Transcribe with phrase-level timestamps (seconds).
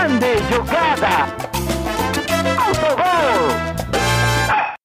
[0.00, 1.08] Grande jogada!
[2.56, 3.50] Autogol!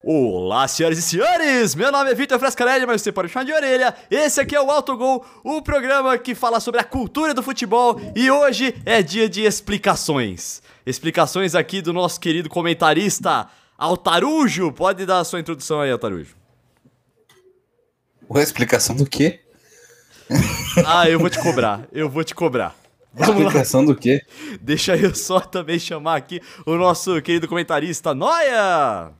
[0.03, 1.73] Olá, senhoras e senhores!
[1.73, 3.95] Meu nome é Vitor Frescarelli, mas você pode me chamar de orelha.
[4.11, 8.29] Esse aqui é o Autogol, o programa que fala sobre a cultura do futebol e
[8.29, 10.61] hoje é dia de explicações.
[10.85, 13.47] Explicações aqui do nosso querido comentarista
[13.77, 14.73] Altarujo.
[14.73, 16.35] Pode dar a sua introdução aí, Altarujo.
[18.29, 19.39] Ué, explicação do quê?
[20.85, 22.75] Ah, eu vou te cobrar, eu vou te cobrar.
[23.15, 23.87] Vamos explicação lá.
[23.87, 24.21] do quê?
[24.61, 29.13] Deixa eu só também chamar aqui o nosso querido comentarista Noia!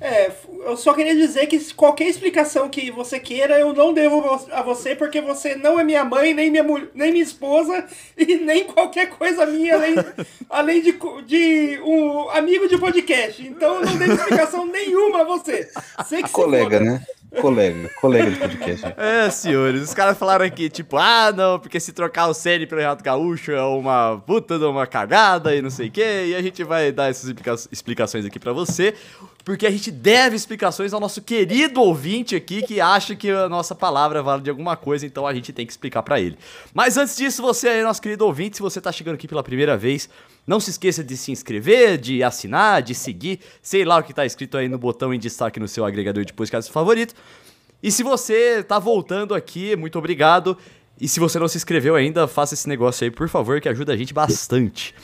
[0.00, 0.32] É,
[0.64, 4.96] eu só queria dizer que qualquer explicação que você queira, eu não devo a você,
[4.96, 6.64] porque você não é minha mãe, nem minha,
[6.94, 7.86] nem minha esposa,
[8.16, 9.94] e nem qualquer coisa minha, além,
[10.48, 13.46] além de, de um amigo de podcast.
[13.46, 15.68] Então eu não devo explicação nenhuma a você.
[16.08, 17.04] Sei que colega, né?
[17.38, 18.86] Colega, colega de podcast.
[18.96, 22.80] É, senhores, os caras falaram aqui, tipo, ah, não, porque se trocar o Ceni pelo
[22.80, 26.42] Renato Gaúcho é uma puta de uma cagada e não sei o quê, e a
[26.42, 27.32] gente vai dar essas
[27.70, 28.94] explicações aqui para você,
[29.50, 33.74] porque a gente deve explicações ao nosso querido ouvinte aqui que acha que a nossa
[33.74, 36.38] palavra vale de alguma coisa, então a gente tem que explicar para ele.
[36.72, 39.76] Mas antes disso, você aí, nosso querido ouvinte, se você tá chegando aqui pela primeira
[39.76, 40.08] vez,
[40.46, 44.24] não se esqueça de se inscrever, de assinar, de seguir, sei lá o que tá
[44.24, 47.12] escrito aí no botão em destaque no seu agregador de podcast favorito.
[47.82, 50.56] E se você tá voltando aqui, muito obrigado.
[51.00, 53.94] E se você não se inscreveu ainda, faça esse negócio aí, por favor, que ajuda
[53.94, 54.94] a gente bastante.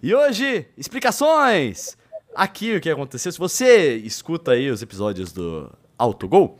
[0.00, 1.98] E hoje, explicações!
[2.38, 6.56] Aqui o que aconteceu, se você escuta aí os episódios do Autogol,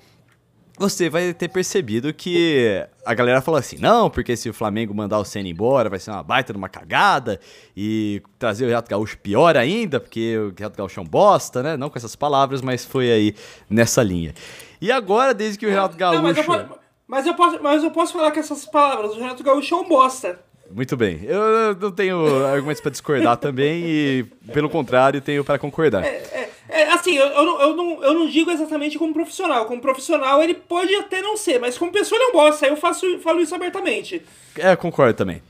[0.76, 5.20] você vai ter percebido que a galera falou assim: não, porque se o Flamengo mandar
[5.20, 7.38] o Senna embora vai ser uma baita uma cagada
[7.76, 11.76] e trazer o Renato Gaúcho pior ainda, porque o Renato Gaúcho é um bosta, né?
[11.76, 13.34] Não com essas palavras, mas foi aí
[13.70, 14.34] nessa linha.
[14.80, 16.16] E agora, desde que o Renato Gaúcho.
[16.16, 16.66] Não, mas, eu posso,
[17.06, 19.88] mas, eu posso, mas eu posso falar com essas palavras: o Renato Gaúcho é um
[19.88, 20.40] bosta.
[20.70, 21.20] Muito bem.
[21.24, 26.04] Eu não tenho argumentos para discordar também e, pelo contrário, tenho para concordar.
[26.04, 29.64] É, é, é, assim, eu, eu, não, eu, não, eu não digo exatamente como profissional.
[29.66, 32.66] Como profissional, ele pode até não ser, mas como pessoa, ele é um bosta.
[32.66, 34.22] Eu faço, falo isso abertamente.
[34.56, 35.42] É, concordo também.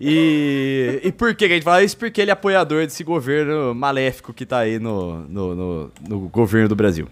[0.00, 1.96] E, e por que a gente fala isso?
[1.96, 6.68] Porque ele é apoiador desse governo maléfico que está aí no, no, no, no governo
[6.68, 7.06] do Brasil.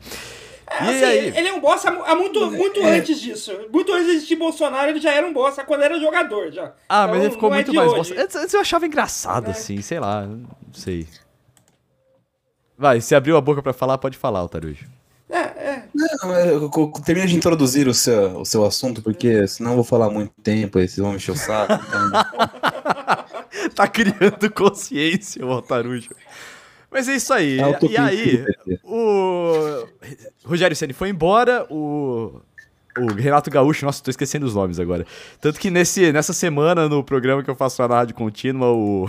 [0.71, 2.99] É, assim, ele, ele é um bosta há muito, muito é.
[2.99, 3.53] antes disso.
[3.73, 6.73] Muito antes de Bolsonaro, ele já era um bosta quando era jogador já.
[6.89, 8.23] Ah, então, mas ele ficou muito é mais bosta.
[8.23, 9.51] Antes eu achava engraçado, é.
[9.51, 11.09] assim, sei lá, não sei.
[12.79, 14.87] Vai, se abriu a boca para falar, pode falar, Altarujo.
[15.29, 15.85] É, é.
[15.95, 20.33] Não, termina de introduzir o seu, o seu assunto, porque senão eu vou falar muito
[20.43, 21.75] tempo e vocês vão me encher o saco.
[21.75, 22.11] Então...
[23.75, 26.11] tá criando consciência, o Altarujo.
[26.91, 27.61] Mas é isso aí.
[27.61, 28.45] É e aí,
[28.83, 29.87] o
[30.45, 32.41] Rogério Ceni foi embora, o
[32.99, 35.07] o Renato Gaúcho, nossa, tô esquecendo os nomes agora.
[35.41, 39.09] Tanto que nesse, nessa semana, no programa que eu faço na Rádio Contínua, o,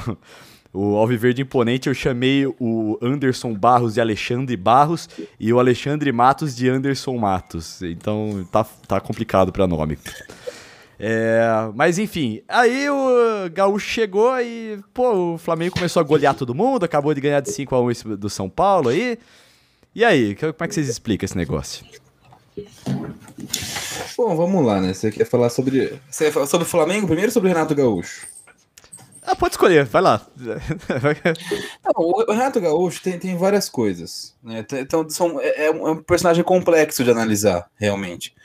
[0.74, 5.10] o Alviverde Imponente, eu chamei o Anderson Barros de Alexandre Barros
[5.40, 7.82] e o Alexandre Matos de Anderson Matos.
[7.82, 9.98] Então tá, tá complicado para nome.
[11.04, 11.42] É,
[11.74, 16.84] mas enfim, aí o Gaúcho chegou e, pô, o Flamengo começou a golear todo mundo,
[16.84, 19.18] acabou de ganhar de 5 a 1 do São Paulo aí.
[19.96, 21.84] E aí, como é que vocês explicam esse negócio?
[24.16, 24.94] Bom, vamos lá, né?
[24.94, 26.00] Você quer falar sobre.
[26.08, 28.28] Você quer falar sobre o Flamengo primeiro ou sobre o Renato Gaúcho?
[29.24, 30.26] Ah, pode escolher, vai lá.
[30.38, 34.36] Não, o Renato Gaúcho tem, tem várias coisas.
[34.44, 34.64] Né?
[34.74, 38.36] Então, são, é, é um personagem complexo de analisar, realmente.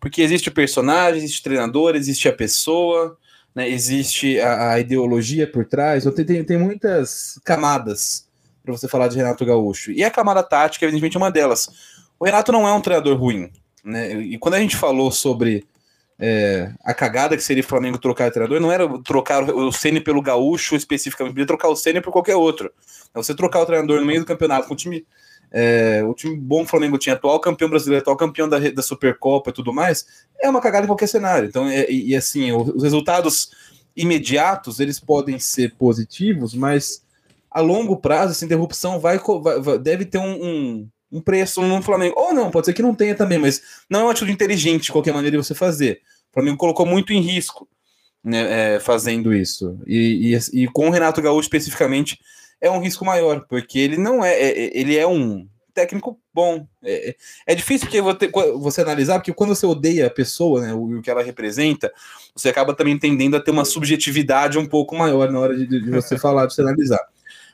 [0.00, 3.16] Porque existe o personagem, existe o treinador, existe a pessoa,
[3.54, 3.68] né?
[3.68, 6.06] existe a, a ideologia por trás.
[6.06, 8.28] Então tem, tem, muitas camadas
[8.62, 9.90] para você falar de Renato Gaúcho.
[9.90, 11.68] E a camada tática, evidentemente, é uma delas.
[12.18, 13.50] O Renato não é um treinador ruim.
[13.84, 14.12] Né?
[14.14, 15.66] E quando a gente falou sobre
[16.18, 20.00] é, a cagada que seria o Flamengo trocar o treinador, não era trocar o Ceni
[20.00, 22.70] pelo Gaúcho especificamente, podia trocar o Ceni por qualquer outro.
[23.14, 25.06] Você trocar o treinador no meio do campeonato com o time
[25.50, 29.52] é, o time bom Flamengo tinha atual campeão brasileiro, atual campeão da, da Supercopa e
[29.52, 30.06] tudo mais,
[30.40, 31.48] é uma cagada em qualquer cenário.
[31.48, 33.50] Então, é, e, assim, os resultados
[33.96, 37.02] imediatos eles podem ser positivos, mas
[37.50, 42.14] a longo prazo essa interrupção vai, vai deve ter um, um, um, preço no Flamengo.
[42.16, 44.92] Ou não, pode ser que não tenha também, mas não é uma atitude inteligente de
[44.92, 46.00] qualquer maneira de você fazer.
[46.30, 47.66] O Flamengo colocou muito em risco
[48.22, 49.80] né, é, fazendo isso.
[49.86, 52.18] E, e, e com o Renato Gaúcho especificamente
[52.60, 55.46] é um risco maior, porque ele não é, é, é ele é um
[55.78, 56.66] técnico bom.
[56.82, 57.14] É,
[57.46, 61.02] é difícil que você, você analisar, porque quando você odeia a pessoa, né, o, o,
[61.02, 61.92] que ela representa,
[62.34, 65.90] você acaba também tendendo a ter uma subjetividade um pouco maior na hora de, de
[65.90, 67.00] você falar, de você analisar.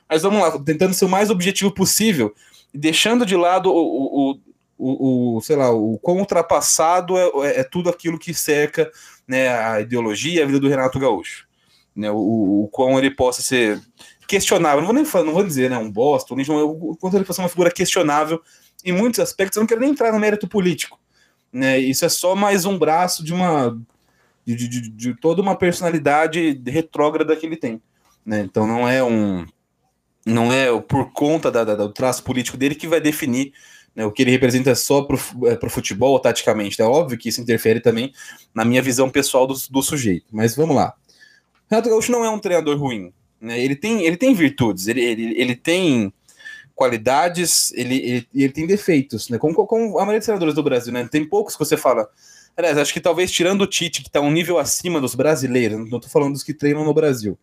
[0.09, 2.33] Mas vamos lá, tentando ser o mais objetivo possível,
[2.73, 4.39] deixando de lado o, o,
[4.77, 8.91] o, o sei lá, o quão ultrapassado é, é, é tudo aquilo que cerca
[9.27, 11.47] né, a ideologia, a vida do Renato Gaúcho.
[11.95, 13.79] né, o, o quão ele possa ser
[14.27, 17.37] questionável, não vou nem falar, não vou dizer, né, um bosta, o quanto ele possa
[17.37, 18.41] ser uma figura questionável
[18.83, 20.99] em muitos aspectos, eu não quero nem entrar no mérito político,
[21.51, 23.77] né, isso é só mais um braço de uma,
[24.45, 27.81] de, de, de, toda uma personalidade retrógrada que ele tem,
[28.25, 29.45] né, então não é um,
[30.25, 33.53] não é por conta da, da, do traço político dele que vai definir
[33.95, 36.81] né, o que ele representa só para o é, futebol, taticamente.
[36.81, 38.11] É óbvio que isso interfere também
[38.53, 40.25] na minha visão pessoal do, do sujeito.
[40.31, 40.93] Mas vamos lá.
[41.69, 43.13] Renato Gaúcho não é um treinador ruim.
[43.39, 43.59] Né?
[43.59, 46.13] Ele, tem, ele tem virtudes, ele, ele, ele tem
[46.75, 49.37] qualidades, ele, ele, ele tem defeitos, né?
[49.37, 51.07] Como, como a maioria dos treinadores do Brasil, né?
[51.09, 52.09] Tem poucos que você fala.
[52.57, 55.97] Aliás, acho que talvez tirando o Tite, que está um nível acima dos brasileiros, não
[55.97, 57.37] estou falando dos que treinam no Brasil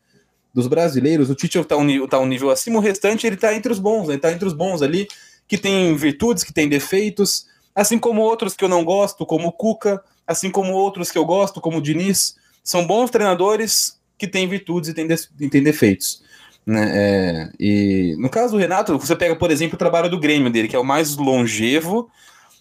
[0.55, 3.73] dos brasileiros, o Tite está um, tá um nível acima, o restante ele está entre
[3.73, 5.09] os bons, ele está entre os bons ali,
[5.49, 9.53] que tem virtudes, que tem defeitos, assim como outros que eu não gosto, como o
[9.53, 14.47] Cuca, assim como outros que eu gosto, como o Diniz, são bons treinadores que têm
[14.47, 16.23] virtudes e têm, de, têm defeitos.
[16.65, 16.93] Né?
[16.95, 20.69] É, e no caso do Renato, você pega, por exemplo, o trabalho do Grêmio dele,
[20.69, 22.09] que é o mais longevo,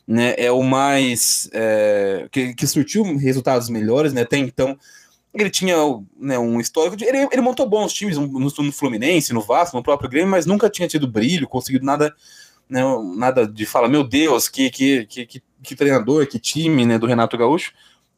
[0.07, 4.21] né, é o mais é, que, que surtiu resultados melhores, né?
[4.21, 4.75] Até então
[5.31, 5.75] ele tinha
[6.19, 7.05] né, um histórico de.
[7.05, 10.67] Ele, ele, montou bons times no, no, Fluminense, no Vasco, no próprio Grêmio, mas nunca
[10.67, 12.11] tinha tido brilho, conseguido nada,
[12.67, 12.81] né,
[13.15, 17.05] nada de falar, meu Deus, que, que, que, que, que treinador, que time né, do
[17.05, 17.71] Renato Gaúcho.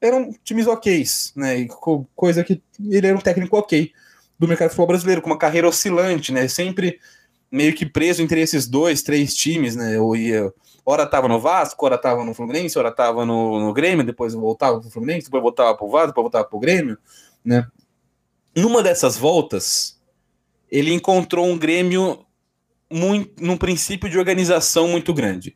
[0.06, 1.04] Eram times ok,
[1.36, 1.68] né?
[2.16, 3.92] Coisa que ele era um técnico ok
[4.38, 6.48] do mercado futebol brasileiro, com uma carreira oscilante, né?
[6.48, 7.00] Sempre
[7.52, 9.96] meio que preso entre esses dois, três times, né?
[9.96, 10.52] Eu ia
[10.86, 14.82] Ora tava no Vasco, ora tava no Fluminense, ora tava no, no Grêmio, depois voltava
[14.82, 16.98] pro Fluminense, depois voltava pro Vasco, depois voltava pro Grêmio,
[17.44, 17.66] né?
[18.56, 20.00] Numa dessas voltas,
[20.70, 22.26] ele encontrou um Grêmio
[22.92, 25.56] muito, num princípio de organização muito grande,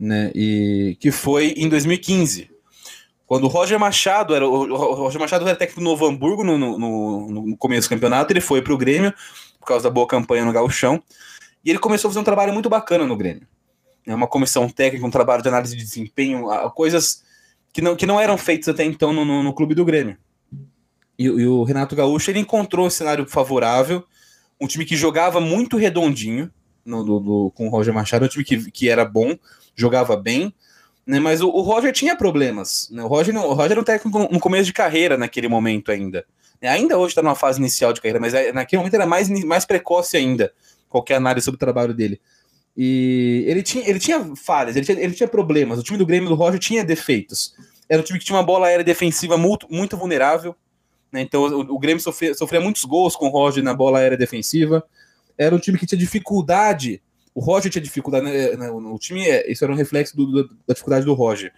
[0.00, 0.32] né?
[0.34, 2.50] E que foi em 2015,
[3.26, 7.28] quando o Roger Machado era o Roger Machado era técnico do Novo Hamburgo no, no,
[7.28, 9.12] no começo do campeonato, ele foi para o Grêmio
[9.58, 11.02] por causa da boa campanha no Gauchão
[11.64, 13.46] e ele começou a fazer um trabalho muito bacana no Grêmio
[14.06, 17.24] né, uma comissão técnica, um trabalho de análise de desempenho, coisas
[17.72, 20.16] que não, que não eram feitas até então no, no, no clube do Grêmio.
[21.18, 24.04] E, e, o Renato Gaúcho ele encontrou um cenário favorável,
[24.60, 26.50] um time que jogava muito redondinho
[26.84, 29.36] no, com o Roger Machado, um time que, que era bom,
[29.74, 30.54] jogava bem,
[31.06, 32.88] né, mas o, o Roger tinha problemas.
[32.90, 36.26] Né, o, Roger, o Roger era um técnico no começo de carreira naquele momento ainda.
[36.60, 39.64] Ainda hoje está numa fase inicial de carreira, mas é, naquele momento era mais, mais
[39.64, 40.52] precoce ainda,
[40.88, 42.20] qualquer análise sobre o trabalho dele.
[42.76, 45.78] E ele tinha, ele tinha falhas, ele tinha, ele tinha problemas.
[45.78, 47.54] O time do Grêmio do Roger tinha defeitos.
[47.88, 50.54] Era um time que tinha uma bola aérea defensiva muito, muito vulnerável.
[51.10, 51.22] Né?
[51.22, 54.84] Então o, o Grêmio sofria, sofria, muitos gols com o Roger na bola aérea defensiva.
[55.38, 57.02] Era um time que tinha dificuldade.
[57.36, 58.24] O Roger tinha dificuldade.
[58.24, 58.56] Né?
[58.56, 61.52] né o time, é, isso era um reflexo do, do, da dificuldade do Roger.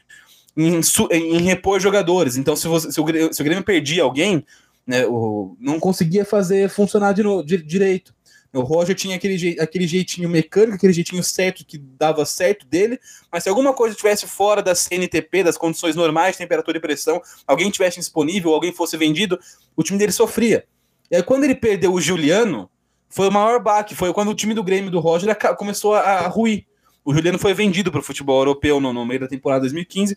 [0.56, 0.80] Em,
[1.12, 2.36] em repor jogadores.
[2.36, 4.44] Então, se, você, se, o, se o Grêmio perdia alguém,
[4.84, 8.12] né, o, não conseguia fazer funcionar de, de, direito.
[8.52, 12.98] O Roger tinha aquele, aquele jeitinho mecânico, aquele jeitinho certo que dava certo dele,
[13.30, 17.70] mas se alguma coisa estivesse fora da CNTP, das condições normais temperatura e pressão, alguém
[17.70, 19.38] tivesse disponível, alguém fosse vendido,
[19.76, 20.64] o time dele sofria.
[21.08, 22.68] E aí, quando ele perdeu o Juliano,
[23.08, 26.28] foi o maior baque, foi quando o time do Grêmio do Roger começou a, a
[26.28, 26.66] ruir.
[27.04, 30.16] O Juliano foi vendido para o futebol europeu no, no, meio da temporada 2015,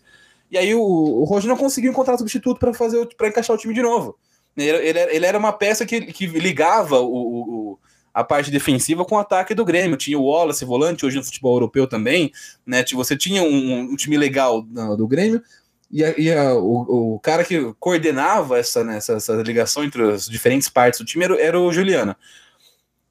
[0.50, 3.72] e aí o, o Roger não conseguiu encontrar substituto para fazer para encaixar o time
[3.72, 4.18] de novo.
[4.56, 7.78] Ele, ele, ele, era uma peça que, que ligava o, o
[8.12, 9.96] a parte defensiva com o ataque do Grêmio.
[9.96, 12.30] Tinha o Wallace, volante, hoje no futebol europeu também,
[12.66, 12.84] né?
[12.92, 15.42] Você tinha um, um time legal do, Grêmio,
[15.90, 20.02] e, a, e a, o, o, cara que coordenava essa, né, essa, essa, ligação entre
[20.10, 22.14] as diferentes partes do time era, era, o Juliano.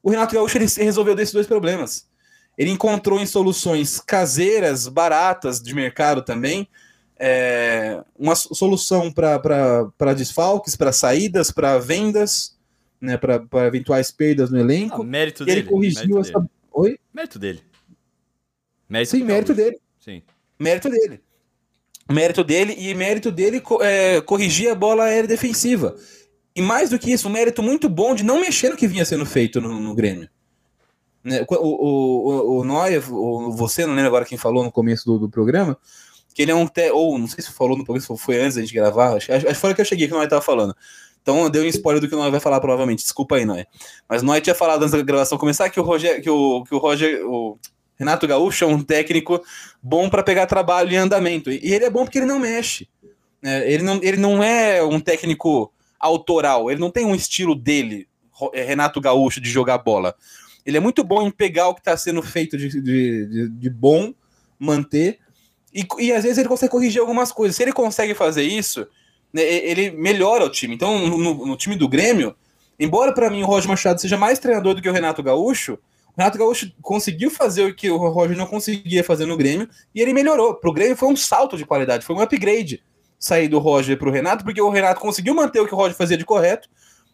[0.04, 2.08] O Renato Gaúcho ele resolveu desses dois problemas.
[2.58, 6.68] Ele encontrou em soluções caseiras, baratas de mercado também,
[7.24, 12.58] é, uma solução para desfalques, para saídas, para vendas,
[13.00, 15.04] né, para eventuais perdas no elenco.
[15.04, 15.60] Ah, mérito dele.
[15.60, 16.40] Ele corrigiu mérito essa.
[16.40, 16.52] Dele.
[16.74, 17.00] Oi?
[17.14, 17.62] Mérito dele.
[18.90, 19.80] Mérito Sim, mérito dele.
[20.00, 20.24] Sim.
[20.60, 21.22] Mérito dele.
[22.12, 25.96] Mérito dele e mérito dele é, corrigir a bola aérea defensiva.
[26.56, 29.06] E mais do que isso, um mérito muito bom de não mexer no que vinha
[29.06, 30.30] sendo feito no, no Grêmio.
[31.24, 35.06] Né, o, o, o, o Noia, o, você, não lembro agora quem falou no começo
[35.06, 35.78] do, do programa,
[36.34, 36.68] que ele é um.
[36.68, 39.46] Te, ou não sei se falou no se foi antes da gente gravar, acho, acho
[39.46, 40.76] que foi que eu cheguei que o Noia estava falando.
[41.22, 43.04] Então deu um spoiler do que o Noé vai falar, provavelmente.
[43.04, 43.68] Desculpa aí, Noé.
[44.10, 46.80] Mas Noé tinha falado antes da gravação começar que o Roger, que o, que o
[46.80, 47.60] Roger, o
[47.98, 49.42] Renato Gaúcho é um técnico
[49.82, 51.52] bom para pegar trabalho em andamento.
[51.52, 52.90] E ele é bom porque ele não mexe.
[53.44, 58.08] É, ele, não, ele não é um técnico autoral, ele não tem um estilo dele,
[58.54, 60.16] é, Renato Gaúcho, de jogar bola.
[60.66, 62.82] Ele é muito bom em pegar o que está sendo feito de, de,
[63.26, 64.14] de, de bom,
[64.60, 65.20] manter,
[65.74, 67.56] e, e às vezes ele consegue corrigir algumas coisas.
[67.56, 68.86] Se ele consegue fazer isso,
[69.34, 70.76] né, ele melhora o time.
[70.76, 72.36] Então, no, no, time do Grêmio,
[72.80, 76.14] embora para mim o Roger Machado seja mais treinador do que o Renato Gaúcho, o
[76.18, 80.14] Renato Gaúcho conseguiu fazer o que o Roger não conseguia fazer no Grêmio e ele
[80.14, 80.56] melhorou.
[80.56, 82.84] Pro Grêmio foi um salto de qualidade, foi um upgrade
[83.22, 86.18] sair do Roger pro Renato, porque o Renato conseguiu manter o que o Roger fazia
[86.18, 86.68] de correto,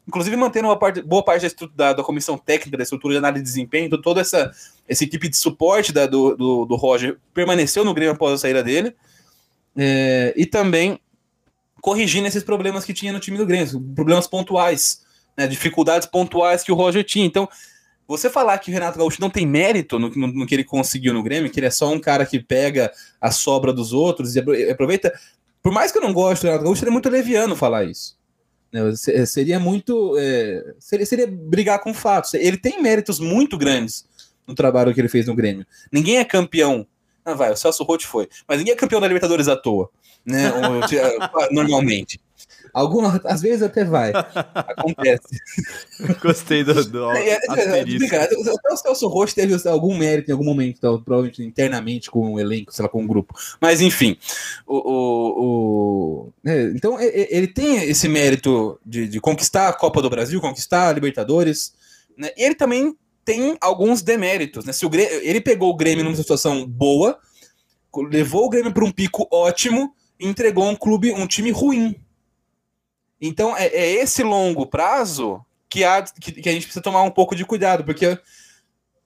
[0.08, 3.50] inclusive mantendo uma parte, boa parte da, da, comissão técnica, da estrutura de análise de
[3.50, 4.50] desempenho, então toda essa,
[4.88, 8.64] essa equipe de suporte da, do, do, do, Roger permaneceu no Grêmio após a saída
[8.64, 8.96] dele,
[9.76, 10.98] é, e também
[11.82, 15.02] corrigindo esses problemas que tinha no time do Grêmio, problemas pontuais,
[15.36, 17.26] né, dificuldades pontuais que o Roger tinha.
[17.26, 17.50] Então,
[18.08, 21.14] você falar que o Renato Gaúcho não tem mérito no, no, no, que ele conseguiu
[21.14, 24.40] no Grêmio, que ele é só um cara que pega a sobra dos outros e
[24.70, 25.14] aproveita.
[25.62, 28.18] Por mais que eu não goste do Renato Gaúcho, seria muito leviano falar isso.
[28.72, 28.82] Né?
[29.26, 30.16] Seria muito.
[30.18, 32.34] É, seria, seria brigar com fatos.
[32.34, 34.08] Ele tem méritos muito grandes
[34.46, 35.66] no trabalho que ele fez no Grêmio.
[35.92, 36.88] Ninguém é campeão.
[37.26, 38.30] Ah, vai, o Celso Rotti foi.
[38.48, 39.90] Mas ninguém é campeão da Libertadores à toa.
[40.26, 40.52] Né?
[41.52, 42.22] normalmente.
[42.78, 44.12] Algumas, às vezes até vai.
[44.54, 45.42] Acontece.
[46.22, 47.38] Gostei do, do é, é,
[47.80, 52.40] é, o Celso Rocha teve algum mérito em algum momento, então, provavelmente internamente com o
[52.40, 53.34] elenco, sei lá, com o grupo.
[53.60, 54.16] Mas enfim,
[54.68, 60.10] o, o, o é, então ele tem esse mérito de, de, conquistar a Copa do
[60.10, 61.74] Brasil, conquistar a Libertadores,
[62.16, 62.30] né?
[62.38, 64.72] E ele também tem alguns deméritos, né?
[64.72, 67.18] Se o Grêmio, ele pegou o Grêmio numa situação boa,
[68.12, 71.96] levou o Grêmio para um pico ótimo, e entregou um clube, um time ruim
[73.22, 77.12] então, é, é esse longo prazo que, há, que, que, a gente precisa tomar um
[77.12, 78.18] pouco de cuidado, porque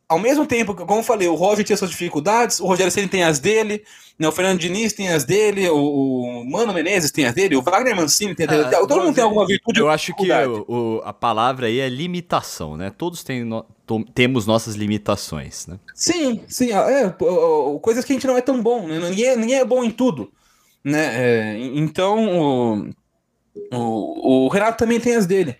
[0.07, 3.23] ao mesmo tempo, como eu falei, o Roger tinha suas dificuldades, o Rogério Ceni tem
[3.23, 3.83] as dele,
[4.19, 7.61] né, o Fernando Diniz tem as dele, o, o Mano Menezes tem as dele, o
[7.61, 8.65] Wagner Mancini tem as dele.
[8.75, 9.79] Ah, todo mundo tem alguma virtude.
[9.79, 12.91] Eu acho que o, o, a palavra aí é limitação, né?
[12.95, 15.79] Todos têm no, to, temos nossas limitações, né?
[15.95, 16.71] Sim, sim.
[16.71, 17.15] É, é,
[17.81, 18.99] coisas que a gente não é tão bom, né?
[18.99, 20.29] ninguém, é, ninguém é bom em tudo.
[20.83, 21.05] Né?
[21.15, 22.89] É, então, o,
[23.71, 25.57] o Renato também tem as dele.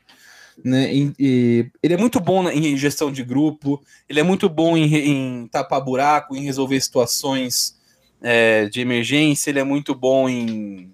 [0.63, 0.93] Né?
[0.93, 4.93] E, e, ele é muito bom em gestão de grupo, ele é muito bom em,
[4.95, 7.75] em tapar buraco, em resolver situações
[8.21, 10.91] é, de emergência, ele é muito bom em,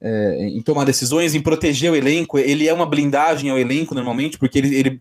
[0.00, 2.38] é, em tomar decisões, em proteger o elenco.
[2.38, 5.00] Ele é uma blindagem ao elenco normalmente, porque ele, ele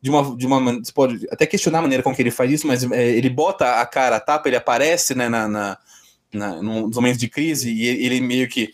[0.00, 2.66] de uma, de uma você pode até questionar a maneira com que ele faz isso,
[2.66, 5.78] mas é, ele bota a cara a tapa, ele aparece né, na, na,
[6.32, 8.72] na, nos momentos de crise e ele meio que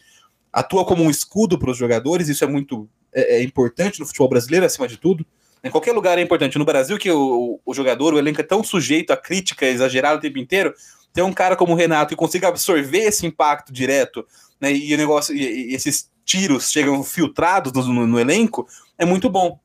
[0.54, 4.28] atua como um escudo para os jogadores, isso é muito é, é, importante no futebol
[4.28, 5.26] brasileiro, acima de tudo.
[5.62, 6.58] Em qualquer lugar é importante.
[6.58, 10.20] No Brasil, que o, o jogador, o elenco é tão sujeito a crítica exagerada o
[10.20, 10.72] tempo inteiro,
[11.12, 14.24] ter um cara como o Renato que consiga absorver esse impacto direto,
[14.60, 19.04] né, e o negócio, e, e esses tiros chegam filtrados no, no, no, elenco, é
[19.04, 19.58] muito bom.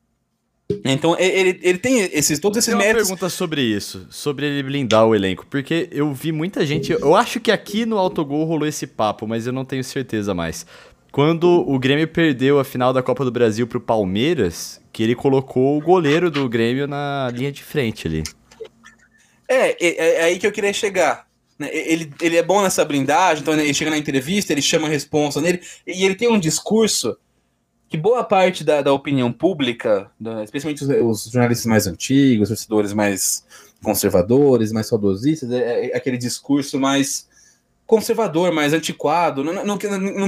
[0.84, 3.08] Então, ele, ele tem esses, todos esses tem uma méritos.
[3.08, 6.92] pergunta sobre isso, sobre ele blindar o elenco, porque eu vi muita gente.
[6.92, 10.66] Eu acho que aqui no Autogol rolou esse papo, mas eu não tenho certeza mais.
[11.10, 15.76] Quando o Grêmio perdeu a final da Copa do Brasil pro Palmeiras, que ele colocou
[15.76, 18.22] o goleiro do Grêmio na linha de frente ali.
[19.48, 21.26] É, é, é aí que eu queria chegar.
[21.58, 21.68] Né?
[21.72, 25.40] Ele, ele é bom nessa blindagem, então ele chega na entrevista, ele chama a responsa
[25.40, 27.18] nele, e ele tem um discurso
[27.90, 32.56] que boa parte da, da opinião pública, da, especialmente os, os, jornalistas mais antigos, os
[32.56, 33.44] torcedores mais
[33.82, 37.28] conservadores, mais saudosistas, é, é, aquele discurso mais
[37.88, 39.42] conservador, mais antiquado.
[39.42, 39.78] Não, não, não, não,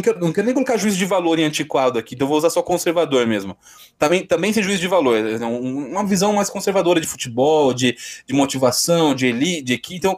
[0.02, 2.64] quero, não quero nem colocar juízo de valor em antiquado aqui, então vou usar só
[2.64, 3.56] conservador mesmo.
[3.96, 7.96] Também, também sem juízo de valor, é, é uma visão mais conservadora de futebol, de,
[8.26, 9.98] de motivação, de elite, de equipe.
[9.98, 10.16] Então,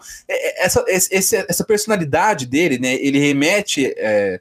[0.57, 3.93] essa, essa, essa personalidade dele, né, ele remete.
[3.99, 4.41] É,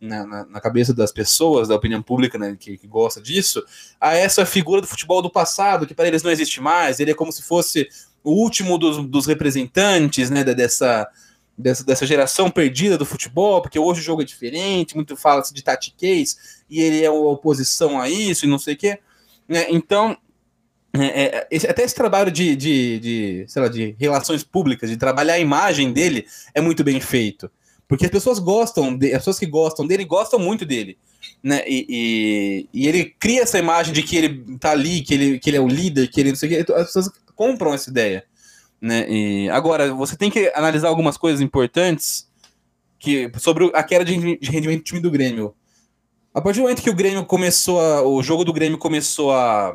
[0.00, 3.64] na, na, na, cabeça das pessoas, da opinião pública né, que, que, gosta disso,
[4.00, 7.14] a essa figura do futebol do passado, que para eles não existe mais, ele é
[7.14, 7.88] como se fosse
[8.22, 11.08] o último dos, dos representantes né, dessa,
[11.56, 15.62] dessa, dessa geração perdida do futebol, porque hoje o jogo é diferente, muito fala-se de
[15.62, 18.98] tatiquez, e ele é uma oposição a isso e não sei o quê.
[19.48, 20.16] Né, então,
[20.92, 25.34] é, é, até esse trabalho de, de, de, sei lá, de relações públicas, de trabalhar
[25.34, 27.50] a imagem dele, é muito bem feito.
[27.88, 30.98] Porque as pessoas gostam, de, as pessoas que gostam dele gostam muito dele.
[31.42, 31.62] Né?
[31.66, 35.50] E, e, e, ele cria essa imagem de que ele tá ali, que ele, que
[35.50, 36.72] ele é o líder, que ele não sei o que.
[36.72, 38.24] As pessoas compram essa ideia.
[38.80, 39.08] Né?
[39.08, 42.28] E, agora, você tem que analisar algumas coisas importantes
[42.98, 45.54] que, sobre a queda de, de rendimento do time do Grêmio.
[46.34, 49.74] A partir do momento que o Grêmio começou a, o jogo do Grêmio começou a,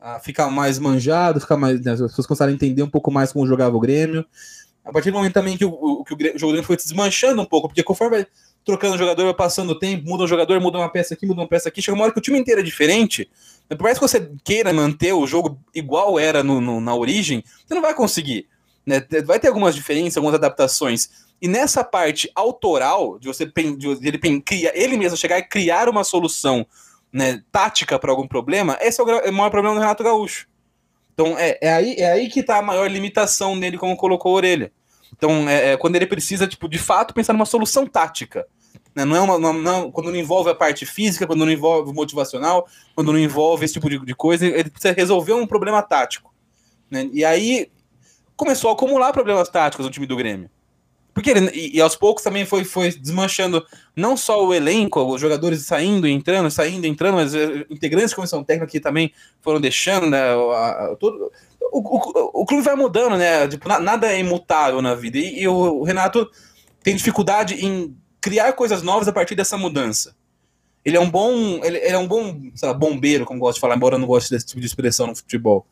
[0.00, 3.32] a ficar mais manjado, ficar mais, né, as pessoas começaram a entender um pouco mais
[3.32, 4.24] como jogava o Grêmio.
[4.84, 7.46] A partir do momento também que o, que o jogo dele foi se desmanchando um
[7.46, 8.26] pouco, porque conforme vai
[8.64, 11.40] trocando o jogador, vai passando o tempo, muda o jogador, muda uma peça aqui, muda
[11.40, 13.30] uma peça aqui, chega uma hora que o time inteiro é diferente.
[13.68, 17.74] Por mais que você queira manter o jogo igual era no, no, na origem, você
[17.74, 18.46] não vai conseguir.
[18.86, 19.02] Né?
[19.24, 21.08] Vai ter algumas diferenças, algumas adaptações.
[21.40, 26.04] E nessa parte autoral, de você de ele, cria, ele mesmo chegar e criar uma
[26.04, 26.66] solução
[27.12, 30.46] né, tática para algum problema, esse é o, é o, maior problema do Renato Gaúcho.
[31.14, 34.36] Então é, é, aí, é aí que tá a maior limitação dele, como colocou a
[34.36, 34.72] orelha.
[35.16, 38.46] Então, é, é, quando ele precisa, tipo, de fato, pensar numa solução tática.
[38.94, 39.04] Né?
[39.04, 41.94] Não é uma, não, não, quando não envolve a parte física, quando não envolve o
[41.94, 46.34] motivacional, quando não envolve esse tipo de, de coisa, ele precisa resolver um problema tático.
[46.90, 47.08] Né?
[47.12, 47.70] E aí
[48.36, 50.50] começou a acumular problemas táticos no time do Grêmio.
[51.14, 55.20] Porque ele, e, e, aos poucos também foi, foi desmanchando não só o elenco, os
[55.20, 60.10] jogadores saindo, entrando, saindo, entrando, mas eh, integrantes de comissão técnica que também foram deixando,
[60.10, 60.20] né?
[60.20, 60.96] A, a,
[61.70, 63.46] o, o, o, clube vai mudando, né?
[63.46, 65.16] Tipo, na, nada é imutável na vida.
[65.16, 66.28] E, e o, o, Renato
[66.82, 70.16] tem dificuldade em criar coisas novas a partir dessa mudança.
[70.84, 73.76] Ele é um bom, ele, ele é um bom lá, bombeiro, como gosto de falar,
[73.76, 75.64] embora eu não goste desse tipo de expressão no futebol.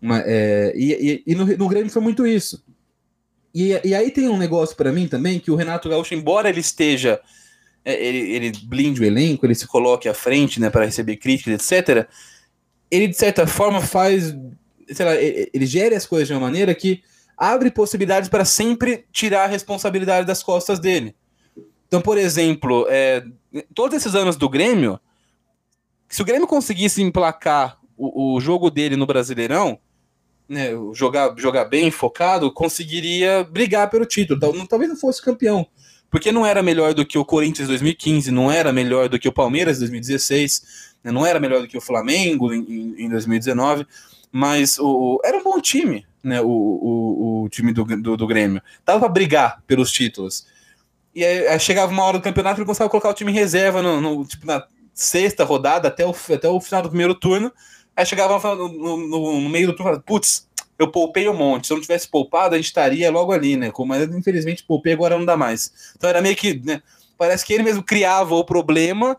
[0.00, 2.60] Mas, é, e, e, e no, no Grêmio foi muito isso
[3.54, 6.60] e, e aí tem um negócio para mim também, que o Renato Gaúcho, embora ele
[6.60, 7.20] esteja.
[7.84, 11.54] É, ele, ele blinde o elenco, ele se coloque à frente né, para receber críticas,
[11.54, 12.06] etc.
[12.90, 14.34] Ele, de certa forma, faz.
[14.88, 17.02] Sei lá, ele, gere as coisas de uma maneira que
[17.36, 21.14] abre possibilidades para sempre tirar a responsabilidade das costas dele.
[21.88, 23.24] Então, por exemplo, é,
[23.74, 24.98] todos esses anos do Grêmio,
[26.08, 29.78] se o Grêmio conseguisse emplacar o, o jogo dele no Brasileirão,
[30.48, 34.38] né, jogar, jogar bem, focado, conseguiria brigar pelo título.
[34.68, 35.66] Talvez não fosse campeão,
[36.10, 39.32] porque não era melhor do que o Corinthians 2015, não era melhor do que o
[39.32, 43.86] Palmeiras 2016, né, não era melhor do que o Flamengo em, em 2019,
[44.30, 48.62] mas o, era um bom time, né, o, o, o time do, do, do Grêmio.
[48.84, 50.46] Tava para brigar pelos títulos.
[51.14, 53.34] E aí, aí, chegava uma hora do campeonato e começava a colocar o time em
[53.34, 57.52] reserva no, no, tipo, na sexta rodada até o, até o final do primeiro turno
[57.96, 61.66] Aí chegava no, no, no meio do turno, putz, eu poupei um monte.
[61.66, 63.70] Se eu não tivesse poupado, a gente estaria logo ali, né?
[63.86, 65.92] Mas infelizmente poupei, agora não dá mais.
[65.96, 66.82] Então era meio que, né?
[67.16, 69.16] Parece que ele mesmo criava o problema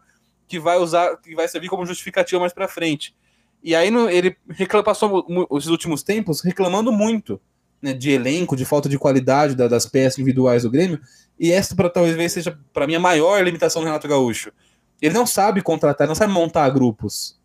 [0.47, 3.15] que vai usar, que vai servir como justificativa mais para frente.
[3.63, 7.39] E aí no, ele reclama, passou os últimos tempos reclamando muito
[7.81, 10.99] né, de elenco, de falta de qualidade da, das peças individuais do Grêmio.
[11.39, 14.51] E essa para talvez seja para mim a maior limitação do Renato Gaúcho.
[15.01, 17.39] Ele não sabe contratar, não sabe montar grupos.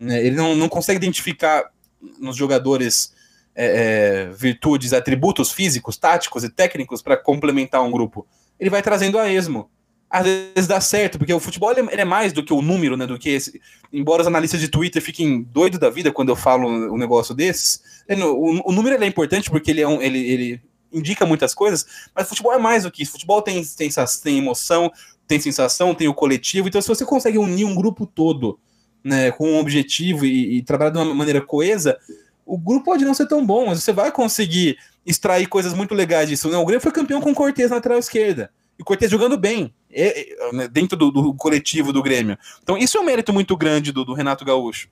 [0.00, 0.24] Né?
[0.24, 1.70] Ele não, não consegue identificar
[2.18, 3.12] nos jogadores
[3.54, 8.26] é, é, virtudes, atributos físicos, táticos e técnicos para complementar um grupo.
[8.58, 9.70] Ele vai trazendo a esmo.
[10.08, 13.06] Às vezes dá certo, porque o futebol ele é mais do que o número, né?
[13.06, 13.60] Do que esse.
[13.92, 17.80] Embora os analistas de Twitter fiquem doidos da vida quando eu falo um negócio desses,
[18.08, 22.28] o, o número é importante porque ele, é um, ele, ele indica muitas coisas, mas
[22.28, 23.12] futebol é mais do que isso.
[23.12, 23.88] Futebol tem, tem,
[24.22, 24.90] tem emoção,
[25.28, 26.66] tem sensação, tem o coletivo.
[26.66, 28.58] Então, se você consegue unir um grupo todo
[29.02, 31.98] né, com um objetivo e, e trabalhar de uma maneira coesa,
[32.44, 36.28] o grupo pode não ser tão bom, mas você vai conseguir extrair coisas muito legais
[36.28, 36.50] disso.
[36.50, 36.56] Né?
[36.56, 38.50] O Grêmio foi campeão com o Cortez na lateral esquerda.
[38.78, 42.38] E o Cortez jogando bem, é, é, dentro do, do, coletivo do Grêmio.
[42.62, 44.88] Então, isso é um mérito muito grande do, do Renato Gaúcho.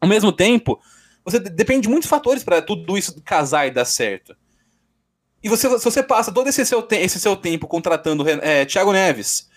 [0.00, 0.80] Ao mesmo tempo,
[1.24, 4.36] você depende de muitos fatores para tudo isso casar e dar certo.
[5.42, 9.48] E você, se você passa todo esse seu, esse seu tempo contratando é, Thiago Neves,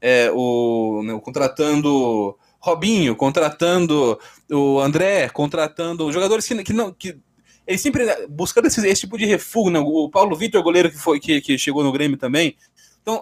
[0.00, 2.36] é, o, né, contratando
[2.66, 4.18] Robinho, contratando
[4.50, 6.92] o André, contratando jogadores que, que não.
[6.92, 7.16] Que,
[7.66, 9.78] ele sempre buscando esse, esse tipo de refúgio, né?
[9.80, 12.56] O Paulo Vitor, goleiro que, foi, que, que chegou no Grêmio também.
[13.02, 13.20] Então,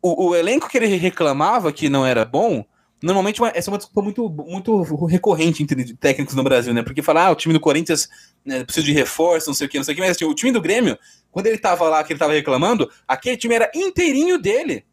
[0.00, 2.64] o, o, elenco que ele reclamava que não era bom,
[3.02, 6.82] normalmente uma, essa é uma desculpa muito, muito recorrente entre técnicos no Brasil, né?
[6.82, 8.08] Porque falar, ah, o time do Corinthians
[8.44, 10.34] né, precisa de reforço, não sei o que, não sei o que, mas assim, o
[10.34, 10.98] time do Grêmio,
[11.30, 14.84] quando ele tava lá, que ele tava reclamando, aquele time era inteirinho dele.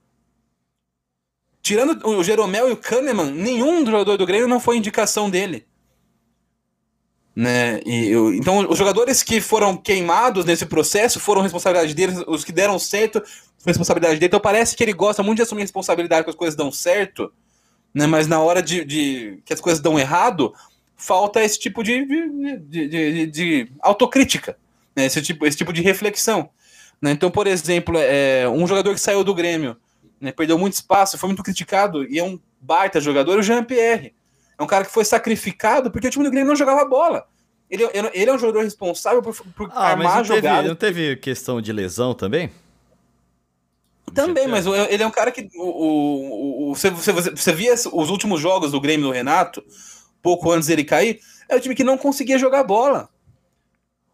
[1.61, 5.65] Tirando o Jeromel e o Kahneman, nenhum jogador do Grêmio não foi indicação dele.
[7.35, 7.79] Né?
[7.85, 12.51] E, eu, então, os jogadores que foram queimados nesse processo foram responsabilidade deles, os que
[12.51, 13.21] deram certo
[13.65, 14.25] responsabilidade dele.
[14.25, 17.31] Então, parece que ele gosta muito de assumir responsabilidade quando as coisas dão certo,
[17.93, 18.07] né?
[18.07, 20.53] mas na hora de, de que as coisas dão errado,
[20.97, 24.57] falta esse tipo de, de, de, de autocrítica,
[24.95, 25.05] né?
[25.05, 26.49] esse, tipo, esse tipo de reflexão.
[27.01, 27.11] Né?
[27.11, 29.77] Então, por exemplo, é, um jogador que saiu do Grêmio
[30.21, 34.13] né, perdeu muito espaço, foi muito criticado e é um baita jogador, o Jean-Pierre.
[34.57, 37.27] É um cara que foi sacrificado porque o time do Grêmio não jogava bola.
[37.69, 40.67] Ele, ele é um jogador responsável por, por ah, armar mas não teve, jogada.
[40.67, 42.51] Não teve questão de lesão também?
[44.13, 45.49] Também, mas ele é um cara que.
[45.55, 49.63] O, o, o, você, você, você via os últimos jogos do Grêmio do Renato,
[50.21, 53.09] pouco antes dele cair, é o time que não conseguia jogar bola.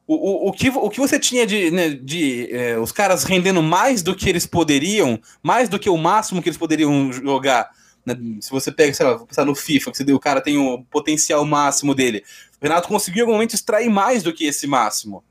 [0.07, 3.61] O, o, o, que, o que você tinha de, né, de é, os caras rendendo
[3.61, 7.69] mais do que eles poderiam, mais do que o máximo que eles poderiam jogar.
[8.05, 8.17] Né?
[8.39, 11.43] Se você pega, sei lá, pensar no FIFA, que você, o cara tem o potencial
[11.43, 12.23] máximo dele.
[12.61, 15.23] O Renato conseguiu em algum momento extrair mais do que esse máximo.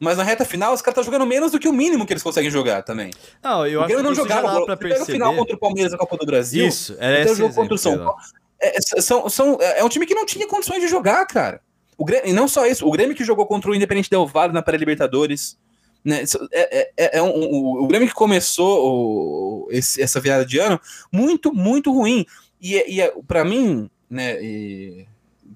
[0.00, 2.22] Mas na reta final, os caras estão jogando menos do que o mínimo que eles
[2.22, 3.12] conseguem jogar também.
[3.42, 5.12] Não, eu o acho que não jogava para perceber.
[5.12, 6.66] final contra o Palmeiras na Copa do Brasil.
[6.66, 8.16] Isso, era esse jogo contra o São Paulo.
[8.60, 11.60] é, são, são, é um time que não tinha condições de jogar, cara.
[11.96, 14.52] O Grêmio, e não só isso, o Grêmio que jogou contra o Independente Del Valle
[14.52, 15.58] na pré-Libertadores.
[16.04, 20.44] Né, é, é, é, é um, o, o Grêmio que começou o, esse, essa virada
[20.44, 20.78] de ano
[21.10, 22.26] muito, muito ruim.
[22.60, 25.06] E, e para mim, né, e,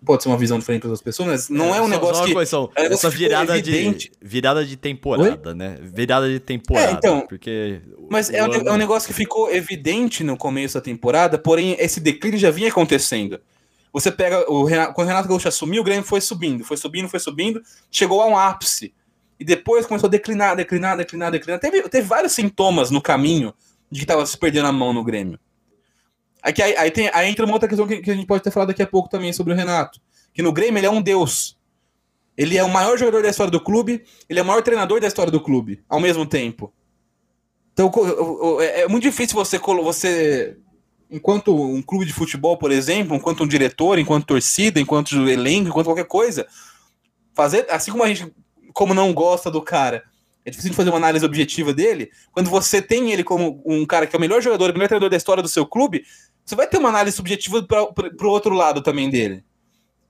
[0.05, 2.47] pode ser uma visão diferente para outras pessoas, mas não é, é um negócio que...
[2.47, 5.55] São, é essa virada de, virada de temporada, Oi?
[5.55, 5.79] né?
[5.83, 7.83] Virada de temporada, é, então, porque...
[8.09, 8.69] Mas é um, ano...
[8.69, 12.69] é um negócio que ficou evidente no começo da temporada, porém esse declínio já vinha
[12.69, 13.39] acontecendo.
[13.93, 17.09] Você pega o Renato, quando o Renato Gaúcho assumiu, o Grêmio foi subindo, foi subindo,
[17.09, 18.95] foi subindo, chegou a um ápice.
[19.41, 21.61] E depois começou a declinar, declinar, declinar, declinar.
[21.61, 23.55] Teve, teve vários sintomas no caminho
[23.91, 25.39] de que estava se perdendo a mão no Grêmio.
[26.43, 28.51] Aqui, aí, aí, tem, aí entra uma outra questão que, que, a gente pode ter
[28.51, 30.01] falado daqui a pouco também sobre o Renato.
[30.33, 31.57] Que no Grêmio ele é um deus.
[32.37, 35.09] Ele é o maior jogador da história do clube, ele é o maior treinador da
[35.09, 36.73] história do clube, ao mesmo tempo.
[37.73, 37.91] Então
[38.61, 40.57] é, é muito difícil você, você
[41.11, 45.87] enquanto um clube de futebol, por exemplo, enquanto um diretor, enquanto torcida, enquanto elenco, enquanto
[45.87, 46.47] qualquer coisa,
[47.35, 48.33] fazer, assim como a gente,
[48.73, 50.05] como não gosta do cara,
[50.45, 54.07] é difícil de fazer uma análise objetiva dele, quando você tem ele como um cara
[54.07, 56.05] que é o melhor jogador, o melhor treinador da história do seu clube,
[56.45, 59.45] você vai ter uma análise subjetiva para o outro lado também dele.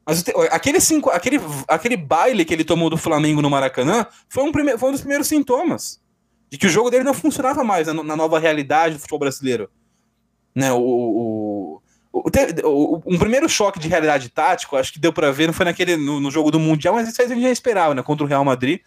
[0.06, 4.50] Mas aquele, cinco, aquele, aquele baile que ele tomou do Flamengo no Maracanã foi um,
[4.50, 6.00] prime, foi um dos primeiros sintomas
[6.50, 9.68] de que o jogo dele não funcionava mais na, na nova realidade do futebol brasileiro.
[10.54, 11.82] Né, o, o,
[12.12, 15.96] o, um primeiro choque de realidade tático, acho que deu para ver, não foi naquele
[15.96, 18.44] no, no, jogo do Mundial, mas isso a gente já esperava, né, contra o Real
[18.44, 18.80] Madrid,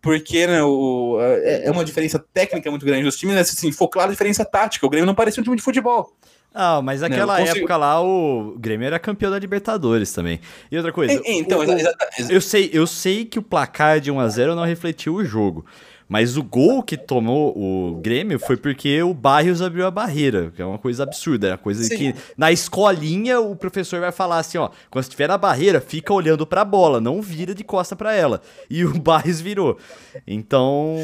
[0.00, 3.88] porque né, o, é, é uma diferença técnica muito grande dos times, né, assim, ficou
[3.88, 6.16] clara a diferença tática, o Grêmio não parecia um time de futebol.
[6.54, 7.58] Ah, mas naquela consigo...
[7.58, 10.38] época lá o Grêmio era campeão da Libertadores também.
[10.70, 14.28] E outra coisa, então, o, eu sei, eu sei que o placar de 1 a
[14.28, 15.64] 0 não refletiu o jogo.
[16.12, 20.60] Mas o gol que tomou o Grêmio foi porque o Barrios abriu a barreira, que
[20.60, 21.46] é uma coisa absurda.
[21.46, 21.96] É uma coisa Sim.
[21.96, 26.46] que na escolinha o professor vai falar assim: ó, quando estiver na barreira, fica olhando
[26.46, 28.42] pra bola, não vira de costa para ela.
[28.68, 29.78] E o Barrios virou.
[30.26, 30.96] Então,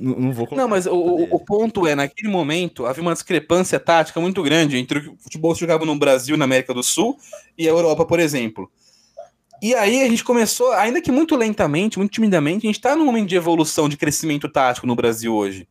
[0.00, 0.62] não vou colocar.
[0.62, 5.00] Não, mas o, o, ponto é: naquele momento havia uma discrepância tática muito grande entre
[5.00, 7.18] o futebol que jogava no Brasil, na América do Sul,
[7.58, 8.70] e a Europa, por exemplo.
[9.62, 13.06] E aí a gente começou, ainda que muito lentamente, muito timidamente, a gente está num
[13.06, 15.66] momento de evolução, de crescimento tático no Brasil hoje.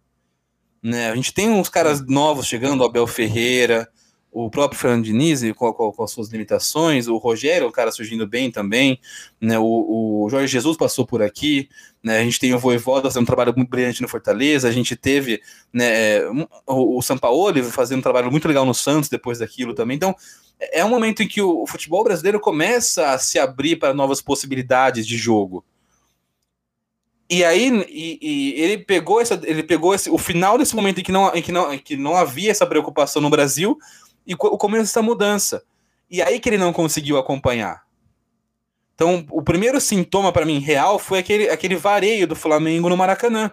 [0.82, 1.10] Né?
[1.10, 3.88] A gente tem uns caras novos chegando, o Abel Ferreira,
[4.32, 8.28] o próprio Fernando Diniz com, com, com, as suas limitações, o Rogério, o cara surgindo
[8.28, 9.00] bem também,
[9.39, 9.58] né?
[9.58, 11.69] o, o Jorge Jesus passou por aqui,
[12.06, 12.20] né?
[12.20, 15.41] a gente tem o Voivoda fazendo um trabalho muito brilhante no Fortaleza, a gente teve
[15.74, 16.24] né,
[16.68, 20.15] o, o Sampaoli fazendo um trabalho muito legal no Santos depois daquilo também, então
[20.72, 25.08] é um momento em que o futebol brasileiro começa a se abrir para novas possibilidades
[25.08, 25.65] de jogo.
[27.28, 31.04] E aí e, e ele pegou essa, ele pegou esse, o final desse momento em
[31.04, 33.80] que não, em que não, em que não havia essa preocupação no Brasil
[34.28, 35.63] e o começo dessa mudança.
[36.10, 37.85] E aí que ele não conseguiu acompanhar.
[38.96, 43.52] Então, o primeiro sintoma para mim real foi aquele, aquele vareio do Flamengo no Maracanã.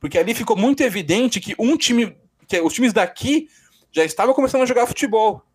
[0.00, 2.16] Porque ali ficou muito evidente que um time,
[2.48, 3.48] que os times daqui
[3.92, 5.46] já estavam começando a jogar futebol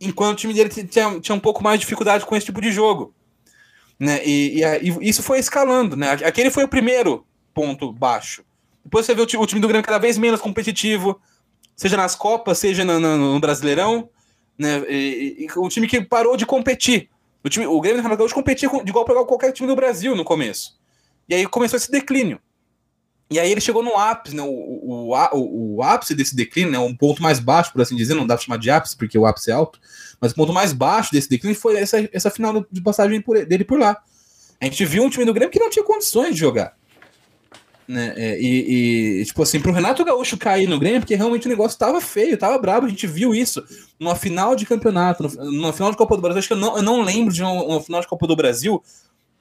[0.00, 2.70] enquanto o time dele tinha, tinha um pouco mais de dificuldade com esse tipo de
[2.70, 3.14] jogo.
[3.98, 4.24] Né?
[4.24, 5.96] E, e, e, isso foi escalando.
[5.96, 6.10] Né?
[6.12, 8.44] Aquele foi o primeiro ponto baixo.
[8.84, 11.20] Depois você vê o, time, o time do Grêmio cada vez menos competitivo,
[11.76, 14.08] seja nas Copas, seja no, no, no Brasileirão.
[14.56, 14.82] Né?
[14.88, 17.10] E, e, o time que parou de competir.
[17.44, 20.16] O, time, o Grêmio do Renato Gaúcho competia de igual para qualquer time do Brasil
[20.16, 20.78] no começo.
[21.28, 22.40] E aí começou esse declínio.
[23.30, 24.42] E aí ele chegou no ápice, né?
[24.42, 26.78] O, o, o, o, ápice desse declínio, né?
[26.78, 29.26] Um ponto mais baixo, por assim dizer, não dá pra chamar de ápice, porque o
[29.26, 29.78] ápice é alto,
[30.18, 33.64] mas o ponto mais baixo desse declínio foi essa, essa final de passagem por, dele
[33.64, 34.02] por lá.
[34.60, 36.77] A gente viu um time do Grêmio que não tinha condições de jogar.
[37.88, 38.12] Né?
[38.16, 41.78] É, e, e, tipo assim, pro Renato Gaúcho cair no Grêmio, porque realmente o negócio
[41.78, 43.64] tava feio, tava brabo, a gente viu isso
[43.98, 46.38] numa final de campeonato, numa final de Copa do Brasil.
[46.38, 48.82] Acho que eu não, eu não lembro de uma, uma final de Copa do Brasil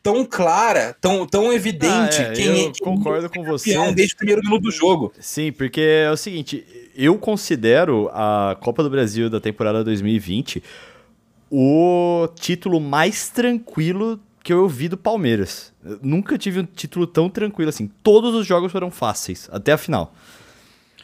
[0.02, 4.18] tão clara, tão, tão evidente ah, é, quem eu é, concordo com você desde o
[4.18, 5.12] primeiro minuto do jogo.
[5.20, 10.64] Sim, porque é o seguinte, eu considero a Copa do Brasil da temporada 2020
[11.52, 15.74] o título mais tranquilo que eu vi do Palmeiras.
[15.84, 17.92] Eu nunca tive um título tão tranquilo assim.
[18.02, 20.14] Todos os jogos foram fáceis, até a final.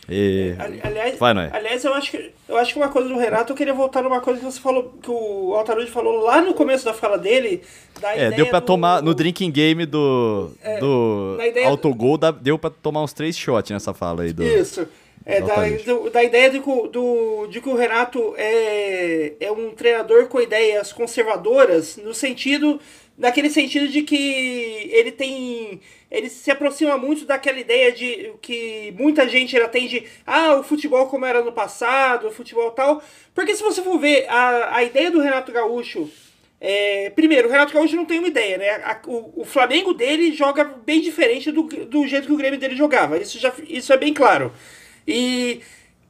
[0.08, 0.56] E...
[0.58, 3.74] Aliás, Vai, aliás eu, acho que, eu acho que uma coisa do Renato, eu queria
[3.74, 7.18] voltar numa coisa que você falou, que o Altarude falou lá no começo da fala
[7.18, 7.62] dele.
[8.02, 13.04] é, deu pra do, tomar, no drinking game do, é, do autogol, deu pra tomar
[13.04, 14.32] uns três shots nessa fala aí.
[14.32, 14.88] Do, isso.
[15.26, 19.72] É, da, do, da ideia de que, do, de que o Renato é, é um
[19.72, 22.80] treinador com ideias conservadoras, no sentido
[23.18, 25.80] naquele sentido de que ele tem
[26.14, 30.64] ele se aproxima muito daquela ideia de que muita gente ainda tem de ah, o
[30.64, 33.02] futebol como era no passado, o futebol tal.
[33.34, 36.08] Porque se você for ver a, a ideia do Renato Gaúcho,
[36.62, 38.70] é, primeiro, o Renato Gaúcho não tem uma ideia, né?
[38.84, 42.76] A, o, o, Flamengo dele joga bem diferente do, do jeito que o Grêmio dele
[42.76, 43.18] jogava.
[43.18, 44.54] Isso, já, isso é bem claro.
[45.08, 45.62] E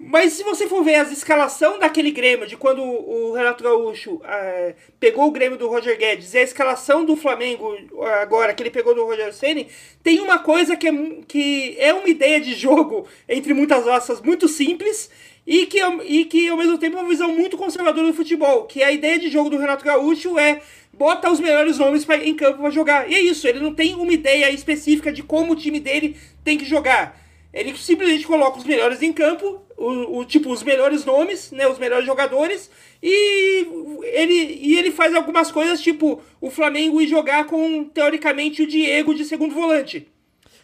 [0.06, 4.76] mas se você for ver as escalação daquele Grêmio, de quando o Renato Gaúcho é,
[5.00, 7.76] pegou o Grêmio do Roger Guedes, e a escalação do Flamengo
[8.22, 9.68] agora, que ele pegou do Roger Ceni,
[10.04, 10.92] tem uma coisa que é,
[11.28, 15.10] que é uma ideia de jogo, entre muitas aspas, muito simples,
[15.46, 18.82] e que, e que ao mesmo tempo é uma visão muito conservadora do futebol, que
[18.82, 20.62] a ideia de jogo do Renato Gaúcho é
[20.94, 23.10] bota os melhores nomes pra, em campo para jogar.
[23.10, 26.58] E é isso, ele não tem uma ideia específica de como o time dele tem
[26.58, 27.23] que jogar.
[27.54, 31.78] Ele simplesmente coloca os melhores em campo, o, o, tipo, os melhores nomes, né, os
[31.78, 32.70] melhores jogadores,
[33.02, 33.68] e
[34.04, 39.14] ele, e ele faz algumas coisas, tipo, o Flamengo ir jogar com, teoricamente, o Diego
[39.14, 40.08] de segundo volante.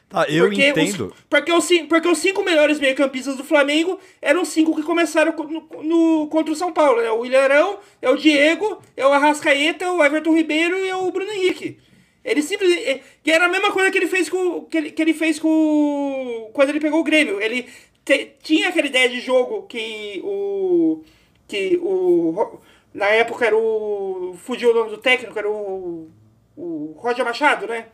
[0.10, 1.06] Tá, eu porque entendo.
[1.06, 5.84] Os, porque, os, porque os cinco melhores meio-campistas do Flamengo eram cinco que começaram no,
[5.84, 7.12] no, contra o São Paulo, né?
[7.12, 11.12] O Ilharão, é o Diego, é o Arrascaeta, é o Everton Ribeiro e é o
[11.12, 11.78] Bruno Henrique.
[12.24, 12.84] Ele simplesmente.
[12.84, 14.66] É, que era a mesma coisa que ele fez com.
[14.66, 16.50] Que ele, que ele fez com.
[16.54, 17.42] Quando ele pegou o Grêmio.
[17.42, 17.68] Ele
[18.04, 21.04] te, tinha aquela ideia de jogo que o.
[21.48, 22.60] Que o.
[22.94, 24.36] Na época era o.
[24.38, 26.10] Fugiu o nome do técnico, era o.
[26.58, 27.88] O Roger Machado, né?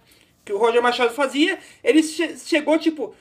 [0.43, 1.59] Que o Roger Machado fazia.
[1.83, 3.13] Ele che, chegou tipo.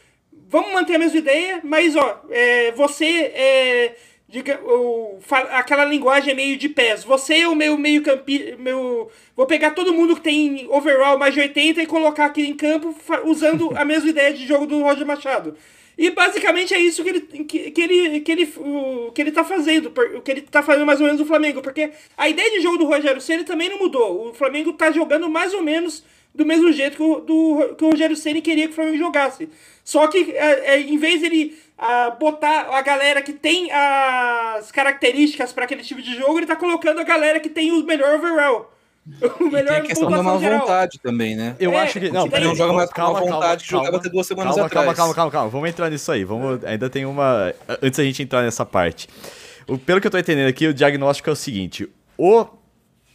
[0.48, 3.96] Vamos manter a mesma ideia, mas ó, é, você é
[4.34, 5.20] diga, o,
[5.52, 7.04] aquela linguagem meio de pés.
[7.04, 11.32] Você é o meu meio campi, meu vou pegar todo mundo que tem overall mais
[11.34, 12.92] de 80 e colocar aqui em campo
[13.24, 15.56] usando a mesma ideia de jogo do Roger Machado.
[15.96, 19.44] E basicamente é isso que ele, que, que ele, que ele, o, que ele tá
[19.44, 22.60] fazendo, o que ele tá fazendo mais ou menos no Flamengo, porque a ideia de
[22.60, 24.30] jogo do Rogério Ceni também não mudou.
[24.30, 27.90] O Flamengo tá jogando mais ou menos do mesmo jeito que o, do, que o
[27.90, 29.48] Rogério Ceni queria que o Flamengo jogasse.
[29.84, 35.52] Só que é, é, em vez ele a botar a galera que tem as características
[35.52, 38.70] para aquele tipo de jogo, ele tá colocando a galera que tem o melhor overall.
[39.38, 41.54] O melhor e tem a questão da má vontade também, né?
[41.60, 42.10] Eu é, acho que.
[42.10, 44.84] Não, não joga mais calma, com vontade calma, que jogava até duas semanas calma, atrás.
[44.86, 45.50] Calma, calma, calma, calma.
[45.50, 46.24] Vamos entrar nisso aí.
[46.24, 47.52] Vamos, ainda tem uma.
[47.82, 49.06] Antes da gente entrar nessa parte.
[49.68, 52.46] O, pelo que eu tô entendendo aqui, o diagnóstico é o seguinte: o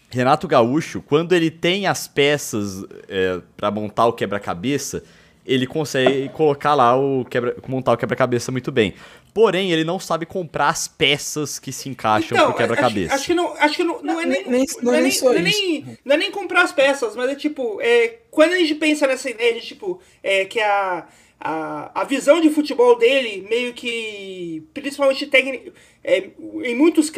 [0.09, 5.03] Renato Gaúcho, quando ele tem as peças é, para montar o quebra-cabeça,
[5.45, 8.93] ele consegue colocar lá o quebra, montar o quebra-cabeça muito bem.
[9.33, 13.13] Porém, ele não sabe comprar as peças que se encaixam então, pro quebra-cabeça.
[13.13, 15.33] Acho, acho, que não, acho que não, não é nem, nem, não, é nem, não,
[15.33, 18.75] é nem, não é nem comprar as peças, mas é tipo, é, quando a gente
[18.75, 21.07] pensa nessa ideia de tipo, é, que a,
[21.39, 25.71] a, a visão de futebol dele meio que, principalmente técnico,
[26.03, 26.29] é,
[26.63, 27.11] em muitos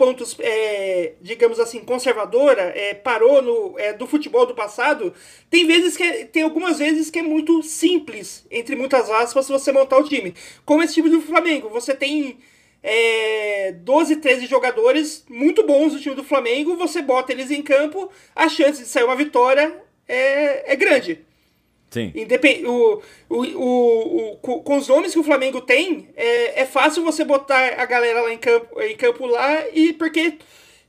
[0.00, 5.12] pontos, é, digamos assim, conservadora, é, parou no, é, do futebol do passado,
[5.50, 9.70] tem vezes que é, tem algumas vezes que é muito simples, entre muitas aspas, você
[9.70, 10.32] montar o time.
[10.64, 12.38] Como esse time do Flamengo, você tem
[12.82, 18.10] é, 12, 13 jogadores muito bons do time do Flamengo, você bota eles em campo,
[18.34, 21.26] a chance de sair uma vitória é, é grande.
[21.90, 22.12] Sim.
[22.14, 22.64] Independ...
[22.66, 27.24] O, o, o, o, com os nomes que o Flamengo tem, é, é fácil você
[27.24, 30.38] botar a galera lá em campo, em campo lá, e porque,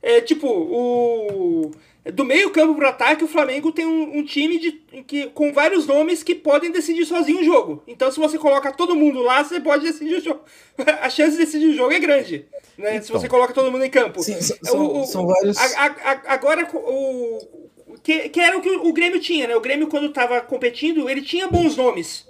[0.00, 1.72] é, tipo, o.
[2.12, 4.72] Do meio campo pro ataque, o Flamengo tem um, um, time de,
[5.06, 7.80] que, com vários nomes que podem decidir sozinho o jogo.
[7.86, 10.40] Então, se você coloca todo mundo lá, você pode decidir o jogo.
[11.00, 12.44] A chance de decidir o jogo é grande.
[12.76, 12.96] Né?
[12.96, 14.20] Então, se você coloca todo mundo em campo.
[14.20, 15.56] Sim, são, o, são vários.
[15.56, 17.61] A, a, agora, o,
[18.02, 19.56] que, que era o que o Grêmio tinha, né?
[19.56, 22.26] O Grêmio, quando estava competindo, ele tinha bons nomes.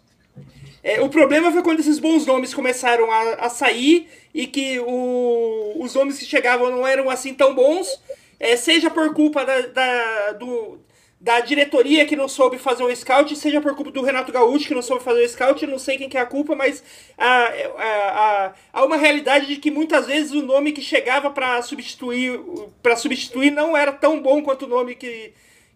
[0.82, 5.76] É, o problema foi quando esses bons nomes começaram a, a sair e que o,
[5.78, 8.02] os nomes que chegavam não eram assim tão bons,
[8.40, 10.80] é, seja por culpa da, da, do,
[11.20, 14.74] da diretoria que não soube fazer o scout, seja por culpa do Renato Gaúcho que
[14.74, 16.82] não soube fazer o scout, não sei quem que é a culpa, mas
[17.16, 22.40] há, há, há uma realidade de que muitas vezes o nome que chegava para substituir
[22.82, 25.32] para substituir não era tão bom quanto o nome que,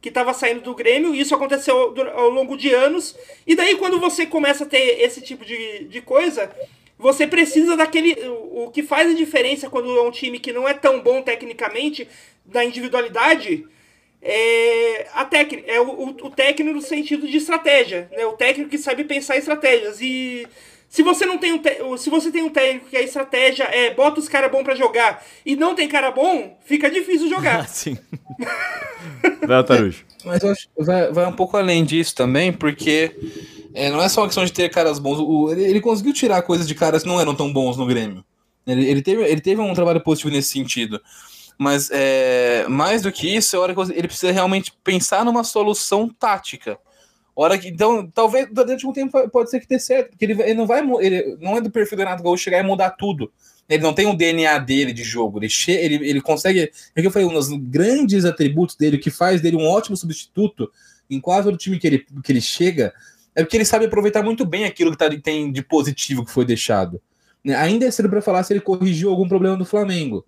[0.06, 3.16] que estava saindo do Grêmio, e isso aconteceu ao longo de anos.
[3.44, 6.48] E daí, quando você começa a ter esse tipo de, de coisa,
[6.96, 8.14] você precisa daquele.
[8.52, 12.06] O, que faz a diferença quando é um time que não é tão bom tecnicamente,
[12.44, 13.66] da individualidade,
[14.22, 15.28] é, a
[15.66, 18.08] é o, o, técnico no sentido de estratégia.
[18.12, 18.24] Né?
[18.26, 20.00] O técnico que sabe pensar estratégias.
[20.00, 20.46] E
[20.96, 24.18] se você não tem um se você tem um técnico que a estratégia é bota
[24.18, 27.68] os caras bons para jogar e não tem cara bom, fica difícil jogar.
[27.68, 27.98] Sim.
[29.46, 30.06] vai, Tarujo.
[30.24, 33.14] Mas eu acho que vai, vai um pouco além disso também, porque
[33.74, 35.18] É, não é só uma questão de ter caras bons.
[35.20, 38.24] O, ele, ele, conseguiu tirar coisas de caras que não eram tão bons no Grêmio.
[38.66, 40.98] Ele, ele, teve, ele teve um trabalho positivo nesse sentido.
[41.58, 46.08] Mas é, mais do que isso, é hora que ele precisa realmente pensar numa solução
[46.08, 46.78] tática.
[47.38, 50.54] Hora que, então, talvez durante um tempo pode ser que dê certo, porque ele, ele
[50.54, 50.80] não vai.
[51.00, 53.30] Ele não é do perfil do Renato Gaúcho chegar e mudar tudo.
[53.68, 55.38] Ele não tem o DNA dele de jogo.
[55.38, 56.72] Ele, che, ele, ele consegue.
[56.94, 60.72] É que eu falei, um dos grandes atributos dele, que faz dele um ótimo substituto
[61.10, 62.94] em quase todo time que ele, que ele chega,
[63.34, 66.46] é porque ele sabe aproveitar muito bem aquilo que tá, tem de positivo que foi
[66.46, 67.02] deixado.
[67.44, 70.24] Né, ainda é cedo para falar se ele corrigiu algum problema do Flamengo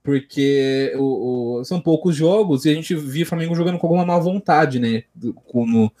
[0.00, 4.06] porque o, o, são poucos jogos e a gente via o Flamengo jogando com alguma
[4.06, 5.02] má vontade, né?
[5.44, 5.92] Como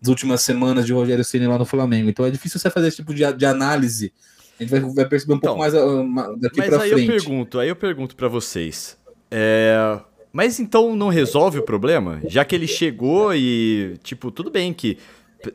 [0.00, 2.08] nas últimas semanas de Rogério Ceni lá no Flamengo.
[2.08, 4.12] Então é difícil você fazer esse tipo de, de análise.
[4.58, 6.92] A gente vai, vai perceber um então, pouco mais uh, daqui para frente.
[6.92, 8.96] Mas aí eu pergunto, aí eu pergunto para vocês.
[9.30, 10.00] É...
[10.32, 12.20] Mas então não resolve o problema?
[12.26, 14.96] Já que ele chegou e, tipo, tudo bem que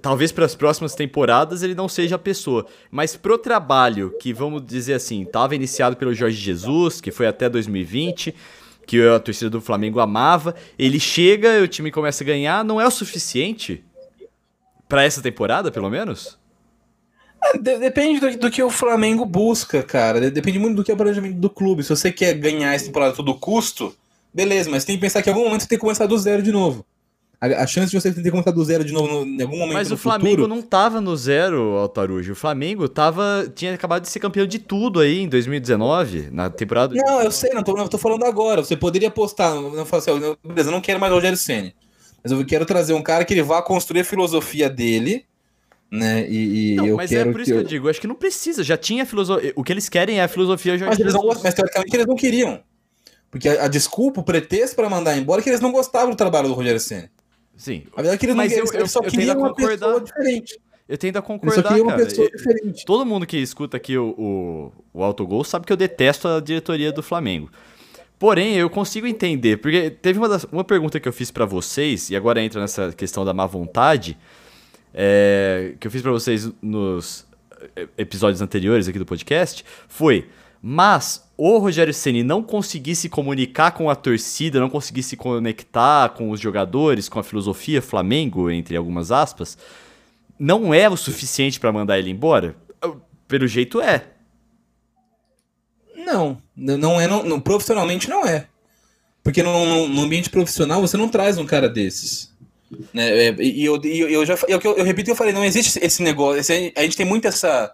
[0.01, 4.65] talvez para as próximas temporadas ele não seja a pessoa, mas pro trabalho que vamos
[4.65, 8.34] dizer assim, estava iniciado pelo Jorge Jesus, que foi até 2020,
[8.86, 12.88] que a torcida do Flamengo amava, ele chega, o time começa a ganhar, não é
[12.88, 13.85] o suficiente
[14.88, 16.38] para essa temporada, pelo menos?
[17.41, 20.32] Ah, depende do, do, que o Flamengo busca, cara.
[20.32, 21.84] Depende muito do que é o planejamento do clube.
[21.84, 23.95] Se você quer ganhar essa temporada a todo custo,
[24.34, 26.41] beleza, mas tem que pensar que em algum momento você tem que começar do zero
[26.41, 26.86] de novo.
[27.39, 29.74] A, a, chance de você ter começado do zero de novo no, em algum momento.
[29.74, 30.48] Mas o Flamengo futuro...
[30.48, 32.32] não tava no zero, Altarujo.
[32.32, 36.95] O Flamengo tava, tinha acabado de ser campeão de tudo aí em 2019, na temporada.
[36.95, 38.63] Não, eu sei, não tô, não tô falando agora.
[38.63, 41.74] Você poderia postar, não falar assim, beleza, eu não quero mais o Rogério Senna.
[42.25, 45.27] Mas eu quero trazer um cara que ele vá construir a filosofia dele.
[45.91, 46.27] Né?
[46.27, 47.59] E, e não, eu mas é quero é por isso que eu...
[47.59, 49.53] que eu digo, acho que não precisa, já tinha filosofia.
[49.55, 52.15] O que eles querem é a filosofia Jorge mas, eles não, mas teoricamente eles não
[52.15, 52.63] queriam.
[53.29, 56.15] Porque a, a desculpa, o pretexto para mandar embora é que eles não gostavam do
[56.15, 57.11] trabalho do Rogério Senna.
[57.55, 57.83] Sim.
[57.93, 59.77] A verdade é que eles Mas não, eu, eu, só eu queriam uma concordar.
[59.77, 60.59] pessoa diferente.
[60.88, 62.05] Eu tento a concordar, só uma cara.
[62.05, 62.85] pessoa diferente.
[62.85, 66.91] Todo mundo que escuta aqui o, o, o Autogol sabe que eu detesto a diretoria
[66.91, 67.51] do Flamengo.
[68.17, 72.10] Porém, eu consigo entender, porque teve uma, das, uma pergunta que eu fiz para vocês,
[72.10, 74.17] e agora entra nessa questão da má vontade,
[74.93, 77.28] é, que eu fiz para vocês nos
[77.75, 80.30] é, episódios anteriores aqui do podcast, foi
[80.67, 86.10] mas o Rogério Ceni não conseguisse se comunicar com a torcida, não conseguisse se conectar
[86.10, 89.60] com os jogadores, com a filosofia Flamengo, entre algumas aspas,
[90.39, 92.56] não é o suficiente para mandar ele embora?
[93.28, 94.08] Pelo jeito é.
[96.06, 98.48] Não, não é, não, profissionalmente não é.
[99.24, 102.32] Porque no, no, no, ambiente profissional você não traz um cara desses.
[102.94, 103.28] Né?
[103.28, 106.39] É, e eu, eu, eu já eu, eu repito eu falei, não existe esse negócio.
[106.39, 107.74] Esse, a gente tem muito essa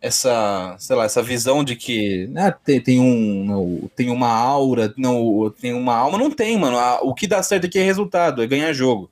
[0.00, 4.94] essa, sei lá, essa visão de que né, tem, tem, um, não, tem uma aura,
[4.96, 6.78] não, tem uma alma, não tem, mano.
[7.02, 9.10] O que dá certo aqui é resultado, é ganhar jogo.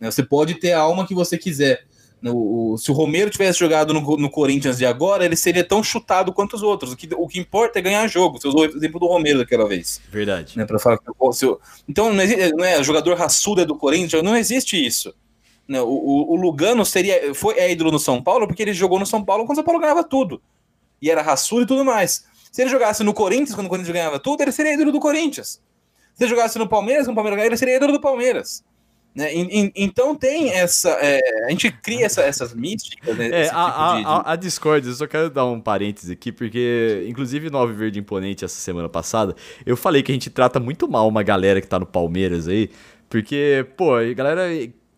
[0.00, 1.84] Né, você pode ter a alma que você quiser.
[2.20, 6.32] No, se o Romero tivesse jogado no, no, Corinthians de agora, ele seria tão chutado
[6.32, 6.92] quanto os outros.
[6.92, 8.40] O que, o que importa é ganhar jogo.
[8.40, 10.00] Você usou o exemplo do Romero daquela vez.
[10.10, 10.56] Verdade.
[10.56, 10.98] Né, para falar
[11.32, 11.46] se,
[11.86, 15.14] então, não, existe, não é jogador raçudo é do Corinthians, não existe isso.
[15.68, 19.06] Né, o, o, Lugano seria, foi é ídolo no São Paulo porque ele jogou no
[19.06, 20.40] São Paulo quando o São Paulo ganhava tudo.
[21.02, 22.24] E era raçudo e tudo mais.
[22.50, 25.60] Se ele jogasse no Corinthians quando o Corinthians ganhava tudo, ele seria ídolo do Corinthians.
[26.14, 28.64] Se ele jogasse no Palmeiras quando o Palmeiras ganhava, ele seria ídolo do Palmeiras.
[29.16, 29.30] Né?
[29.74, 30.90] Então tem essa.
[31.00, 33.16] É, a gente cria essa, essas místicas.
[33.16, 33.30] Né?
[33.30, 34.04] É, a, tipo a, de...
[34.04, 37.98] a, a Discord, eu só quero dar um parênteses aqui, porque, inclusive, no Alve Verde
[37.98, 41.66] Imponente, essa semana passada, eu falei que a gente trata muito mal uma galera que
[41.66, 42.68] tá no Palmeiras aí,
[43.08, 44.50] porque, pô, a galera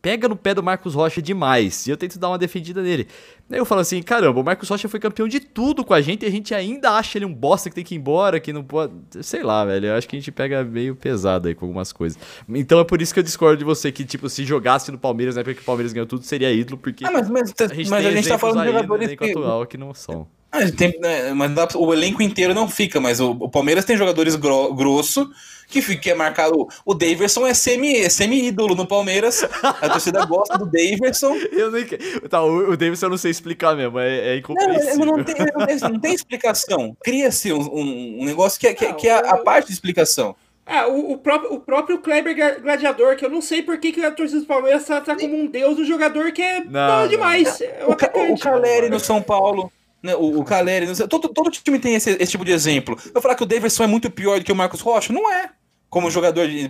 [0.09, 1.87] pega no pé do Marcos Rocha demais.
[1.87, 3.07] E eu tento dar uma defendida nele.
[3.51, 6.25] Aí eu falo assim: caramba, o Marcos Rocha foi campeão de tudo com a gente
[6.25, 8.65] e a gente ainda acha ele um bosta que tem que ir embora, que não
[8.65, 8.93] pode.
[9.21, 9.89] Sei lá, velho.
[9.89, 12.19] Eu acho que a gente pega meio pesado aí com algumas coisas.
[12.49, 15.37] Então é por isso que eu discordo de você que, tipo, se jogasse no Palmeiras,
[15.37, 17.05] né, porque o Palmeiras ganhou tudo, seria ídolo, porque.
[17.05, 19.31] Ah, mas, mas, a gente, mas a gente tá falando de jogadores que...
[19.31, 20.27] atual que não são.
[20.51, 24.35] Ah, tem, né, mas o elenco inteiro não fica, mas o, o Palmeiras tem jogadores
[24.37, 25.31] gro grosso
[25.69, 26.67] que, que é marcado.
[26.85, 29.47] O Daverson é semi-ídolo semi no Palmeiras.
[29.63, 31.35] A torcida gosta do Daverson.
[31.53, 31.87] Eu nem,
[32.29, 35.07] tá, o, o Daverson eu não sei explicar mesmo, é, é incompreensível.
[35.07, 36.97] Não, não, tem, não, tem, não tem explicação.
[37.03, 39.73] Cria-se um, um, um, negócio que é, que, é, que é a, a parte de
[39.75, 40.35] explicação.
[40.67, 44.05] Ah, o, o, próprio, o próprio Kleber Gladiador, que eu não sei por que, que
[44.05, 47.61] a torcida do Palmeiras tá, tá como um deus, um jogador que é não, demais.
[47.63, 49.73] É o, o, o Caleri no São Paulo.
[50.03, 52.97] Né, o, o Caleri, todo, todo time tem esse, esse tipo de exemplo.
[53.13, 55.13] Eu falar que o Davidson é muito pior do que o Marcos Rocha?
[55.13, 55.51] Não é.
[55.89, 56.69] Como jogador, de,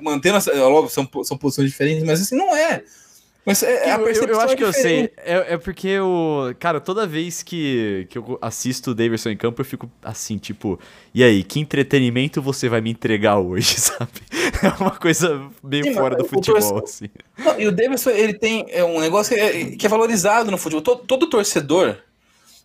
[0.00, 0.38] mantendo.
[0.62, 2.82] Óbvio, são, são posições diferentes, mas assim, não é.
[3.44, 5.10] Mas é, é eu, eu, eu, acho que eu sei.
[5.16, 6.54] É, é porque o.
[6.60, 10.78] Cara, toda vez que, que eu assisto o Davidson em campo, eu fico assim, tipo,
[11.12, 14.12] e aí, que entretenimento você vai me entregar hoje, sabe?
[14.62, 17.08] É uma coisa meio Sim, fora do futebol, assim.
[17.36, 20.58] Não, e o Davidson, ele tem é um negócio que é, que é valorizado no
[20.58, 20.82] futebol.
[20.82, 21.96] Todo, todo torcedor,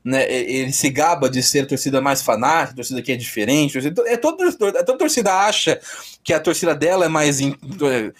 [0.07, 3.73] né, ele se gaba de ser a torcida mais fanática, a torcida que é diferente.
[3.73, 5.81] Torcida, é todo torcedor, toda torcida acha
[6.23, 7.41] que a torcida dela é mais.
[7.41, 7.53] In,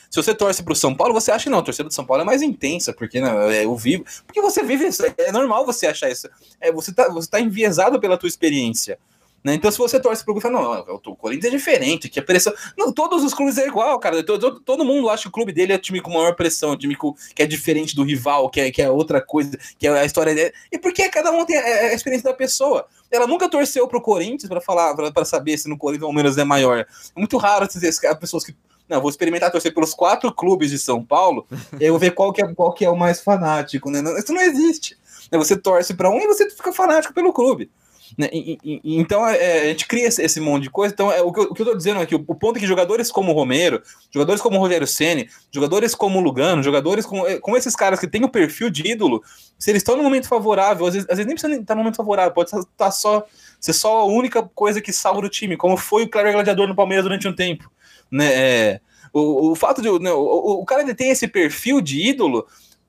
[0.10, 2.06] se você torce para o São Paulo, você acha que não, a torcida do São
[2.06, 4.04] Paulo é mais intensa, porque não, é, eu vivo.
[4.26, 6.28] Porque você vive é normal você achar isso.
[6.60, 9.00] É, você está você tá enviesado pela tua experiência.
[9.48, 9.54] Né?
[9.54, 12.54] Então, se você torce pro clube, fala, não, o Corinthians é diferente, que a pressão.
[12.78, 14.22] Não, todos os clubes é igual, cara.
[14.22, 17.16] Todo, todo mundo acha que o clube dele é time com maior pressão, time com,
[17.34, 20.36] que é diferente do rival, que é, que é outra coisa, que é a história
[20.36, 20.54] dele.
[20.70, 22.86] E porque cada um tem a, a experiência da pessoa.
[23.10, 26.44] Ela nunca torceu pro Corinthians para falar, para saber se no Corinthians o menos é
[26.44, 26.80] maior.
[26.80, 26.86] É
[27.16, 27.80] muito raro ter
[28.20, 28.54] pessoas que
[28.90, 31.46] não, vou experimentar torcer pelos quatro clubes de São Paulo,
[31.80, 34.02] e eu vou ver qual que é, qual que é o mais fanático, né?
[34.18, 34.98] Isso não existe.
[35.32, 37.70] Você torce para um e você fica fanático pelo clube.
[38.18, 38.30] Né?
[38.32, 40.94] E, e, então é, a gente cria esse, esse, monte de coisa.
[40.94, 42.60] Então, é, o, que eu, o que eu tô dizendo aqui, o, o ponto é
[42.60, 43.82] que jogadores como Romero,
[44.12, 48.24] jogadores como Rogério Ceni, jogadores como Lugano, jogadores como, é, como esses caras que têm
[48.24, 49.24] o perfil de ídolo,
[49.58, 51.98] se eles estão no momento favorável, às vezes, às vezes nem precisa estar no momento
[51.98, 53.26] favorável, pode estar tá só
[53.60, 56.76] ser só a única coisa que salva o time, como foi o Cleber Gladiador no
[56.76, 57.70] Palmeiras durante um tempo.
[58.12, 58.28] Né?
[58.34, 58.82] É,
[59.12, 62.46] o, o fato de né, o, o cara ele tem esse perfil de ídolo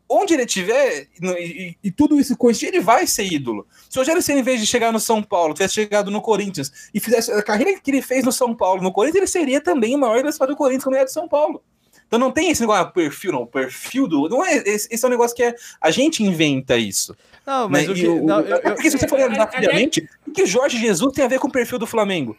[0.08, 3.66] onde ele estiver, e, e, tudo isso coincidir, ele vai ser ídolo.
[3.90, 6.72] Se o Rogério Senna, em vez de chegar no São Paulo, tivesse chegado no Corinthians
[6.94, 9.94] e fizesse a carreira que ele fez no São Paulo, no Corinthians, ele seria também
[9.94, 11.62] o maior da do Corinthians quando ele é de São Paulo.
[12.06, 14.28] Então não tem esse negócio, ah, perfil, não, perfil do.
[14.30, 17.14] Não é, esse, esse, é um negócio que é, a gente inventa isso.
[17.46, 17.92] Não, mas né?
[17.92, 18.08] o que.
[18.08, 21.28] O, não, eu, porque se você for olhar rapidamente, o que Jorge Jesus tem a
[21.28, 22.34] ver com o perfil do Flamengo?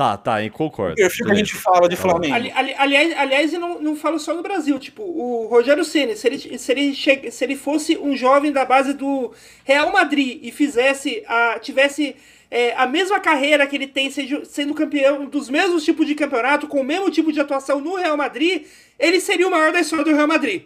[0.00, 0.94] Tá, tá, eu concordo.
[0.94, 2.34] O perfil que a gente fala de Flamengo.
[2.34, 4.78] Ali, ali, aliás, aliás, eu não, não falo só no Brasil.
[4.78, 7.30] Tipo, o Rogério Ceni, se ele, se, ele che...
[7.30, 9.30] se ele fosse um jovem da base do
[9.62, 12.16] Real Madrid e fizesse a, tivesse
[12.50, 16.66] é, a mesma carreira que ele tem, seja, sendo campeão dos mesmos tipos de campeonato,
[16.66, 18.64] com o mesmo tipo de atuação no Real Madrid,
[18.98, 20.62] ele seria o maior da história do Real Madrid.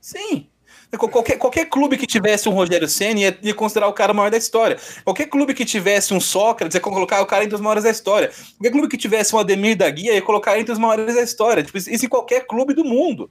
[0.00, 0.48] Sim,
[0.96, 4.30] Qualquer, qualquer clube que tivesse um Rogério Senna ia, ia, considerar o cara o maior
[4.30, 4.78] da história.
[5.04, 8.30] Qualquer clube que tivesse um Sócrates ia colocar o cara entre os maiores da história.
[8.58, 11.62] Qualquer clube que tivesse um Ademir da Guia ia colocar entre os maiores da história.
[11.62, 13.30] Tipo, isso em qualquer clube do mundo.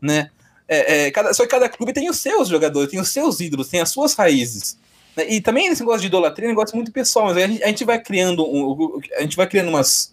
[0.00, 0.30] Né?
[0.68, 3.68] É, é, cada, só que cada clube tem os seus jogadores, tem os seus ídolos,
[3.68, 4.78] tem as suas raízes.
[5.16, 5.26] Né?
[5.30, 7.66] E também esse negócio de idolatria é um negócio muito pessoal, mas a gente, a
[7.68, 10.12] gente vai criando um, a gente vai criando umas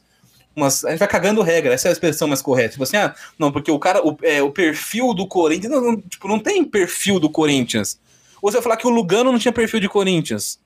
[0.55, 2.71] umas, a gente vai cagando regra, essa é a expressão mais correta.
[2.71, 6.01] Tipo assim, ah, não, porque o cara, o, é, o perfil do Corinthians, não, não,
[6.01, 7.99] tipo, não tem perfil do Corinthians.
[8.41, 10.59] Ou você vai falar que o Lugano não tinha perfil de Corinthians.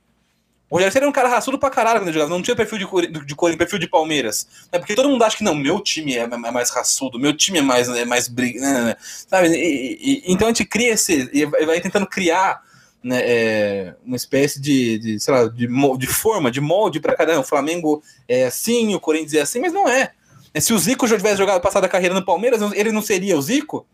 [0.69, 2.85] O Rogério seria um cara raçudo pra caralho quando ele jogava, não tinha perfil de,
[3.25, 4.47] de Corinthians, perfil de Palmeiras.
[4.71, 7.57] É porque todo mundo acha que não, meu time é, é mais raçudo, meu time
[7.57, 9.47] é mais, é mais briga, né, né, né, sabe?
[9.47, 12.61] E, e, então a gente cria esse, e vai tentando criar
[13.03, 17.37] né, é, uma espécie de, de, sei lá, de, de forma, de molde para cada
[17.37, 17.41] um.
[17.41, 20.11] O Flamengo é assim, o Corinthians é assim, mas não é.
[20.53, 20.59] é.
[20.59, 23.41] Se o Zico já tivesse jogado passada a carreira no Palmeiras, ele não seria o
[23.41, 23.85] Zico?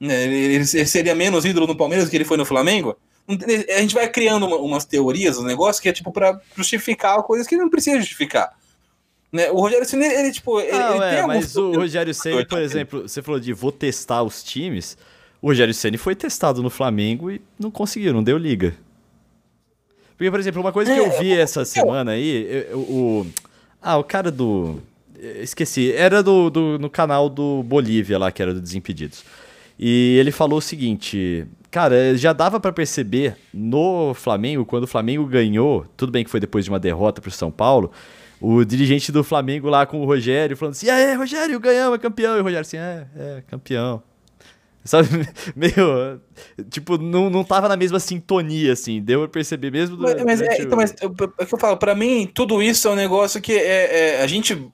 [0.00, 2.96] Né, ele, seria menos ídolo no Palmeiras do que ele foi no Flamengo?
[3.76, 7.56] A gente vai criando umas teorias, um negócio que é tipo para justificar coisas que
[7.56, 8.52] não precisa justificar.
[9.30, 9.50] Né?
[9.50, 10.60] O Rogério Ceni, ele, tipo.
[10.60, 14.22] Ele, não, ele é, mas o Rogério Ceni, por exemplo, você falou de vou testar
[14.22, 14.96] os times.
[15.42, 18.74] O Rogério Ceni foi testado no Flamengo e não conseguiu, não deu liga.
[20.16, 23.26] Porque, por exemplo, uma coisa que eu é, vi essa semana aí, o.
[23.82, 24.78] Ah, o cara do.
[25.40, 25.92] Esqueci.
[25.92, 29.24] Era do, do, no canal do Bolívia lá, que era do Desimpedidos.
[29.76, 31.44] E ele falou o seguinte.
[31.72, 36.38] Cara, já dava para perceber no Flamengo, quando o Flamengo ganhou, tudo bem que foi
[36.38, 37.90] depois de uma derrota pro São Paulo,
[38.40, 42.00] o dirigente do Flamengo lá com o Rogério falando assim: e aí, Rogério, ganhamos, é
[42.00, 42.36] campeão.
[42.36, 44.02] E o Rogério assim: é, é, campeão.
[44.84, 45.08] Sabe?
[45.54, 46.20] Meio.
[46.70, 49.00] Tipo, não, não tava na mesma sintonia, assim.
[49.00, 49.96] Deu pra perceber mesmo.
[49.96, 52.96] Durante, mas, é, então, mas é que eu falo, pra mim, tudo isso é um
[52.96, 54.70] negócio que é, é a gente.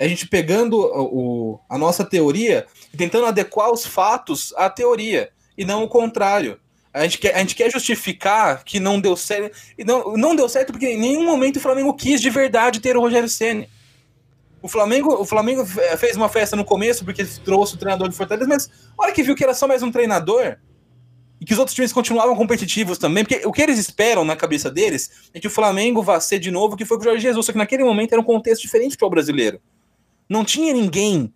[0.00, 5.64] A gente pegando o, a nossa teoria e tentando adequar os fatos à teoria, e
[5.64, 6.56] não o contrário.
[6.94, 9.56] A gente, quer, a gente quer justificar que não deu certo.
[9.76, 12.96] E não, não deu certo porque em nenhum momento o Flamengo quis de verdade ter
[12.96, 13.66] o Rogério Senna.
[14.68, 15.64] O Flamengo, o Flamengo
[15.96, 19.22] fez uma festa no começo porque trouxe o treinador de Fortaleza, mas a hora que
[19.22, 20.58] viu que era só mais um treinador
[21.40, 24.70] e que os outros times continuavam competitivos também, porque o que eles esperam na cabeça
[24.70, 27.22] deles é que o Flamengo vá ser de novo o que foi com o Jorge
[27.22, 29.58] Jesus, só que naquele momento era um contexto diferente para o brasileiro.
[30.28, 31.32] Não tinha ninguém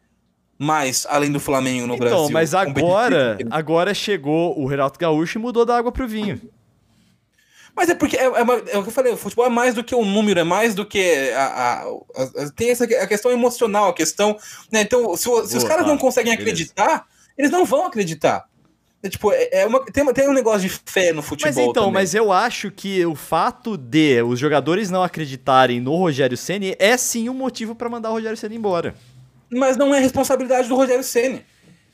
[0.59, 2.18] mais além do Flamengo no então, Brasil.
[2.18, 6.39] Então, mas agora, agora chegou o Renato Gaúcho e mudou da água pro vinho.
[7.75, 9.83] Mas é porque é, é, é, o que eu falei, o futebol é mais do
[9.83, 13.89] que o número, é mais do que a, a, a tem essa a questão emocional,
[13.89, 14.37] a questão,
[14.70, 14.83] né?
[14.83, 17.07] Então, se, se os caras tá, não conseguem acreditar,
[17.37, 18.45] eles não vão acreditar.
[19.03, 21.51] É, tipo, é, é uma, tem, tem um negócio de fé no futebol.
[21.53, 21.93] Mas então, também.
[21.93, 26.97] mas eu acho que o fato de os jogadores não acreditarem no Rogério Ceni é
[26.97, 28.95] sim um motivo para mandar o Rogério Ceni embora.
[29.51, 31.45] Mas não é responsabilidade do Rogério Ceni.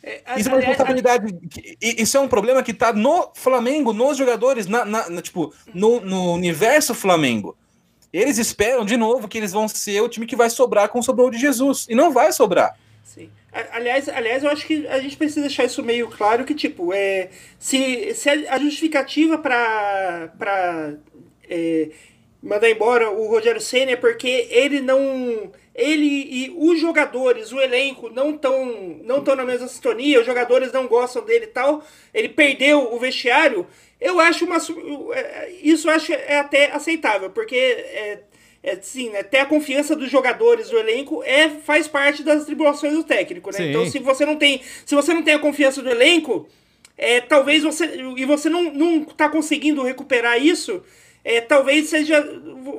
[0.09, 1.35] É, isso é uma responsabilidade.
[1.81, 6.01] Isso é um problema que tá no Flamengo, nos jogadores, na, na, na tipo, no,
[6.01, 7.57] no universo Flamengo.
[8.11, 11.03] Eles esperam, de novo, que eles vão ser o time que vai sobrar com o
[11.03, 11.87] sobrou de Jesus.
[11.91, 12.75] E não vai sobrar.
[13.05, 13.29] Sim.
[13.73, 17.29] Aliás, aliás, eu acho que a gente precisa deixar isso meio claro que, tipo, é,
[17.59, 20.95] se, se a justificativa para
[21.49, 21.91] é,
[22.43, 28.11] mandar embora o Rogério Senna é porque ele não ele e os jogadores, o elenco
[28.11, 32.29] não estão não tão na mesma sintonia, os jogadores não gostam dele e tal, ele
[32.29, 33.64] perdeu o vestiário,
[34.01, 34.57] eu acho uma
[35.14, 38.18] é, isso eu acho é até aceitável, porque é,
[38.61, 42.95] é sim, né, ter a confiança dos jogadores do elenco é faz parte das tribulações
[42.95, 43.68] do técnico, né?
[43.68, 46.49] Então se você não tem, se você não tem a confiança do elenco,
[46.97, 50.83] é, talvez você e você não não tá conseguindo recuperar isso,
[51.29, 52.26] é, talvez seja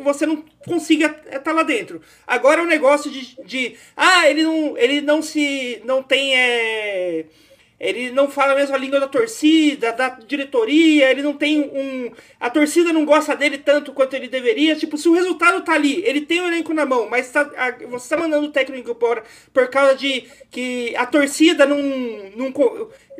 [0.01, 2.01] você não consiga estar lá dentro.
[2.25, 7.25] Agora o negócio de, de ah, ele não, ele não se não tem é,
[7.79, 12.11] ele não fala a mesma língua da torcida, da diretoria, ele não tem um.
[12.37, 14.75] A torcida não gosta dele tanto quanto ele deveria.
[14.75, 17.71] Tipo, se o resultado tá ali, ele tem o elenco na mão, mas tá, a,
[17.87, 19.23] você tá mandando o técnico embora
[19.53, 21.77] por causa de que a torcida não,
[22.35, 22.51] não,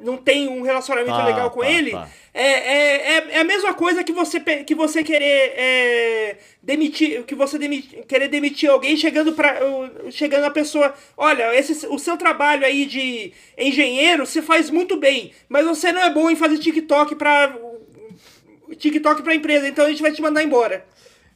[0.04, 1.92] não tem um relacionamento tá, legal com tá, ele.
[1.92, 2.08] Tá.
[2.34, 7.36] É, é, é, é, a mesma coisa que você, que você querer é, demitir, que
[7.36, 9.60] você demitir, querer demitir alguém chegando para
[10.12, 15.32] chegando a pessoa, olha, esse, o seu trabalho aí de engenheiro se faz muito bem,
[15.48, 17.56] mas você não é bom em fazer TikTok para
[18.78, 20.86] TikTok para empresa, então a gente vai te mandar embora.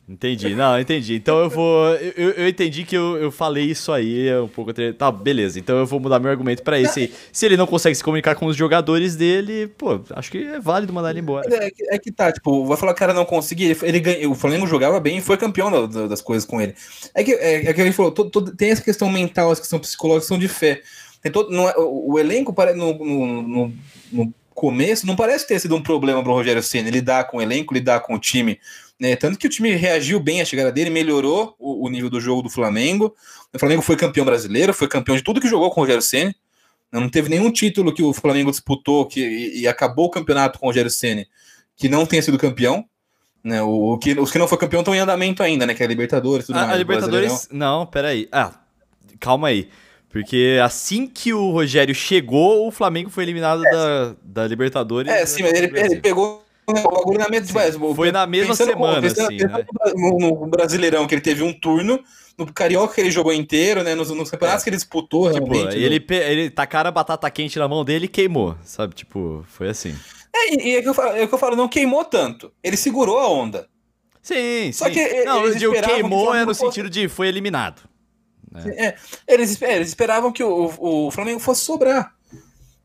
[0.07, 1.15] Entendi, não, entendi.
[1.15, 1.95] Então eu vou.
[1.95, 4.71] Eu, eu entendi que eu, eu falei isso aí um pouco.
[4.97, 5.57] Tá, beleza.
[5.57, 7.13] Então eu vou mudar meu argumento isso aí.
[7.31, 10.91] Se ele não consegue se comunicar com os jogadores dele, pô, acho que é válido
[10.91, 11.47] mandar ele embora.
[11.55, 13.75] É, que, é que tá, tipo, vai falar que o cara não conseguia.
[13.81, 16.75] Ele, ele o Flamengo jogava bem e foi campeão da, das coisas com ele.
[17.15, 19.79] É que, é, é que ele falou, todo, todo, tem essa questão mental, essa questão
[19.79, 20.81] psicológica, questão de fé.
[21.21, 23.73] Tem todo, não é, o, o elenco no, no, no,
[24.11, 27.73] no começo não parece ter sido um problema para Rogério Senna lidar com o elenco,
[27.73, 28.59] lidar com o time.
[29.03, 29.17] Né?
[29.17, 32.41] Tanto que o time reagiu bem à chegada dele, melhorou o, o, nível do jogo
[32.41, 33.13] do Flamengo.
[33.53, 36.33] O Flamengo foi campeão brasileiro, foi campeão de tudo que jogou com o Rogério Senna.
[36.89, 40.67] Não teve nenhum título que o Flamengo disputou que, e, e acabou o campeonato com
[40.67, 41.25] o Rogério Senna
[41.75, 42.85] que não tenha sido campeão.
[43.43, 45.73] Né, o, o, que, os que não foi campeão estão em andamento ainda, né?
[45.73, 46.71] Que é a Libertadores tudo a, mais.
[46.73, 47.49] A Libertadores.
[47.51, 48.29] Não, peraí.
[48.31, 48.53] Ah,
[49.19, 49.67] calma aí.
[50.07, 55.11] Porque assim que o Rogério chegou, o Flamengo foi eliminado é, da, da Libertadores.
[55.11, 57.61] É, sim, mas ele, ele pegou o bagulho na mesma.
[57.95, 59.65] Foi na mesma semana, pensando, assim, pensando né?
[59.95, 61.99] no, no, Brasileirão, que ele teve um turno,
[62.37, 63.95] no Carioca que ele jogou inteiro, né?
[63.95, 64.63] Nos, nos campeonatos é.
[64.63, 65.77] que ele disputou, tipo, realmente.
[65.77, 68.95] Ele, ele tacaram a batata quente na mão dele e queimou, sabe?
[68.95, 69.95] Tipo, foi assim.
[70.35, 72.51] É, e é que, eu falo, é que eu falo, não queimou tanto.
[72.63, 73.67] Ele segurou a onda.
[74.21, 74.91] Sim, Só sim.
[74.91, 77.81] que não, eles o queimou é no sentido de foi eliminado.
[78.49, 78.63] Né?
[78.77, 78.95] É,
[79.27, 82.13] eles, é, eles esperavam que o, o Flamengo fosse sobrar.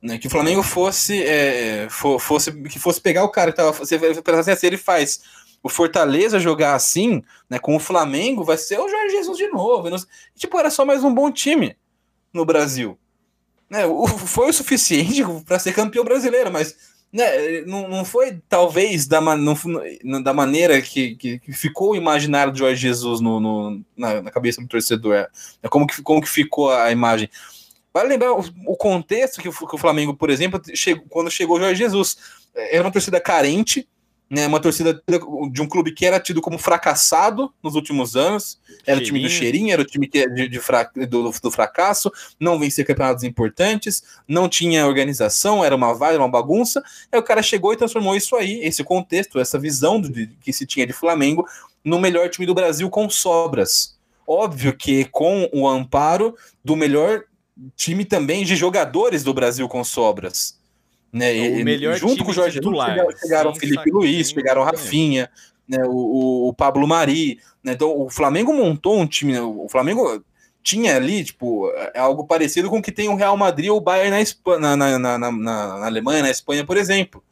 [0.01, 3.72] Né, que o Flamengo fosse, é, fosse que fosse pegar o cara que tava.
[3.72, 5.20] Você assim, se ele faz
[5.62, 9.90] o Fortaleza jogar assim, né, com o Flamengo, vai ser o Jorge Jesus de novo.
[9.90, 9.99] Não,
[10.36, 11.76] tipo, era só mais um bom time
[12.32, 12.96] no Brasil.
[13.68, 16.76] Né, o, foi o suficiente para ser campeão brasileiro, mas
[17.12, 22.53] né, não, não foi talvez da, não, da maneira que, que, que, ficou o imaginário
[22.53, 25.14] do Jorge Jesus no, no na, na, cabeça do torcedor.
[25.14, 25.28] É,
[25.62, 27.30] é, como, que, como que ficou a imagem.
[27.93, 31.57] Vale lembrar o, o contexto que o, que o, Flamengo, por exemplo, chegou, quando chegou
[31.57, 32.16] o Jorge Jesus.
[32.55, 33.89] Era uma torcida carente,
[34.30, 35.03] né, uma torcida
[35.51, 38.61] de um clube que era tido como fracassado nos últimos anos.
[38.86, 39.01] Era cheirinho.
[39.01, 42.59] o time do cheirinho, era o time que, de, de fra, do, do, fracasso, não
[42.59, 46.82] vencia campeonatos importantes, não tinha organização, era uma vaga, uma bagunça.
[47.11, 50.66] Aí o cara chegou e transformou isso aí, esse contexto, essa visão de, que se
[50.66, 51.47] tinha de Flamengo,
[51.82, 53.97] no melhor time do Brasil com sobras.
[54.26, 57.24] Óbvio que com o amparo do melhor
[57.76, 60.59] time também de jogadores do Brasil com sobras.
[61.12, 61.36] Né?
[61.36, 65.30] É o melhor junto com o Jorge titular, Jesus, chegaram, o Felipe Luiz, chegaram Rafinha,
[65.66, 65.78] né?
[65.86, 67.38] o, o, Pablo Mari.
[67.62, 67.72] Né?
[67.72, 69.32] Então, o Flamengo montou um time.
[69.32, 69.40] Né?
[69.40, 70.22] O Flamengo
[70.62, 73.80] tinha ali, tipo, é algo parecido com o que tem o Real Madrid ou o
[73.80, 77.22] Bayern na, Espanha, na, na, na, na Alemanha, na Espanha, por exemplo.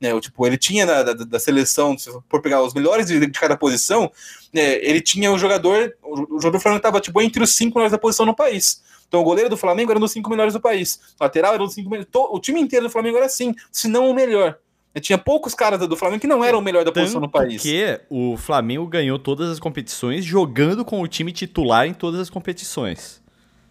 [0.00, 3.38] Né, tipo, ele tinha da, da, da, seleção, se for pegar os melhores de, de
[3.38, 4.10] cada posição,
[4.52, 7.92] né, ele tinha o jogador, o, o jogador Flamengo estava tipo, entre os cinco melhores
[7.92, 8.82] da posição no país.
[9.08, 11.00] Então o goleiro do Flamengo era um dos cinco melhores do país.
[11.18, 12.10] O lateral era um dos cinco melhores.
[12.12, 14.58] O time inteiro do Flamengo era assim, se não o melhor.
[15.00, 17.62] tinha poucos caras do Flamengo que não eram o melhor da Tanto posição no país.
[17.62, 22.28] Porque o Flamengo ganhou todas as competições jogando com o time titular em todas as
[22.28, 23.22] competições.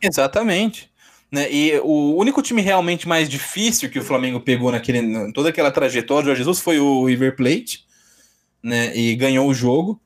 [0.02, 0.93] Exatamente.
[1.34, 1.52] Né?
[1.52, 6.32] E o único time realmente mais difícil que o Flamengo pegou naquele, toda aquela trajetória
[6.32, 7.88] de Jesus foi o River Plate,
[8.62, 8.96] né?
[8.96, 10.00] E ganhou o jogo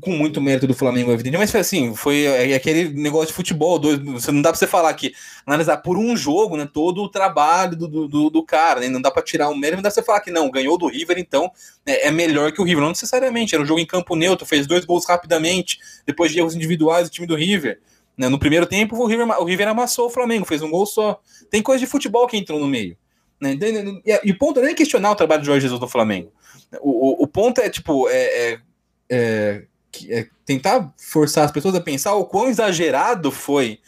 [0.00, 3.34] com muito mérito do Flamengo, evidente, mas foi assim, foi é, é aquele negócio de
[3.34, 5.14] futebol, dois, você não dá para você falar que
[5.46, 9.12] analisar por um jogo, né, todo o trabalho do, do, do cara, né, não dá
[9.12, 11.50] para tirar o mérito, não dá pra você falar que não, ganhou do River, então
[11.86, 14.66] é, é, melhor que o River, não necessariamente, era um jogo em campo neutro, fez
[14.66, 17.78] dois gols rapidamente, depois de erros individuais do time do River,
[18.18, 21.20] né, no primeiro tempo o River, o River amassou o Flamengo, fez um gol só,
[21.50, 22.96] tem coisa de futebol que entrou no meio,
[23.40, 23.56] né,
[24.04, 26.32] e, e o ponto não é questionar o trabalho do Jorge Jesus no Flamengo,
[26.80, 28.60] o, o, o ponto é, tipo, é, é,
[29.08, 29.62] é
[30.08, 33.80] é, tentar forçar as pessoas a pensar o quão exagerado foi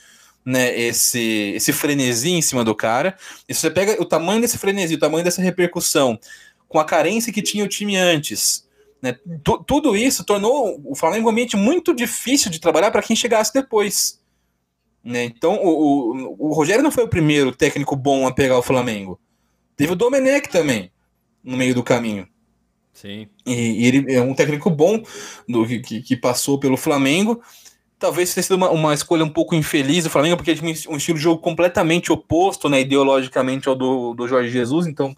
[0.45, 3.17] né, esse, esse frenesi em cima do cara.
[3.49, 6.19] E se você pega o tamanho desse frenesi, o tamanho dessa repercussão,
[6.69, 8.67] com a carência que tinha o time antes,
[9.03, 9.19] né,
[9.67, 14.20] tudo isso tornou o Flamengo um ambiente muito difícil de trabalhar para quem chegasse depois.
[15.03, 15.25] Né?
[15.25, 19.19] Então, o, o, o, Rogério não foi o primeiro técnico bom a pegar o Flamengo.
[19.77, 20.93] Teve o Domenech também,
[21.43, 22.29] no meio do caminho.
[22.93, 23.29] Sim.
[23.47, 25.03] E, e, ele é um técnico bom
[25.49, 27.41] do, que, que passou pelo Flamengo.
[27.99, 31.17] Talvez tenha sido uma, uma escolha um pouco infeliz do Flamengo, porque tinha um estilo
[31.17, 34.87] de jogo completamente oposto, né, ideologicamente, ao do, do Jorge Jesus.
[34.87, 35.17] Então,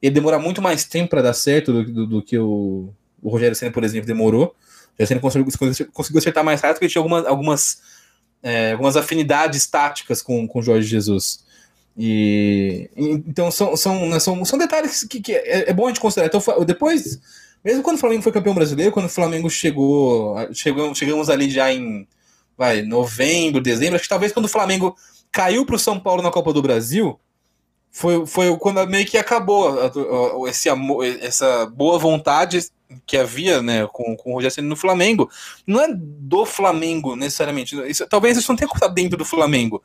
[0.00, 3.56] ele demora muito mais tempo para dar certo do, do, do, que o, o Rogério
[3.56, 4.44] Senna, por exemplo, demorou.
[4.44, 7.82] O Rogério Senna conseguiu, conseguiu acertar mais rápido, porque tinha algumas, algumas,
[8.42, 11.44] é, algumas afinidades táticas com o Jorge Jesus.
[11.96, 16.00] E, então são, são, né, são, são detalhes que, que é, é, bom a gente
[16.00, 16.28] considerar.
[16.28, 17.20] Então, depois,
[17.64, 21.72] mesmo quando o Flamengo foi campeão brasileiro, quando o Flamengo chegou, chegou chegamos ali já
[21.72, 22.06] em
[22.56, 24.96] vai, novembro, dezembro, acho que talvez quando o Flamengo
[25.30, 27.18] caiu para o São Paulo na Copa do Brasil,
[27.90, 32.68] foi, foi quando meio que acabou esse amor, essa boa vontade
[33.06, 35.30] que havia né, com, com o Rogério Senna no Flamengo.
[35.66, 37.76] Não é do Flamengo necessariamente.
[37.88, 39.82] Isso, talvez isso não tenha começado dentro do Flamengo.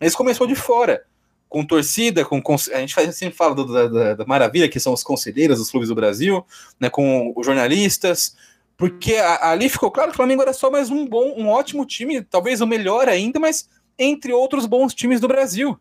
[0.00, 1.04] Isso começou de fora
[1.48, 5.02] com torcida, com a gente faz, sempre fala do, da, da, maravilha que são os
[5.02, 6.42] conselheiros dos clubes do Brasil,
[6.80, 8.34] né, com os jornalistas,
[8.74, 11.84] porque a, ali ficou claro que o Flamengo era só mais um bom, um ótimo
[11.84, 13.68] time, talvez o melhor ainda, mas
[13.98, 15.78] entre outros bons times do Brasil.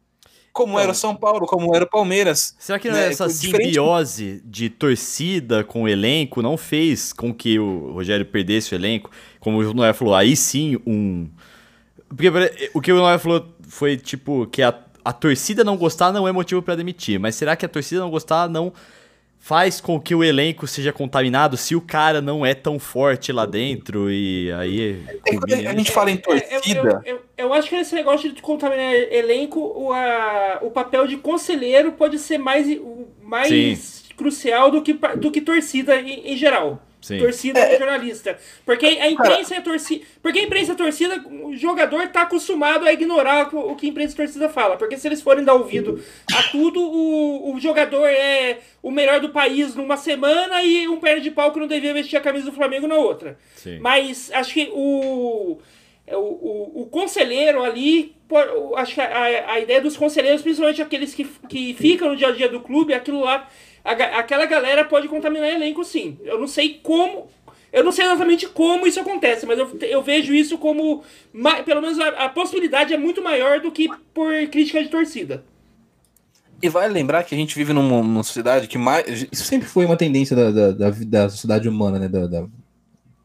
[0.53, 2.55] Como então, era o São Paulo, como era o Palmeiras.
[2.59, 7.93] Será que né, essa simbiose de torcida com o elenco não fez com que o
[7.93, 9.09] Rogério perdesse o elenco?
[9.39, 11.29] Como o Noé falou, aí sim um.
[12.09, 12.29] Porque
[12.73, 14.73] o que o Noé falou foi tipo que a
[15.03, 18.09] a torcida não gostar não é motivo para demitir, mas será que a torcida não
[18.09, 18.71] gostar não
[19.41, 23.43] faz com que o elenco seja contaminado se o cara não é tão forte lá
[23.43, 27.75] dentro e aí é, a gente fala em torcida eu, eu, eu, eu, acho que
[27.75, 32.67] nesse negócio de contaminar elenco o, a, o papel de conselheiro pode ser mais,
[33.23, 37.17] mais crucial do que, do que torcida em, em geral Sim.
[37.17, 38.37] Torcida é, jornalista.
[38.63, 40.05] Porque a imprensa é torcida.
[40.21, 44.13] Porque a imprensa é torcida, o jogador tá acostumado a ignorar o que a imprensa
[44.13, 44.77] e torcida fala.
[44.77, 49.29] Porque se eles forem dar ouvido a tudo, o, o jogador é o melhor do
[49.29, 52.51] país numa semana e um pé de pau que não devia vestir a camisa do
[52.51, 53.37] Flamengo na outra.
[53.55, 53.79] Sim.
[53.79, 55.57] Mas acho que o.
[56.07, 58.13] O, o, o conselheiro ali,
[58.75, 62.31] acho que a, a ideia dos conselheiros, principalmente aqueles que, que ficam no dia a
[62.31, 63.47] dia do clube, aquilo lá
[63.83, 66.17] a, aquela galera pode contaminar elenco sim.
[66.23, 67.29] Eu não sei como.
[67.73, 71.03] Eu não sei exatamente como isso acontece, mas eu, eu vejo isso como.
[71.65, 75.43] Pelo menos a, a possibilidade é muito maior do que por crítica de torcida.
[76.61, 79.27] E vai lembrar que a gente vive numa, numa sociedade que mais.
[79.31, 82.07] Isso sempre foi uma tendência da, da, da, da sociedade humana, né?
[82.07, 82.45] Da, da,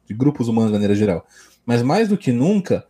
[0.07, 1.27] de grupos humanos de maneira geral.
[1.67, 2.87] Mas mais do que nunca,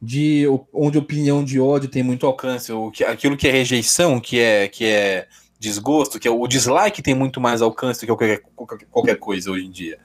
[0.00, 4.40] de onde opinião de ódio tem muito alcance, ou que, aquilo que é rejeição, que
[4.40, 5.28] é, que é
[5.58, 9.66] desgosto, que é o dislike tem muito mais alcance do que qualquer, qualquer coisa hoje
[9.66, 9.98] em dia.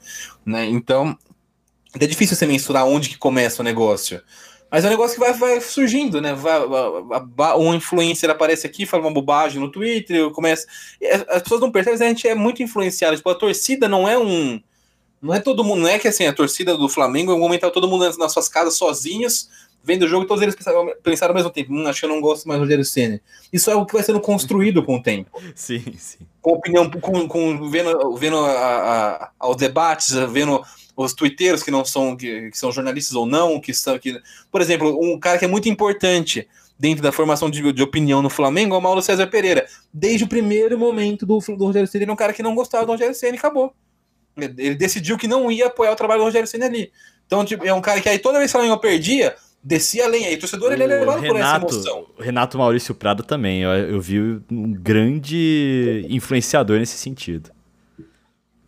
[0.45, 0.65] Né?
[0.65, 1.17] Então,
[1.99, 4.21] é difícil você mensurar onde que começa o negócio.
[4.71, 6.35] Mas é um negócio que vai, vai surgindo, né?
[6.35, 10.67] Vai, um influencer aparece aqui, fala uma bobagem no Twitter, começa.
[11.27, 13.17] As pessoas não percebem, a gente é muito influenciado.
[13.17, 14.61] Tipo, a torcida não é um.
[15.21, 17.69] Não é todo mundo, não é que assim, a torcida do Flamengo, em algum momento
[17.71, 19.49] todo mundo nas suas casas sozinhos,
[19.83, 22.21] vendo o jogo, todos eles pensaram, pensaram ao mesmo tempo, hum, acho que eu não
[22.21, 23.19] gosto mais do Rogério Senna.
[23.51, 25.31] Isso é o que vai sendo construído com o tempo.
[25.55, 26.19] Sim, sim.
[26.41, 30.61] Com opinião, com, com vendo, vendo a, a, debates, vendo
[30.95, 33.97] os twitteiros que não são, que, que, são jornalistas ou não, que são.
[33.97, 34.21] Que,
[34.51, 38.29] por exemplo, um cara que é muito importante dentro da formação de, de opinião no
[38.29, 39.67] Flamengo é o Mauro César Pereira.
[39.93, 42.85] Desde o primeiro momento do, do Rogério Senna, ele é um cara que não gostava
[42.85, 43.73] do Rogério Senna e acabou.
[44.37, 46.91] Ele decidiu que não ia apoiar o trabalho do Rogério Senna ali.
[47.25, 50.25] Então, tipo, é um cara que aí toda vez que o Flamengo perdia, descia além.
[50.25, 52.05] Aí o torcedor ele é levado Renato, por essa emoção.
[52.19, 53.61] Renato Maurício Prado também.
[53.61, 54.19] Eu, eu vi
[54.51, 57.51] um grande influenciador nesse sentido.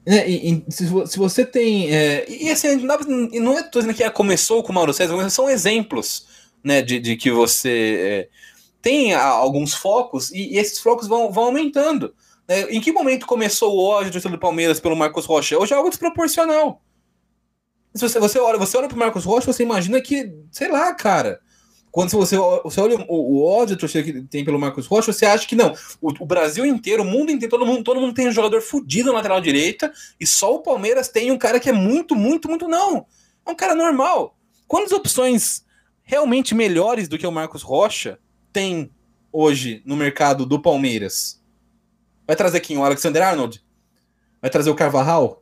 [0.05, 1.93] É, e, e, se, se, você tem.
[1.93, 5.49] É, e assim, não é tô dizendo que começou com o Mauro César, mas são
[5.49, 6.25] exemplos
[6.63, 8.29] né, de, de que você.
[8.29, 8.41] É,
[8.81, 12.13] tem a, alguns focos e, e, esses focos vão, vão aumentando.
[12.47, 12.63] Né?
[12.71, 15.57] Em que momento começou o ódio do Palmeiras pelo Marcos Rocha?
[15.57, 16.81] Hoje é algo desproporcional.
[17.93, 21.41] Se você, você olha, você olha pro Marcos Rocha, você imagina que, sei lá, cara.
[21.91, 25.57] Quando você, você olha o, o ódio que tem pelo Marcos Rocha, você acha que
[25.57, 25.75] não.
[26.01, 29.09] O, o, Brasil inteiro, o mundo inteiro, todo mundo, todo mundo tem um jogador fudido
[29.09, 32.65] na lateral direita, e só o Palmeiras tem um cara que é muito, muito, muito
[32.65, 33.05] não.
[33.45, 34.37] É um cara normal.
[34.69, 35.65] Quantas opções
[36.01, 38.17] realmente melhores do que o Marcos Rocha
[38.53, 38.89] tem
[39.29, 41.41] hoje no mercado do Palmeiras?
[42.25, 42.77] Vai trazer quem?
[42.77, 43.61] O Alexander Arnold?
[44.41, 45.40] Vai trazer o Carvajal?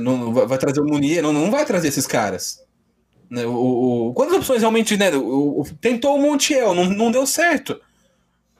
[0.00, 1.22] Não, vai trazer o Munier?
[1.22, 2.64] Não, não vai trazer esses caras.
[3.28, 5.10] Né, o, o, quantas opções realmente, né?
[5.16, 7.80] O, tentou o Montiel, não, não deu certo.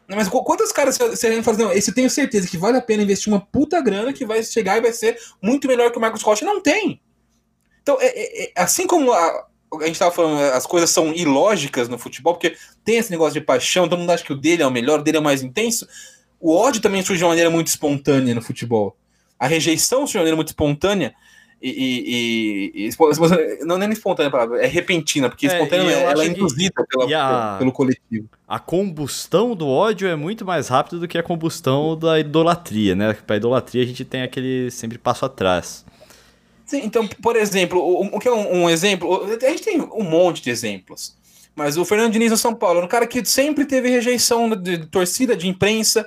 [0.09, 1.65] Mas quantas caras você fazer?
[1.77, 4.77] Esse eu tenho certeza que vale a pena investir uma puta grana que vai chegar
[4.77, 6.45] e vai ser muito melhor que o Marcos Rocha.
[6.45, 7.01] Não tem.
[7.83, 11.89] Então, é, é, é assim como a, a gente estava falando, as coisas são ilógicas
[11.89, 14.67] no futebol, porque tem esse negócio de paixão, todo mundo acha que o dele é
[14.67, 15.89] o melhor, o dele é o mais intenso.
[16.41, 18.97] O ódio também surge de uma maneira muito espontânea no futebol.
[19.39, 21.15] A rejeição uma maneira muito espontânea.
[21.61, 26.23] E, e, e, não é nem espontânea a palavra, é repentina, porque é, espontânea ela
[26.23, 28.29] é induzida pela, a, pelo coletivo.
[28.47, 33.15] A combustão do ódio é muito mais rápida do que a combustão da idolatria, né?
[33.27, 35.85] Para idolatria a gente tem aquele sempre passo atrás.
[36.67, 39.25] Sim, então, por exemplo, o, que é um, um, exemplo?
[39.25, 41.17] A gente tem um monte de exemplos.
[41.55, 44.77] Mas o Fernando Diniz no São Paulo, é um cara que sempre teve rejeição de,
[44.77, 46.07] de torcida, de imprensa.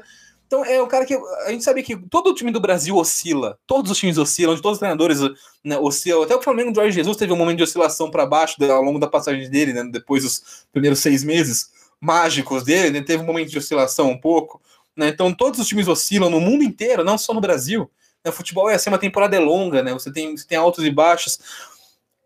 [0.49, 1.13] Então é o cara que.
[1.45, 3.59] A gente sabe que todo o time do Brasil oscila.
[3.67, 5.19] Todos os times oscilam, todos os treinadores
[5.63, 6.23] né, oscilam.
[6.23, 8.97] Até o Flamengo do Jorge Jesus teve um momento de oscilação para baixo ao longo
[8.97, 11.69] da passagem dele, né, depois dos primeiros seis meses
[12.01, 14.59] mágicos dele, né, teve um momento de oscilação um pouco.
[14.97, 17.87] Né, então todos os times oscilam no mundo inteiro, não só no Brasil.
[18.25, 20.89] Né, futebol é assim, uma temporada é longa, né, você, tem, você tem altos e
[20.89, 21.37] baixos.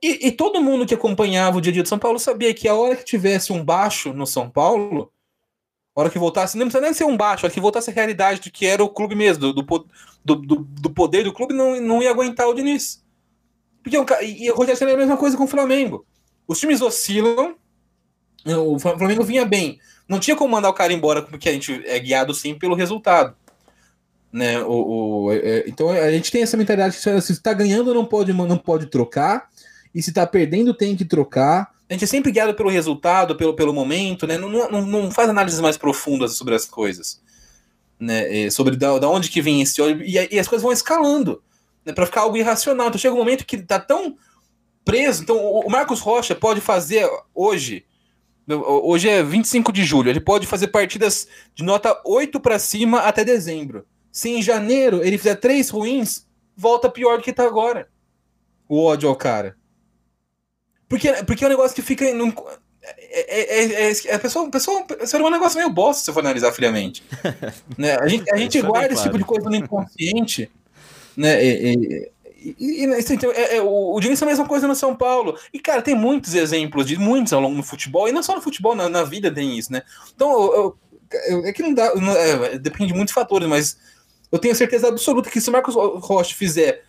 [0.02, 2.70] E, e todo mundo que acompanhava o dia a dia de São Paulo sabia que
[2.70, 5.12] a hora que tivesse um baixo no São Paulo
[5.96, 7.94] a hora que voltasse, não precisa nem ser um baixo, a hora que voltasse a
[7.94, 11.80] realidade do que era o clube mesmo, do, do, do, do poder do clube, não,
[11.80, 13.04] não ia aguentar o Diniz.
[13.84, 16.06] Porque, e acontece a mesma coisa com o Flamengo.
[16.48, 17.56] Os times oscilam,
[18.46, 19.80] o Flamengo vinha bem.
[20.08, 23.36] Não tinha como mandar o cara embora, porque a gente é guiado sim pelo resultado.
[24.32, 24.60] Né?
[24.64, 28.06] O, o é, é então a gente tem essa mentalidade que se está ganhando não
[28.06, 29.48] pode, não pode trocar,
[29.94, 31.73] e se está perdendo tem que trocar.
[31.90, 34.38] A gente é sempre guiado pelo resultado, pelo, pelo momento, né?
[34.38, 37.22] Não, não, não faz análises mais profundas sobre as coisas.
[38.00, 38.46] Né?
[38.46, 40.04] É, sobre da, da onde que vem esse ódio.
[40.04, 41.42] E, e as coisas vão escalando.
[41.86, 41.94] Né?
[41.94, 42.88] para ficar algo irracional.
[42.88, 44.16] Então chega um momento que tá tão
[44.86, 45.24] preso.
[45.24, 47.86] Então o Marcos Rocha pode fazer hoje.
[48.48, 50.10] Hoje é 25 de julho.
[50.10, 53.86] Ele pode fazer partidas de nota 8 para cima até dezembro.
[54.12, 57.90] Se em janeiro ele fizer três ruins, volta pior do que tá agora.
[58.68, 59.58] O ódio ao cara.
[60.94, 62.14] Porque, porque é um negócio que fica.
[62.14, 62.32] Num,
[62.84, 66.20] é, é, é, é, a pessoa, a pessoa, é um negócio meio bosta se for
[66.20, 67.04] analisar friamente.
[67.76, 67.98] né?
[68.00, 70.52] A gente, a gente guarda esse tipo de coisa no inconsciente.
[71.18, 71.44] Né?
[71.44, 74.96] E, e, e, então, é, é, o, o Diniz é a mesma coisa no São
[74.96, 75.36] Paulo.
[75.52, 78.42] E, cara, tem muitos exemplos de muitos ao longo do futebol, e não só no
[78.42, 79.82] futebol, na, na vida tem isso, né?
[80.14, 80.78] Então, eu,
[81.28, 81.96] eu, é que não dá.
[81.96, 83.80] Não, é, depende de muitos fatores, mas
[84.32, 86.84] eu tenho certeza absoluta que se o Marcos Rocha fizer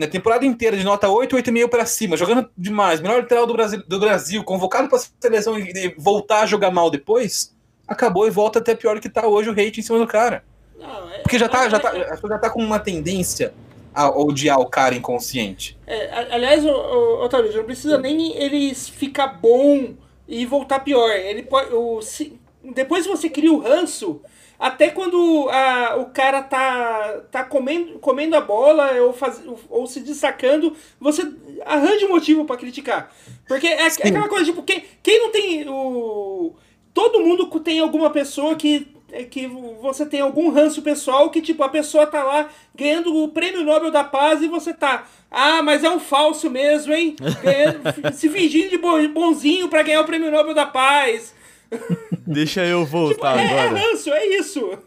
[0.00, 3.82] na temporada inteira de nota 8, 8,5 para cima, jogando demais, melhor lateral do Brasil,
[3.86, 7.54] do Brasil convocado para a seleção e voltar a jogar mal depois,
[7.86, 10.42] acabou e volta até pior que tá hoje o hate em cima do cara.
[10.78, 13.52] Não, é, Porque já tá, já, tá, já tá com uma tendência
[13.94, 15.76] a odiar o cara inconsciente.
[15.86, 19.92] É, aliás, o, o, Otávio, não precisa nem ele ficar bom
[20.26, 21.10] e voltar pior.
[21.10, 21.74] Ele pode.
[21.74, 24.22] O, se, depois que você cria o ranço,
[24.60, 30.00] até quando a, o cara tá, tá comendo, comendo a bola ou, faz, ou se
[30.00, 31.26] destacando, você
[31.64, 33.10] arranja um motivo para criticar.
[33.48, 36.54] Porque é, é, aquela coisa, tipo, quem, quem não tem o.
[36.92, 39.46] Todo mundo tem alguma pessoa que é que
[39.80, 43.90] você tem algum ranço pessoal que, tipo, a pessoa tá lá ganhando o prêmio Nobel
[43.90, 45.06] da Paz e você tá.
[45.30, 47.16] Ah, mas é um falso mesmo, hein?
[47.42, 47.80] Ganhando,
[48.12, 51.34] se fingindo de bonzinho para ganhar o prêmio Nobel da Paz.
[52.26, 53.78] Deixa eu voltar tipo, é, agora.
[53.78, 54.78] É ranço, é isso.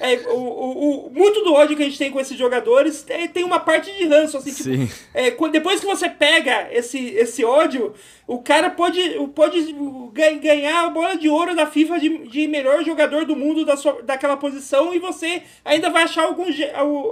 [0.00, 3.28] É, o, o, o, muito do ódio que a gente tem com esses jogadores é,
[3.28, 4.36] tem uma parte de ranço.
[4.36, 7.94] Assim, tipo, é, depois que você pega esse, esse ódio,
[8.26, 9.00] o cara pode,
[9.34, 9.74] pode
[10.40, 14.02] ganhar a bola de ouro da FIFA de, de melhor jogador do mundo da sua,
[14.02, 16.46] daquela posição e você ainda vai achar algum,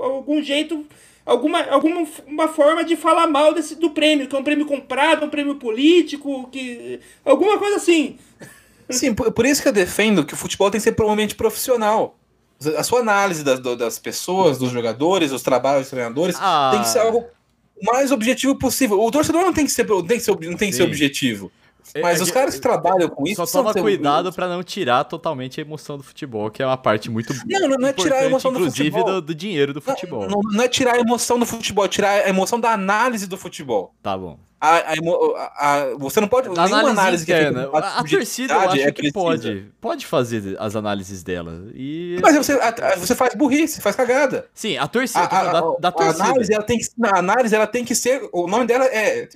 [0.03, 0.87] algum jeito
[1.25, 5.25] alguma, alguma uma forma de falar mal desse, do prêmio, que é um prêmio comprado,
[5.25, 8.19] um prêmio político, que alguma coisa assim.
[8.91, 12.19] Sim, por, por, isso que eu defendo que o futebol tem que ser provavelmente profissional.
[12.77, 16.71] A sua análise das, das pessoas, dos jogadores, dos trabalhos dos treinadores, ah.
[16.73, 17.25] tem que ser algo
[17.83, 19.01] mais objetivo possível.
[19.01, 21.51] O torcedor não tem que ser, tem que ser, não tem que ser objetivo.
[21.95, 23.45] É, Mas é, os caras que trabalham com isso.
[23.47, 27.11] Só toma cuidado para não tirar totalmente a emoção do futebol, que é uma parte
[27.11, 27.35] muito.
[27.47, 29.01] Não, não, não é tirar a emoção do futebol.
[29.01, 30.29] Inclusive do, do, dinheiro do futebol.
[30.29, 33.27] Não, não, não, é tirar a emoção do futebol, é tirar a emoção da análise
[33.27, 33.95] do futebol.
[34.03, 34.39] Tá bom.
[34.61, 34.95] A, a,
[35.57, 36.49] a, você não pode.
[36.49, 37.69] A análise, análise interna.
[37.69, 39.67] Que é a, torcida eu acho é que pode.
[39.81, 41.65] Pode fazer as análises dela.
[41.75, 42.19] E...
[42.21, 42.59] Mas você,
[42.99, 44.47] você faz burrice, faz cagada.
[44.53, 45.27] Sim, a torcida.
[45.27, 46.25] da, da torcida.
[46.25, 48.29] A análise, ela tem que, a análise ela tem que ser.
[48.33, 49.29] O nome dela é.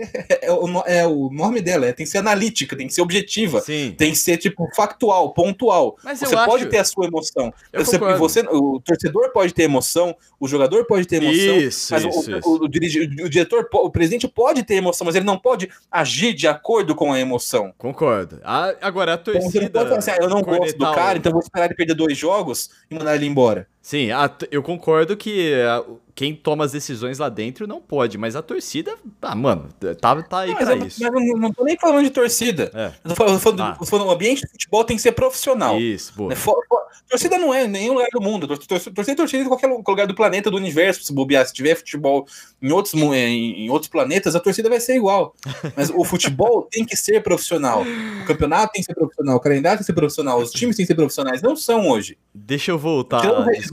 [0.42, 3.62] É, o, é o nome dela, é, tem que ser analítica, tem que ser objetiva.
[3.62, 3.94] Sim.
[3.96, 5.96] Tem que ser, tipo, factual, pontual.
[6.04, 6.70] Mas você pode acho...
[6.70, 7.52] ter a sua emoção.
[7.72, 11.56] Você, você, o torcedor pode ter emoção, o jogador pode ter emoção.
[11.56, 12.48] Isso, mas isso, o, isso.
[12.48, 16.34] O, o, o, o diretor, o presidente pode ter emoção, mas ele não pode agir
[16.34, 17.72] de acordo com a emoção.
[17.76, 18.40] Concordo.
[18.44, 19.46] A, agora, a torcida.
[19.46, 21.66] Então, você não pode falar assim, ah, eu não gosto do cara, então vou esperar
[21.66, 23.68] ele perder dois jogos e mandar ele embora.
[23.85, 28.35] Sim, a, eu concordo que a, quem toma as decisões lá dentro não pode, mas
[28.35, 29.68] a torcida, ah, mano,
[30.01, 31.03] tá, tá aí não, pra eu, isso.
[31.03, 32.70] Mas eu não, não tô nem falando de torcida.
[32.72, 32.93] É.
[33.05, 33.76] Eu tô falando, ah.
[33.85, 35.78] falando, o ambiente de futebol tem que ser profissional.
[35.78, 36.30] Isso, boa.
[36.30, 36.35] Né?
[36.35, 36.80] For, for,
[37.11, 38.47] torcida não é em nenhum lugar do mundo.
[38.47, 41.47] Torcida, torcida, torcida em qualquer lugar do planeta, do universo, se bobear.
[41.47, 42.26] Se tiver futebol
[42.62, 45.35] em outros, em, em outros planetas, a torcida vai ser igual.
[45.76, 47.82] Mas o futebol tem que ser profissional.
[48.22, 50.85] O campeonato tem que ser profissional, o calendário tem que ser profissional, os times têm
[50.85, 51.43] que ser profissionais.
[51.43, 52.16] Não são hoje.
[52.35, 53.22] Deixa eu voltar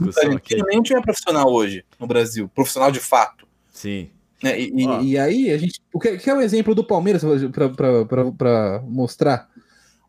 [0.02, 0.62] discussão aqui.
[0.64, 3.46] Nenhum time é profissional hoje no Brasil, profissional de fato.
[3.70, 4.10] Sim.
[4.42, 5.80] É, e, e, e, aí, a gente.
[5.92, 7.22] O que, que é um exemplo do Palmeiras
[8.36, 9.48] para mostrar?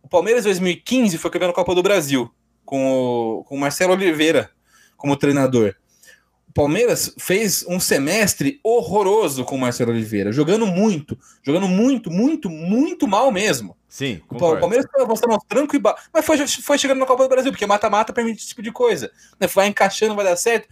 [0.01, 2.29] O Palmeiras 2015 foi campeão da Copa do Brasil,
[2.65, 4.49] com o, com o Marcelo Oliveira
[4.97, 5.75] como treinador.
[6.53, 12.47] O Palmeiras fez um semestre horroroso com o Marcelo Oliveira, jogando muito, jogando muito, muito,
[12.47, 13.75] muito mal mesmo.
[13.89, 14.21] Sim.
[14.27, 14.57] Concordo.
[14.57, 15.95] O Palmeiras foi mostrando tranco e ba...
[16.13, 19.11] Mas foi, foi chegando na Copa do Brasil, porque mata-mata permite esse tipo de coisa.
[19.39, 19.47] Né?
[19.47, 20.67] Vai encaixando, vai dar certo.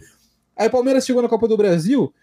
[0.56, 2.14] Aí o Palmeiras chegou na Copa do Brasil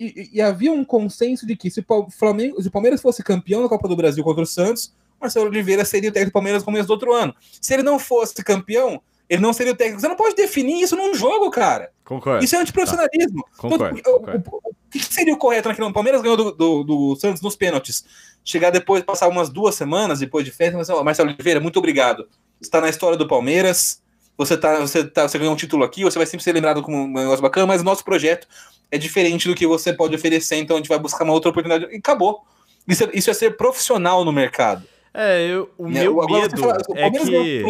[0.00, 3.62] e, e, havia um consenso de que se o, Flamengo, se o Palmeiras fosse campeão
[3.62, 6.64] da Copa do Brasil contra o Santos, Marcelo Oliveira seria o técnico do Palmeiras no
[6.64, 7.34] começo do outro ano.
[7.60, 9.02] Se ele não fosse campeão,
[9.32, 9.98] ele não seria o técnico.
[9.98, 11.90] Você não pode definir isso num jogo, cara.
[12.04, 12.44] Concordo.
[12.44, 13.42] Isso é antiprofissionalismo.
[13.42, 13.50] Tá.
[13.56, 14.50] Concordo, então, concordo.
[14.52, 17.40] O, o, o, que seria o correto naquele O Palmeiras ganhou do, do, do Santos
[17.40, 18.04] nos pênaltis
[18.44, 22.28] chegar depois, passar umas duas semanas depois de festa, mas, oh, Marcelo Oliveira, muito obrigado.
[22.60, 24.02] Está na história do Palmeiras,
[24.36, 27.04] você, tá, você, tá, você ganhou um título aqui, você vai sempre ser lembrado como
[27.04, 28.46] um negócio bacana, mas o nosso projeto
[28.90, 31.90] é diferente do que você pode oferecer, então a gente vai buscar uma outra oportunidade.
[31.90, 32.42] E acabou.
[32.86, 34.86] Isso, é, isso é ser profissional no mercado.
[35.14, 36.00] É, eu, o né?
[36.00, 37.64] meu Agora, medo fala, é que...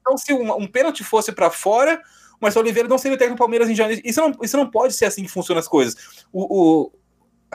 [0.00, 2.00] Então, se um, um pênalti fosse para fora,
[2.32, 4.00] o Marcelo Oliveira não seria o técnico do Palmeiras em janeiro.
[4.04, 6.24] Isso não, isso não pode ser assim que funcionam as coisas.
[6.32, 6.92] O, o,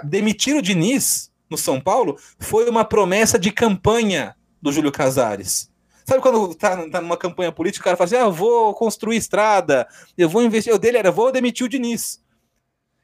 [0.03, 5.71] demitir o Diniz no São Paulo foi uma promessa de campanha do Júlio Casares.
[6.05, 9.17] Sabe quando tá, tá numa campanha política, o cara fala assim: ah, eu vou construir
[9.17, 9.87] estrada,
[10.17, 10.73] eu vou investir.
[10.73, 12.23] O dele era: vou demitir o Diniz.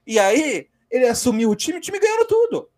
[0.08, 2.70] E aí, ele assumiu o time, o time ganhando tudo.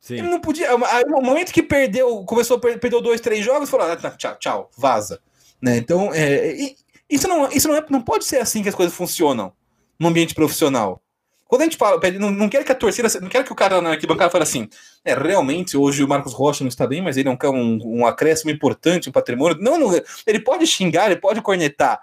[0.00, 0.14] Sim.
[0.14, 0.70] Ele não podia.
[0.70, 4.70] Aí, no momento que perdeu, começou a perder dois, três jogos, falou: ah, tchau, tchau,
[4.76, 5.20] vaza.
[5.60, 5.76] Né?
[5.76, 6.74] Então, é,
[7.08, 9.52] isso, não, isso não, é, não pode ser assim que as coisas funcionam
[9.98, 11.02] no ambiente profissional.
[11.46, 13.80] Quando a gente fala, não, não quero que a torcida, não quero que o cara
[13.82, 14.68] na arquibancada fale assim,
[15.04, 18.06] é, realmente hoje o Marcos Rocha não está bem, mas ele é um, um, um
[18.06, 19.58] acréscimo importante, um patrimônio.
[19.60, 19.90] Não, não,
[20.24, 22.00] ele pode xingar, ele pode cornetar.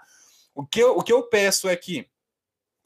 [0.54, 2.06] O que, eu, o que eu peço é que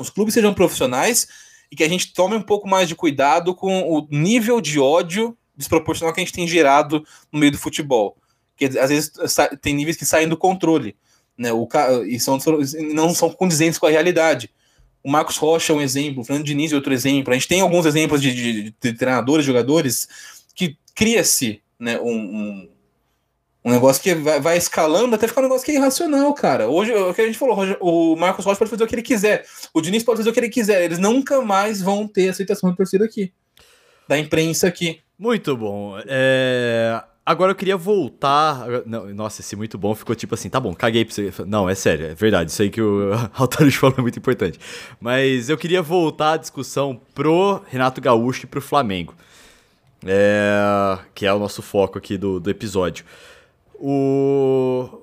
[0.01, 1.27] os clubes sejam profissionais
[1.73, 5.35] e que a gente tome um pouco mais de cuidado com o nível de ódio
[5.57, 7.03] desproporcional que a gente tem gerado
[7.33, 8.15] no meio do futebol.
[8.55, 9.11] Que às vezes
[9.63, 10.95] tem níveis que saem do controle,
[11.37, 11.51] né?
[11.51, 11.67] O,
[12.07, 12.39] e são,
[12.93, 14.51] não são condizentes com a realidade.
[15.03, 17.33] O Marcos Rocha é um exemplo, o Fernando Diniz é outro exemplo.
[17.33, 20.07] A gente tem alguns exemplos de, de, de treinadores, jogadores,
[20.55, 22.69] que cria-se né, um, um,
[23.65, 26.69] um, negócio que vai, vai, escalando até ficar um negócio que é irracional, cara.
[26.69, 29.45] Hoje, o que a gente falou, o Marcos Rocha pode fazer o que ele quiser,
[29.73, 32.77] o Diniz pode fazer o que ele quiser, eles nunca mais vão ter aceitação da
[32.77, 33.33] torcida aqui,
[34.09, 35.01] da imprensa aqui.
[35.19, 35.97] Muito bom.
[36.07, 37.03] É...
[37.25, 38.67] Agora eu queria voltar.
[38.85, 41.33] Não, nossa, esse muito bom ficou tipo assim, tá bom, caguei pra você.
[41.47, 42.51] Não, é sério, é verdade.
[42.51, 44.59] Isso aí que o Altarujo falou é muito importante.
[45.01, 49.15] Mas eu queria voltar a discussão pro Renato Gaúcho e pro Flamengo.
[50.05, 53.05] É, que é o nosso foco aqui do, do episódio.
[53.83, 55.01] O.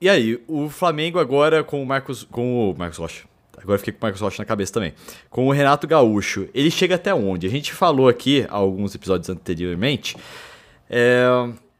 [0.00, 2.24] E aí, o Flamengo agora com o Marcos.
[2.24, 3.24] Com o Marcos Rocha.
[3.58, 4.94] Agora fiquei com o Marcos Rocha na cabeça também.
[5.28, 6.48] Com o Renato Gaúcho.
[6.54, 7.46] Ele chega até onde?
[7.46, 10.16] A gente falou aqui, alguns episódios anteriormente
[10.88, 11.26] é,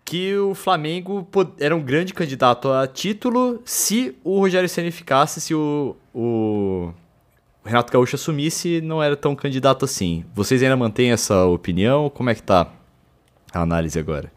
[0.05, 1.26] que o Flamengo
[1.59, 6.93] era um grande candidato a título se o Rogério Ceni ficasse, se o, o
[7.64, 10.24] Renato Gaúcho assumisse, não era tão candidato assim.
[10.34, 12.11] Vocês ainda mantêm essa opinião?
[12.11, 12.68] Como é que tá
[13.53, 14.36] a análise agora?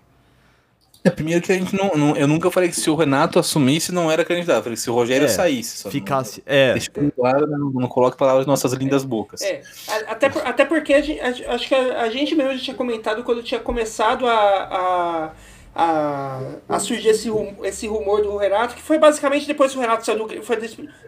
[1.03, 3.91] É, primeiro que a gente não, não, Eu nunca falei que se o Renato assumisse,
[3.91, 4.57] não era candidato.
[4.57, 5.89] Eu falei que se o Rogério é, saísse.
[5.89, 6.43] ficasse.
[6.45, 6.73] Não, é.
[6.73, 9.41] Deixa claro, não, não coloque palavras nas nossas lindas bocas.
[9.41, 9.61] É,
[10.07, 13.23] até, até porque a gente, a, acho que a, a, gente mesmo já tinha comentado
[13.23, 15.31] quando tinha começado a, a,
[15.73, 17.29] a, a surgir esse,
[17.63, 20.57] esse rumor do Renato, que foi basicamente depois que o Renato saiu do, foi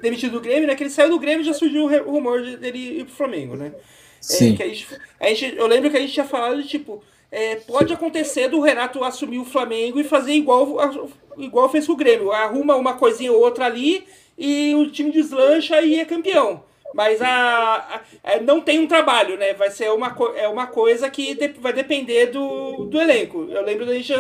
[0.02, 0.76] demitido do Grêmio, né?
[0.76, 3.74] Que ele saiu do Grêmio já surgiu o rumor dele ir pro Flamengo, né?
[4.22, 4.54] Sim.
[4.54, 4.88] É, que a gente,
[5.20, 8.60] a gente, eu lembro que a gente tinha falado de tipo é, pode acontecer do
[8.60, 10.78] Renato assumir o Flamengo e fazer igual,
[11.38, 12.32] igual fez com o Grêmio.
[12.32, 14.06] Arruma uma coisinha ou outra ali
[14.38, 16.64] e o time deslancha e é campeão.
[16.94, 19.54] Mas a, a, é, não tem um trabalho, né?
[19.54, 23.48] Vai ser uma, é uma coisa que de, vai depender do, do elenco.
[23.50, 24.14] Eu lembro da gente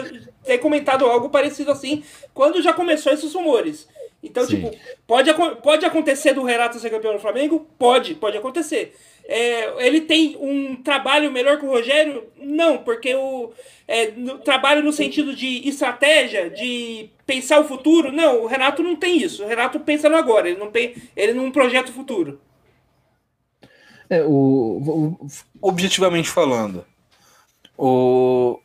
[0.45, 2.01] ter comentado algo parecido assim
[2.33, 3.89] quando já começou esses rumores.
[4.23, 4.61] Então, Sim.
[4.61, 7.67] tipo, pode, pode acontecer do Renato ser campeão do Flamengo?
[7.77, 8.95] Pode, pode acontecer.
[9.25, 12.25] É, ele tem um trabalho melhor que o Rogério?
[12.37, 13.51] Não, porque o
[13.91, 18.95] é, no, trabalho no sentido de estratégia, de pensar o futuro, não, o Renato não
[18.95, 19.43] tem isso.
[19.43, 22.39] O Renato pensa no agora, ele não, tem, ele não projeta o futuro.
[24.09, 25.27] É, o, o,
[25.61, 26.85] objetivamente falando,
[27.77, 28.59] o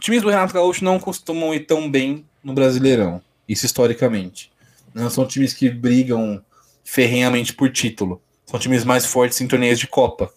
[0.00, 4.52] times do Renato Gaúcho não costumam ir tão bem no Brasileirão, isso historicamente.
[4.94, 6.40] Não são times que brigam
[6.84, 8.22] ferrenhamente por título.
[8.52, 10.30] São times mais fortes em torneios de Copa.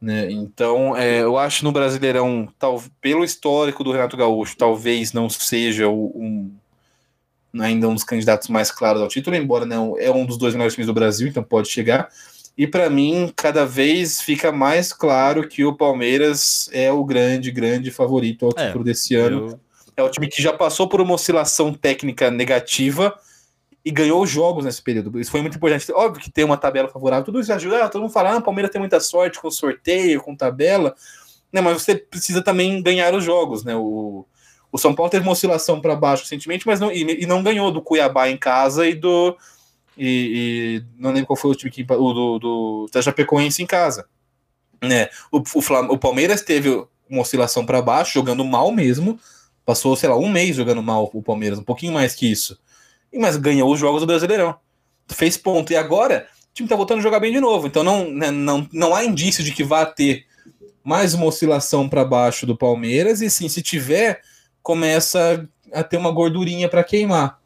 [0.00, 0.30] Né?
[0.30, 5.86] Então, é, eu acho no Brasileirão, tal, pelo histórico do Renato Gaúcho, talvez não seja
[5.86, 6.50] o, um,
[7.60, 10.72] ainda um dos candidatos mais claros ao título, embora não é um dos dois melhores
[10.72, 12.08] times do Brasil, então pode chegar.
[12.56, 17.90] E para mim, cada vez fica mais claro que o Palmeiras é o grande, grande
[17.90, 19.50] favorito ao é, título é, desse ano.
[19.50, 19.60] Eu...
[19.94, 23.14] É o time que já passou por uma oscilação técnica negativa
[23.86, 25.20] e ganhou jogos nesse período.
[25.20, 25.92] Isso foi muito importante.
[25.92, 27.84] Óbvio que tem uma tabela favorável, tudo isso ajuda.
[27.84, 30.92] Ah, todo mundo fala, ah, o Palmeiras tem muita sorte com sorteio, com tabela.
[31.52, 33.76] Né, mas você precisa também ganhar os jogos, né?
[33.76, 34.26] O,
[34.72, 37.70] o São Paulo teve uma oscilação para baixo recentemente, mas não, e, e, não ganhou
[37.70, 39.36] do Cuiabá em casa e do.
[39.96, 41.86] E, e não lembro qual foi o time que.
[41.88, 43.00] O do, do da
[43.60, 44.08] em casa.
[44.82, 45.08] Né?
[45.30, 49.16] O, o, o Palmeiras teve uma oscilação para baixo, jogando mal mesmo.
[49.64, 52.58] Passou, sei lá, um mês jogando mal o Palmeiras, um pouquinho mais que isso
[53.18, 54.56] mas ganhou os jogos do Brasileirão.
[55.08, 55.72] Fez ponto.
[55.72, 57.66] E agora o time tá voltando a jogar bem de novo.
[57.66, 60.26] Então não, né, não, não há indício de que vá ter
[60.82, 63.20] mais uma oscilação para baixo do Palmeiras.
[63.20, 64.20] E sim, se tiver,
[64.62, 67.40] começa a ter uma gordurinha para queimar.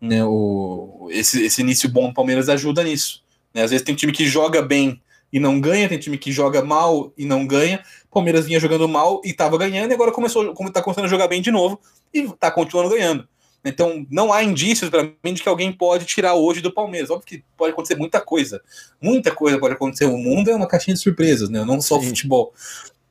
[0.00, 3.22] Né, o, esse, esse início bom do Palmeiras ajuda nisso.
[3.52, 3.62] Né?
[3.62, 7.12] Às vezes tem time que joga bem e não ganha, tem time que joga mal
[7.16, 7.82] e não ganha.
[8.10, 11.28] Palmeiras vinha jogando mal e estava ganhando, e agora começou, como está começando a jogar
[11.28, 11.80] bem de novo
[12.12, 13.28] e está continuando ganhando.
[13.64, 17.10] Então, não há indícios para mim de que alguém pode tirar hoje do Palmeiras.
[17.10, 18.62] Óbvio que pode acontecer muita coisa.
[19.00, 20.04] Muita coisa pode acontecer.
[20.06, 21.64] O mundo é uma caixinha de surpresas, né?
[21.64, 22.54] Não só o futebol.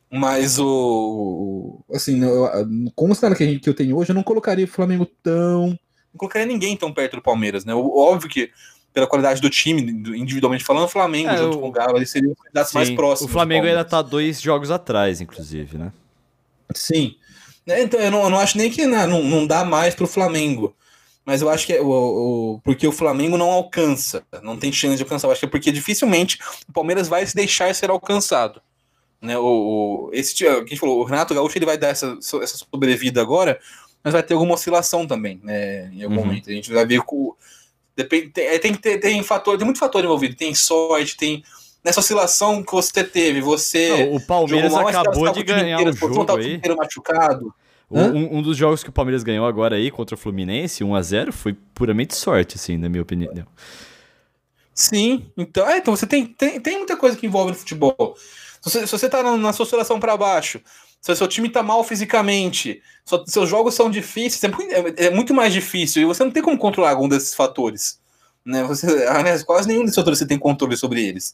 [0.10, 1.80] Mas o.
[1.94, 2.22] Assim,
[2.96, 5.06] com o cenário que, a gente, que eu tenho hoje, eu não colocaria o Flamengo
[5.22, 5.70] tão.
[5.70, 7.76] Não colocaria ninguém tão perto do Palmeiras, né?
[7.76, 8.50] Óbvio que,
[8.94, 9.82] pela qualidade do time,
[10.18, 11.60] individualmente falando, o Flamengo é, junto o...
[11.60, 13.30] com o Galo, os candidatos mais próximos.
[13.30, 15.92] O Flamengo ainda tá dois jogos atrás, inclusive, né?
[16.74, 17.16] Sim.
[17.68, 20.08] É, então, eu não, eu não acho nem que não, não dá mais para o
[20.08, 20.76] Flamengo.
[21.26, 24.96] Mas eu acho que é o, o, porque o Flamengo não alcança, não tem chance
[24.96, 25.28] de alcançar.
[25.28, 26.40] Eu acho que é porque dificilmente
[26.70, 28.62] o Palmeiras vai se deixar ser alcançado.
[29.22, 32.18] Né, o, o, esse, que a gente falou, o Renato Gaúcho ele vai dar essa,
[32.20, 33.60] essa sobrevida agora,
[34.02, 36.26] mas vai ter alguma oscilação também, né, em algum uhum.
[36.28, 36.50] momento.
[36.50, 37.36] A gente vai ver com.
[37.96, 41.44] Depende, tem, tem, tem, tem, fator, tem muito fator envolvido, tem sorte, tem
[41.88, 44.06] nessa oscilação que você teve, você.
[44.06, 46.62] Não, o Palmeiras mal, acabou de ganhar um jogo aí.
[46.76, 47.54] machucado.
[47.90, 51.02] Um, um, dos jogos que o Palmeiras ganhou agora aí contra o Fluminense, 1 a
[51.02, 53.48] 0 foi puramente sorte, assim, na minha opinião.
[54.74, 58.16] Sim, então, é, então você tem, tem, tem muita coisa que envolve no futebol.
[58.62, 60.60] Se você, se você tá na, na sua oscilação para baixo,
[61.00, 62.82] se o seu time tá mal fisicamente,
[63.26, 66.44] seus jogos são difíceis, é muito, é, é muito, mais difícil, e você não tem
[66.44, 68.02] como controlar algum desses fatores.
[68.46, 68.66] Né?
[68.66, 71.34] Você, aliás, quase nenhum desses fatores você tem controle sobre eles.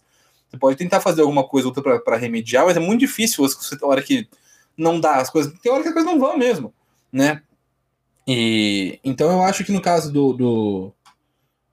[0.54, 4.04] Você pode tentar fazer alguma coisa outra para remediar, mas é muito difícil você, hora
[4.04, 4.30] que
[4.78, 5.52] não dá as coisas.
[5.60, 6.72] Tem hora que as coisas não vão mesmo,
[7.12, 7.42] né?
[8.28, 10.94] E então eu acho que no caso do, do,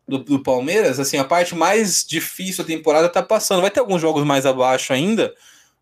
[0.09, 3.61] do, do Palmeiras, assim, a parte mais difícil da temporada tá passando.
[3.61, 5.35] Vai ter alguns jogos mais abaixo ainda,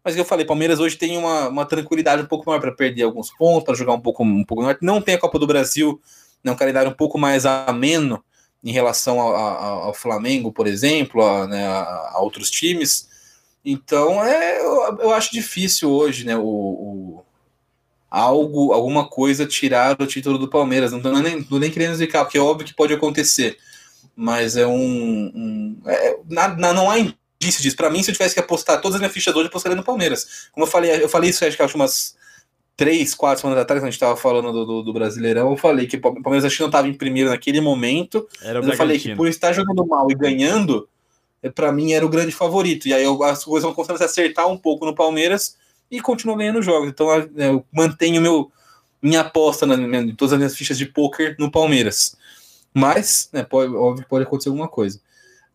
[0.02, 3.30] mas eu falei, Palmeiras hoje tem uma, uma tranquilidade um pouco maior para perder alguns
[3.30, 4.76] pontos, para jogar um pouco um pouco maior.
[4.82, 6.00] Não tem a Copa do Brasil,
[6.42, 8.24] né, um calendário um pouco mais ameno
[8.62, 13.08] em relação ao, ao, ao Flamengo, por exemplo, a, né, a, a, outros times.
[13.64, 17.24] Então, é, eu, eu acho difícil hoje, né, o, o,
[18.10, 20.90] algo, alguma coisa tirar o título do Palmeiras.
[20.90, 23.58] Não estou nem, nem querendo explicar, porque é óbvio que pode acontecer.
[24.16, 25.32] Mas é um.
[25.34, 27.76] um é, na, não há indício disso.
[27.76, 29.84] Para mim, se eu tivesse que apostar todas as minhas fichas hoje, eu apostaria no
[29.84, 30.48] Palmeiras.
[30.50, 32.16] Como eu falei, eu falei isso acho que umas
[32.78, 35.88] três, quatro semanas atrás, quando a gente estava falando do, do, do, Brasileirão, eu falei
[35.88, 38.28] que o Palmeiras acho que não estava em primeiro naquele momento.
[38.40, 40.88] Era eu falei que por estar jogando mal e ganhando,
[41.42, 42.86] é, para mim era o grande favorito.
[42.86, 45.56] E aí eu, as coisas vão começando a se acertar um pouco no Palmeiras
[45.90, 46.88] e continuo ganhando jogos.
[46.88, 48.48] Então eu mantenho meu,
[49.02, 52.16] minha aposta na, em todas as minhas fichas de poker no Palmeiras.
[52.72, 55.00] Mas, né, pode, óbvio pode acontecer alguma coisa.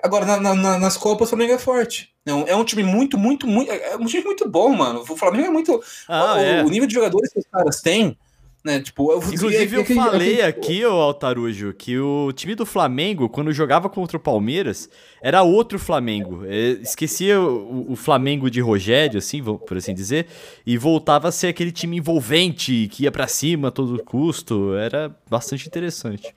[0.03, 2.09] Agora, na, na, nas Copas, o Flamengo é forte.
[2.25, 3.71] É um, é um, time muito, muito, muito.
[3.71, 4.99] É um time muito bom, mano.
[4.99, 5.81] O Flamengo é muito.
[6.09, 6.63] Ah, o, é.
[6.63, 8.17] o, nível de jogadores que os caras têm.
[8.65, 13.27] Né, tipo, eu, Inclusive, eu, eu falei aqui, ô Altarujo, que o time do Flamengo,
[13.27, 14.89] quando jogava contra o Palmeiras,
[15.21, 16.45] era outro Flamengo.
[16.45, 20.27] É, esquecia o, o, Flamengo de Rogério, assim, por assim dizer,
[20.65, 24.75] e voltava a ser aquele time envolvente, que ia para cima a todo custo.
[24.75, 26.33] Era bastante interessante.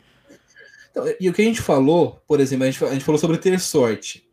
[0.97, 3.37] Então, e o que a gente falou, por exemplo, a gente, a gente falou sobre
[3.37, 4.27] ter sorte.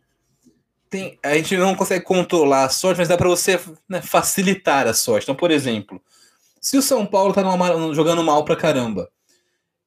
[0.89, 3.59] Tem, a gente não consegue controlar a sorte, mas dá para você
[3.89, 5.25] né, facilitar a sorte.
[5.25, 6.01] Então, por exemplo,
[6.61, 9.11] se o São Paulo tá numa, jogando mal pra caramba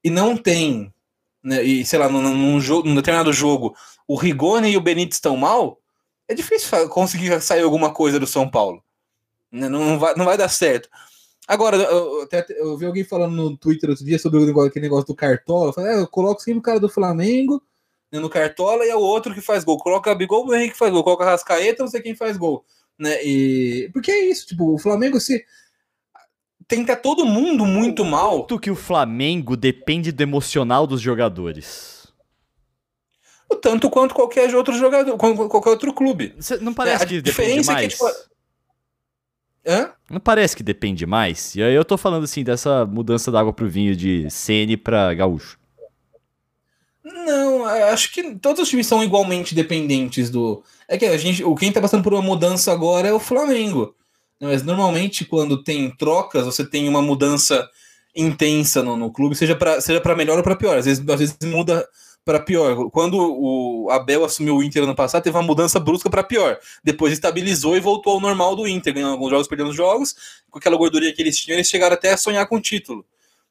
[0.05, 0.93] e não tem,
[1.43, 3.75] né, e sei lá, num, num, jogo, num determinado jogo,
[4.07, 5.81] o Rigoni e o Benítez estão mal,
[6.29, 8.85] é difícil conseguir sair alguma coisa do São Paulo.
[9.51, 10.91] Né, não, vai, não vai dar certo.
[11.47, 15.15] Agora, eu, até, eu vi alguém falando no Twitter outro dia sobre aquele negócio do
[15.15, 15.69] Cartola.
[15.69, 17.63] Eu, falei, é, eu coloco sempre o cara do Flamengo
[18.11, 19.79] né, no Cartola e é o outro que faz gol.
[19.79, 21.05] Coloca Gabigol, o Henrique faz gol.
[21.05, 22.65] Coloca a Rascaeta, não sei quem faz gol.
[22.99, 23.23] Né?
[23.25, 23.91] E...
[23.93, 25.45] Porque é isso, tipo, o Flamengo se
[26.67, 28.41] tenta todo mundo muito o mal.
[28.41, 32.09] Quanto que o Flamengo depende do emocional dos jogadores?
[33.49, 36.35] O tanto quanto qualquer outro jogador, qualquer outro clube.
[36.61, 37.85] não parece é, que depende mais?
[37.85, 38.36] É que, tipo,
[39.67, 39.91] Hã?
[40.09, 41.57] Não parece que depende mais?
[41.57, 45.13] E aí eu tô falando assim dessa mudança da água pro vinho de CN para
[45.13, 45.59] gaúcho.
[47.03, 50.63] Não, acho que todos os times são igualmente dependentes do.
[50.89, 53.95] É que a gente, o quem tá passando por uma mudança agora é o Flamengo.
[54.41, 57.69] Mas normalmente quando tem trocas, você tem uma mudança
[58.15, 60.79] intensa no, no clube, seja para seja para melhor ou para pior.
[60.79, 61.87] Às vezes, às vezes muda
[62.27, 62.91] para pior.
[62.91, 66.59] Quando o Abel assumiu o Inter ano passado, teve uma mudança brusca para pior.
[66.83, 70.17] Depois estabilizou e voltou ao normal do Inter, ganhando alguns jogos, perdendo jogos.
[70.51, 73.07] Com aquela gordurinha que eles tinham, eles chegaram até a sonhar com o título.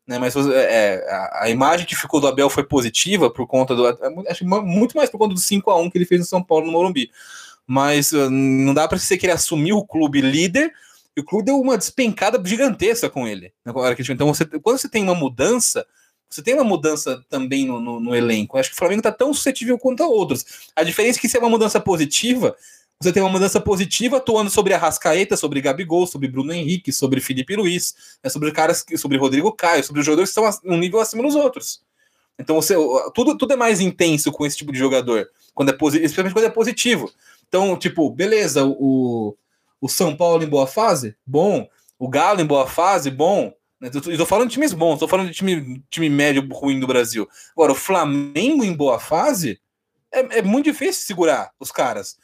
[0.05, 3.87] Né, mas é, a, a, imagem que ficou do Abel foi positiva por conta do.
[3.87, 3.95] É,
[4.29, 6.65] acho muito mais por conta do 5 a 1 que ele fez no São Paulo
[6.65, 7.09] no Morumbi.
[7.65, 10.71] Mas uh, não dá para você querer assumir o clube líder
[11.15, 13.53] e o clube deu uma despencada gigantesca com ele.
[14.09, 15.87] Então, você, quando você tem uma mudança,
[16.35, 18.57] você tem uma mudança também no, no, no elenco.
[18.57, 20.69] Acho que o Flamengo está tão suscetível quanto a outros.
[20.75, 22.55] A diferença é que se é uma mudança positiva,
[23.01, 27.21] você tem uma mudança positiva atuando sobre a Rascaeta, sobre Gabigol, sobre Bruno Henrique, sobre
[27.21, 30.99] Felipe Luiz, né, sobre caras, sobre Rodrigo Caio, sobre os jogadores que estão um nível
[30.99, 31.81] acima dos outros.
[32.37, 32.75] Então você,
[33.13, 36.45] tudo, tudo é mais intenso com esse tipo de jogador, quando é positivo, especialmente quando
[36.45, 37.09] é positivo.
[37.47, 39.37] Então, tipo, beleza, o,
[39.79, 41.69] o São Paulo em boa fase, bom.
[41.97, 43.53] O Galo em boa fase, bom.
[43.79, 43.89] Né?
[43.93, 47.27] Eu tô falando de times bons, tô falando de time, time médio ruim do Brasil.
[47.53, 49.59] Agora, o Flamengo em boa fase
[50.11, 52.17] é, é muito difícil segurar os caras.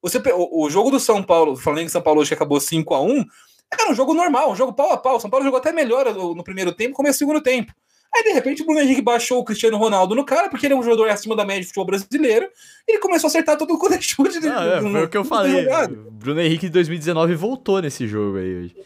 [0.00, 2.60] Você, o, o, jogo do São Paulo, o Flamengo e São Paulo hoje que acabou
[2.60, 3.24] 5 a 1
[3.72, 5.16] era um jogo normal, um jogo pau a pau.
[5.16, 7.72] O São Paulo jogou até melhor no primeiro tempo, como no segundo tempo.
[8.14, 10.76] Aí, de repente, o Bruno Henrique baixou o Cristiano Ronaldo no cara, porque ele é
[10.76, 12.48] um jogador acima da média de futebol brasileiro,
[12.86, 14.38] e ele começou a acertar todo o chute.
[14.48, 15.66] Ah, é, foi o que eu falei.
[16.12, 18.76] Bruno Henrique de 2019 voltou nesse jogo aí hoje.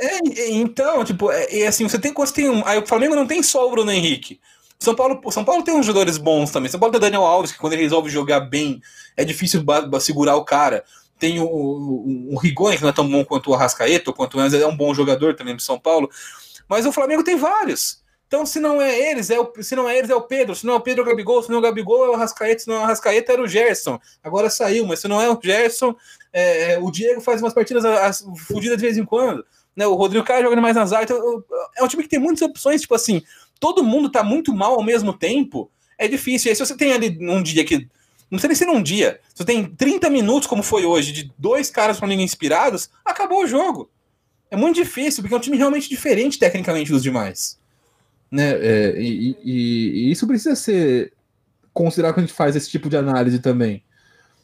[0.00, 3.42] É, então, tipo, é, assim, você tem você tem um, aí o Flamengo não tem
[3.42, 4.40] só o Bruno Henrique.
[4.78, 6.70] São Paulo, São Paulo tem uns jogadores bons também.
[6.70, 8.80] São Paulo tem o Daniel Alves, que quando ele resolve jogar bem,
[9.14, 9.62] é difícil
[10.00, 10.84] segurar o cara.
[11.18, 14.40] Tem o, o, o Rigoni, que não é tão bom quanto o Arrascaeta, quanto o
[14.40, 16.08] é um bom jogador também do São Paulo.
[16.66, 18.00] Mas o Flamengo tem vários.
[18.26, 20.54] Então, se não é eles, é o, se não é eles, é o Pedro.
[20.54, 21.42] Se não é o Pedro, é o Gabigol.
[21.42, 22.62] Se não é o Gabigol, é o Arrascaeta.
[22.62, 24.00] Se não é o Arrascaeta, era o Gerson.
[24.24, 25.94] Agora saiu, mas se não é o Gerson,
[26.32, 27.84] é, é o Diego faz umas partidas
[28.46, 29.44] fodidas de vez em quando
[29.76, 29.86] né?
[29.86, 31.10] O Rodrigo Caio jogando mais nas áreas.
[31.10, 31.44] Então,
[31.76, 33.22] é um time que tem muitas opções, tipo assim,
[33.58, 36.48] todo mundo tá muito mal ao mesmo tempo, é difícil.
[36.48, 37.88] E aí, se você tem ali um dia que.
[38.30, 39.20] Não sei nem se num dia.
[39.28, 43.46] Se você tem 30 minutos, como foi hoje, de dois caras Flamengo inspirados, acabou o
[43.46, 43.90] jogo.
[44.50, 47.58] É muito difícil, porque é um time realmente diferente tecnicamente dos demais.
[48.30, 48.50] Né?
[48.52, 51.12] É, e, e, e, isso precisa ser
[51.72, 53.82] considerado quando a gente faz esse tipo de análise também.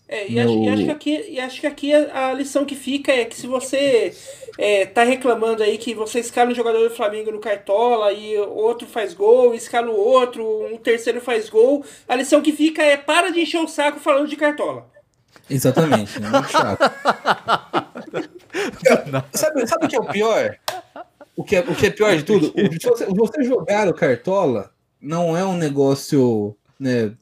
[0.09, 2.77] É, e, acho, e, acho, que aqui, e acho que aqui a, a, lição que
[2.77, 4.15] fica é que se você
[4.57, 8.87] é, tá reclamando aí que você escala um jogador do Flamengo no Cartola e outro
[8.87, 13.31] faz gol, escala o outro, um terceiro faz gol, a lição que fica é para
[13.31, 14.87] de encher o saco falando de Cartola.
[15.51, 16.79] Exatamente, é muito chato.
[19.33, 20.57] sabe, sabe o que é o pior?
[21.35, 22.55] O que é, o que é pior de tudo?
[22.57, 24.71] O, você, você jogar o Cartola
[25.01, 27.13] não é um negócio né,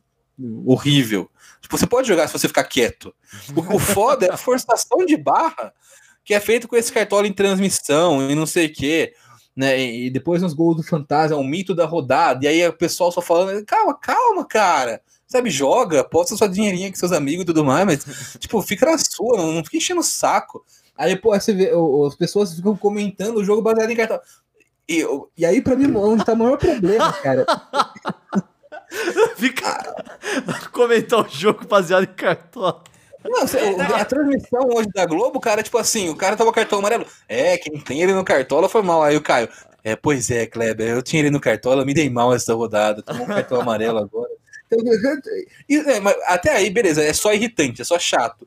[0.66, 1.30] horrível
[1.64, 3.14] Tipo, você pode jogar se você ficar quieto.
[3.56, 5.72] O, o foda é a forçação de barra
[6.22, 9.14] que é feito com esse cartola em transmissão e não sei o quê.
[9.56, 12.72] Né, e depois nos gols do Fantasma, é um mito da rodada, e aí o
[12.72, 17.46] pessoal só falando, calma, calma, cara, sabe, joga, posta sua dinheirinha com seus amigos e
[17.46, 18.04] tudo mais, mas,
[18.40, 20.64] tipo, fica na sua, não, não fica enchendo o saco.
[20.98, 21.70] Aí, pô, você vê,
[22.06, 24.20] as pessoas ficam comentando o jogo baseado em cartão.
[24.88, 25.06] E,
[25.38, 27.46] e aí, pra mim, onde tá o maior problema, cara.
[29.36, 29.94] Fica.
[30.72, 32.80] Comentar o jogo baseado em cartão.
[33.24, 37.06] Não, a transmissão hoje da Globo, cara, tipo assim, o cara tava cartão amarelo.
[37.26, 39.02] É, quem tem ele no cartola foi mal.
[39.02, 39.48] Aí o Caio,
[39.82, 43.24] é, pois é, Kleber, eu tinha ele no cartola, me dei mal essa rodada, tomou
[43.24, 44.30] um cartão amarelo agora.
[45.70, 48.46] É, até aí, beleza, é só irritante, é só chato.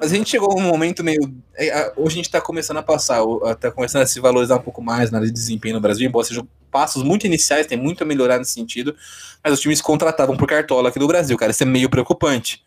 [0.00, 1.20] Mas a gente chegou num momento meio.
[1.56, 3.20] É, hoje a gente tá começando a passar,
[3.60, 6.24] tá começando a se valorizar um pouco mais na área de desempenho no Brasil, embora
[6.24, 8.94] sejam passos muito iniciais, tem muito a melhorar nesse sentido,
[9.42, 12.62] mas os times contratavam por cartola aqui do Brasil, cara, isso é meio preocupante.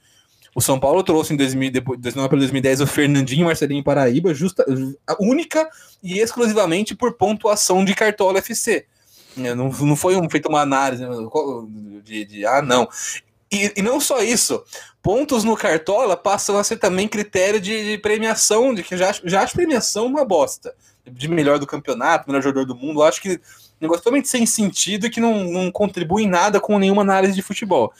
[0.54, 4.66] O São Paulo trouxe em 2000, depois, 2009 para 2010 o Fernandinho Marcelinho Paraíba, justa,
[5.20, 5.70] única
[6.04, 8.86] e exclusivamente por pontuação de cartola FC.
[9.38, 11.06] É, não, não foi um, feito uma análise
[12.04, 12.90] de, de ah, não.
[13.52, 14.64] E, e, não só isso,
[15.02, 19.42] pontos no Cartola passam a ser também critério de, de premiação, de que já, já
[19.42, 20.74] acho premiação uma bosta.
[21.06, 23.42] De melhor do campeonato, melhor jogador do mundo, acho que
[23.82, 27.42] negócio totalmente sem sentido e que não, não contribui em nada com nenhuma análise de
[27.42, 27.92] futebol.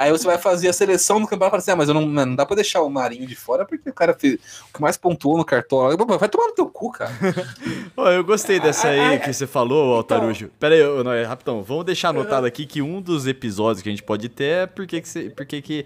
[0.00, 2.06] Aí você vai fazer a seleção no campeonato e fala assim: ah, mas eu não,
[2.06, 4.36] não dá pra deixar o Marinho de fora porque o cara fez,
[4.70, 5.94] o que mais pontuou no cartola.
[6.18, 7.12] Vai tomar no teu cu, cara.
[8.16, 10.46] eu gostei dessa aí que você falou, Altarujo.
[10.46, 10.56] Então...
[10.58, 11.62] Pera aí, não, é, rapidão.
[11.62, 15.02] Vamos deixar anotado aqui que um dos episódios que a gente pode ter é porque
[15.02, 15.84] que, você, porque que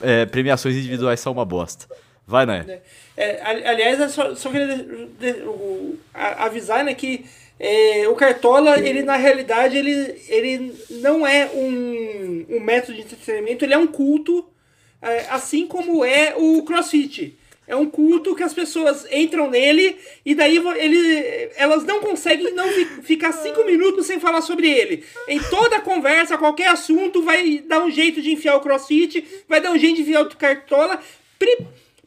[0.00, 1.88] é, premiações individuais são uma bosta.
[2.24, 2.80] Vai, né?
[3.16, 7.26] É, aliás, eu só, só queria de, de, de, avisar né, que
[7.58, 13.64] é, o Cartola, ele na realidade, ele, ele não é um, um método de entretenimento,
[13.64, 14.44] ele é um culto,
[15.00, 17.36] é, assim como é o CrossFit.
[17.68, 22.68] É um culto que as pessoas entram nele e daí ele, elas não conseguem não
[23.02, 25.02] ficar cinco minutos sem falar sobre ele.
[25.26, 29.72] Em toda conversa, qualquer assunto, vai dar um jeito de enfiar o crossfit, vai dar
[29.72, 31.00] um jeito de enfiar o cartola.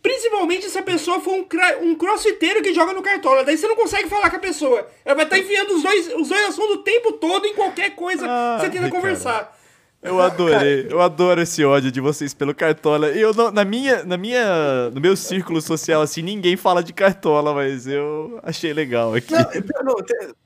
[0.01, 1.45] Principalmente se a pessoa for um,
[1.81, 3.43] um crossfiteiro que joga no cartola.
[3.43, 4.87] Daí você não consegue falar com a pessoa.
[5.03, 7.91] Ela vai estar tá enfiando os dois, os dois assuntos o tempo todo em qualquer
[7.95, 9.59] coisa ah, que você tenta conversar.
[10.01, 13.07] Eu adorei, eu adoro esse ódio de vocês pelo Cartola.
[13.09, 17.85] Eu na minha, na minha, no meu círculo social assim, ninguém fala de Cartola, mas
[17.85, 19.33] eu achei legal aqui.
[19.33, 19.95] Não, não,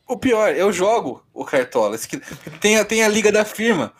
[0.07, 1.95] o pior, eu jogo o Cartola.
[2.59, 3.93] Tem, tem a liga da firma.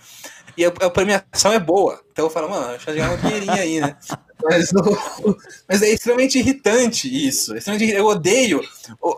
[0.58, 2.00] E a, a premiação é boa.
[2.12, 3.96] Então eu falo, mano, deixa eu ganhar um dinheirinho aí, né?
[4.44, 4.74] Mas,
[5.70, 7.56] mas, é extremamente irritante isso.
[7.56, 8.62] Extremamente, eu odeio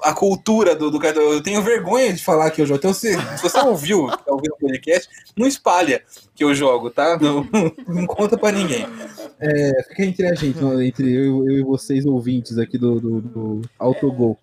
[0.03, 1.03] a cultura do, do.
[1.03, 2.77] Eu tenho vergonha de falar que eu jogo.
[2.77, 6.03] Então, se, se você ouviu, tá ouvindo o podcast, não espalha
[6.35, 7.17] que eu jogo, tá?
[7.19, 7.47] Não,
[7.87, 8.85] não conta pra ninguém.
[9.39, 13.61] É, fica entre a gente, entre eu, eu, e vocês ouvintes aqui do, do, do
[13.79, 14.37] Autogol.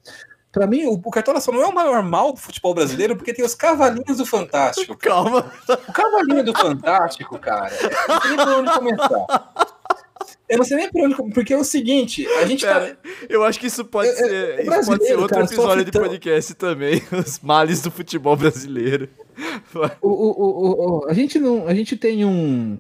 [0.53, 3.33] Pra mim, o, o Cartola só não é o maior mal do futebol brasileiro porque
[3.33, 4.95] tem os cavalinhos do Fantástico.
[4.99, 5.51] Calma.
[5.89, 7.73] O cavalinho do Fantástico, cara.
[8.07, 9.55] Não tem nem por onde começar.
[10.47, 11.15] Eu não sei nem por onde.
[11.33, 13.09] Porque é o seguinte, a gente tá- Pera, tá.
[13.31, 14.61] Eu acho que isso pode é, ser.
[14.61, 17.03] Isso pode ser outro cara, episódio de podcast também.
[17.13, 19.09] Os males do futebol brasileiro.
[20.03, 21.67] O, o, o, a gente não.
[21.67, 22.79] A gente tem um.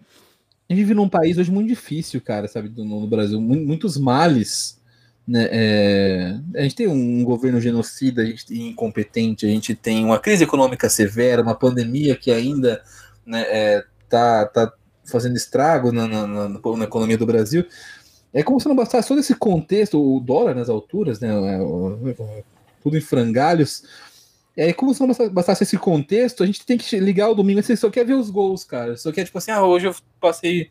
[0.68, 2.70] A gente vive num país hoje muito difícil, cara, sabe?
[2.76, 3.40] No, no Brasil.
[3.40, 4.78] Muitos males.
[5.26, 10.44] Né, é, a gente tem um governo genocida, tem incompetente, a gente tem uma crise
[10.44, 12.82] econômica severa, uma pandemia que ainda
[13.24, 14.72] né, é, tá, tá
[15.04, 17.64] fazendo estrago na, na, na, na, economia do Brasil.
[18.32, 21.28] É como se não bastasse todo esse contexto, o dólar nas alturas, né?
[21.28, 22.44] É,
[22.82, 23.84] tudo em frangalhos.
[24.56, 27.76] É como se não bastasse esse contexto, a gente tem que ligar o domingo, você
[27.76, 28.96] só quer ver os gols, cara.
[28.96, 30.68] Só quer, tipo assim, ah, hoje eu passei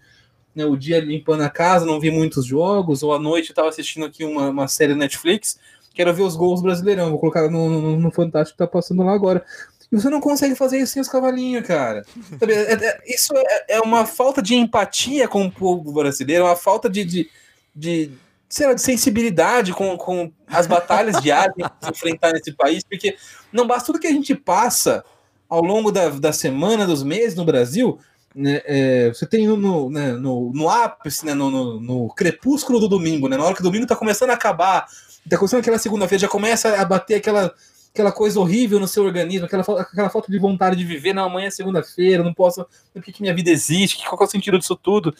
[0.55, 3.69] né, o dia limpando a casa, não vi muitos jogos, ou à noite eu tava
[3.69, 5.59] assistindo aqui uma, uma série Netflix,
[5.93, 9.13] quero ver os gols brasileirão, vou colocar no, no, no Fantástico que tá passando lá
[9.13, 9.43] agora.
[9.91, 12.03] E você não consegue fazer isso sem os cavalinhos, cara.
[12.41, 16.89] É, é, isso é, é, uma falta de empatia com o povo brasileiro, uma falta
[16.89, 17.29] de, de,
[17.75, 18.11] de,
[18.47, 23.17] sei lá, de sensibilidade com, com as batalhas diárias que se enfrentar nesse país, porque
[23.51, 25.03] não basta tudo que a gente passa
[25.49, 27.99] ao longo da, da semana, dos meses no Brasil,
[28.33, 32.87] né, é, você tem no, né, no, no ápice, né, no, no, no, crepúsculo do
[32.87, 34.87] domingo, né, na hora que o domingo tá começando a acabar,
[35.29, 37.53] tá começando aquela segunda-feira, já começa a bater aquela
[37.93, 41.13] aquela coisa horrível no seu organismo, aquela, aquela falta de vontade de viver.
[41.13, 42.65] Não, amanhã é segunda-feira, não posso.
[42.93, 44.07] Por que, que minha vida existe?
[44.07, 45.13] Qual é o sentido disso tudo?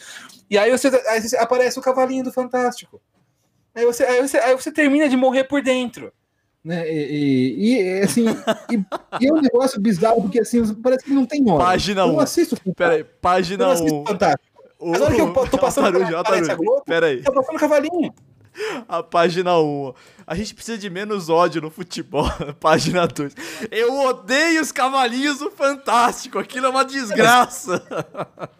[0.48, 3.00] E aí você, aí aparece o cavalinho do Fantástico.
[3.74, 6.12] Aí você, aí você, aí você termina de morrer por dentro.
[6.64, 6.88] Né?
[6.88, 8.24] E, e, e assim,
[8.70, 8.76] e,
[9.20, 11.64] e, é um negócio bizarro, porque assim, parece que não tem hora.
[11.64, 12.08] Página 1.
[12.08, 14.06] Eu não assisto Peraí, página 1.
[14.06, 14.52] Fantástico.
[14.80, 17.22] Mas olha que eu tô passando Taruja, aparece a Globo, Peraí.
[17.22, 18.12] tá passando cavalinho.
[18.86, 19.94] A página 1.
[20.26, 22.26] A gente precisa de menos ódio no futebol.
[22.60, 23.34] Página 2.
[23.70, 26.38] Eu odeio os cavalinhos do Fantástico.
[26.38, 27.82] Aquilo é uma desgraça.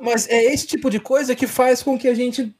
[0.00, 2.54] Mas é esse tipo de coisa que faz com que a gente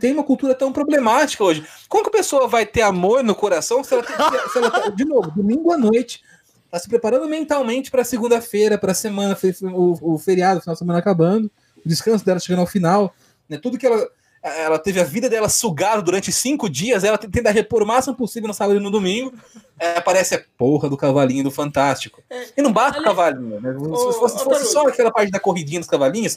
[0.00, 1.66] tenha uma cultura tão problemática hoje.
[1.88, 4.16] Como que a pessoa vai ter amor no coração se ela, tem,
[4.50, 6.22] se ela tá, de novo, domingo à noite,
[6.70, 9.36] tá se preparando mentalmente para segunda-feira, para a semana,
[9.72, 11.50] o, o feriado, o final de semana acabando,
[11.84, 13.14] o descanso dela chegando ao final,
[13.48, 13.58] né?
[13.58, 14.08] Tudo que ela
[14.44, 18.46] ela teve a vida dela sugada durante cinco dias, ela tenta repor o máximo possível
[18.46, 19.32] no sábado e no domingo.
[19.78, 22.22] É, aparece a porra do cavalinho do Fantástico.
[22.28, 23.72] É, e não basta o cavalinho, né?
[23.72, 26.36] Se fosse, se fosse só aquela parte da corridinha dos cavalinhos,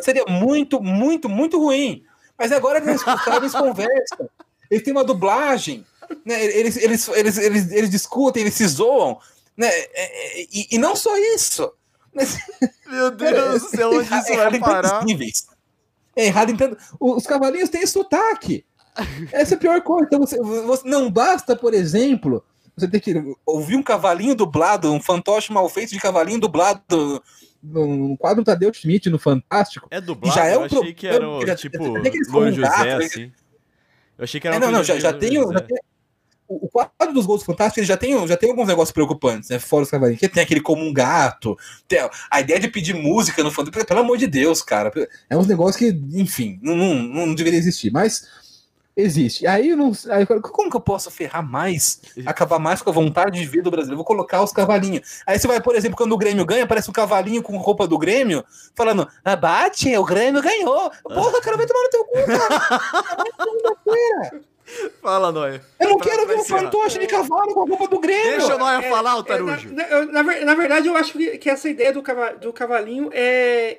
[0.00, 2.02] seria muito, muito, muito ruim.
[2.38, 3.00] Mas agora eles,
[3.36, 4.30] eles conversam,
[4.70, 5.84] eles têm uma dublagem,
[6.24, 6.44] né?
[6.44, 9.18] eles, eles, eles, eles, eles discutem, eles se zoam.
[9.56, 9.70] Né?
[10.52, 11.72] E, e não só isso.
[12.86, 15.04] Meu Deus do céu, onde isso vai parar?
[16.14, 16.76] É errado entendo.
[16.98, 18.64] Os cavalinhos têm sotaque.
[19.32, 20.06] Essa é a pior coisa.
[20.06, 22.42] Então você, você, não basta, por exemplo,
[22.74, 27.22] você ter que ouvir um cavalinho dublado, um fantoche mal feito de cavalinho dublado
[27.62, 29.88] no quadro Tadeu Schmidt no Fantástico.
[29.90, 30.34] É dublado?
[30.34, 31.84] Já é um eu achei que era um, tipo
[32.30, 33.32] Luan José, assim.
[34.18, 35.78] Eu achei que era é, Não, não, já, já, tem, já tem
[36.48, 39.58] o quadro dos gols fantásticos ele já tem, já tem alguns negócios preocupantes, né?
[39.58, 41.58] Fora os cavalinhos, que tem aquele como um gato,
[41.88, 41.98] tem
[42.30, 44.92] a ideia de pedir música no fundo, pelo amor de Deus, cara.
[45.28, 45.88] É uns negócios que,
[46.18, 46.94] enfim, não, não,
[47.26, 48.28] não deveria existir, mas
[48.96, 49.46] existe.
[49.46, 53.46] Aí, não, aí como que eu posso ferrar mais, acabar mais com a vontade de
[53.46, 53.98] ver do brasileiro?
[53.98, 55.22] Vou colocar os cavalinhos.
[55.26, 57.98] Aí você vai, por exemplo, quando o Grêmio ganha, aparece um cavalinho com roupa do
[57.98, 58.44] Grêmio,
[58.74, 60.90] falando, ah, bate, o Grêmio ganhou.
[61.02, 62.46] Porra, cara, vai tomar no teu cu, cara.
[65.00, 65.62] Fala, Noia.
[65.78, 68.38] Eu não quero ver um fantoche de cavalo com a roupa do Grêmio.
[68.38, 69.68] Deixa o Noia é, falar, o Tarujo.
[69.78, 72.02] É, na, na, na, verdade, eu acho que, que essa ideia do,
[72.40, 73.78] do cavalinho é,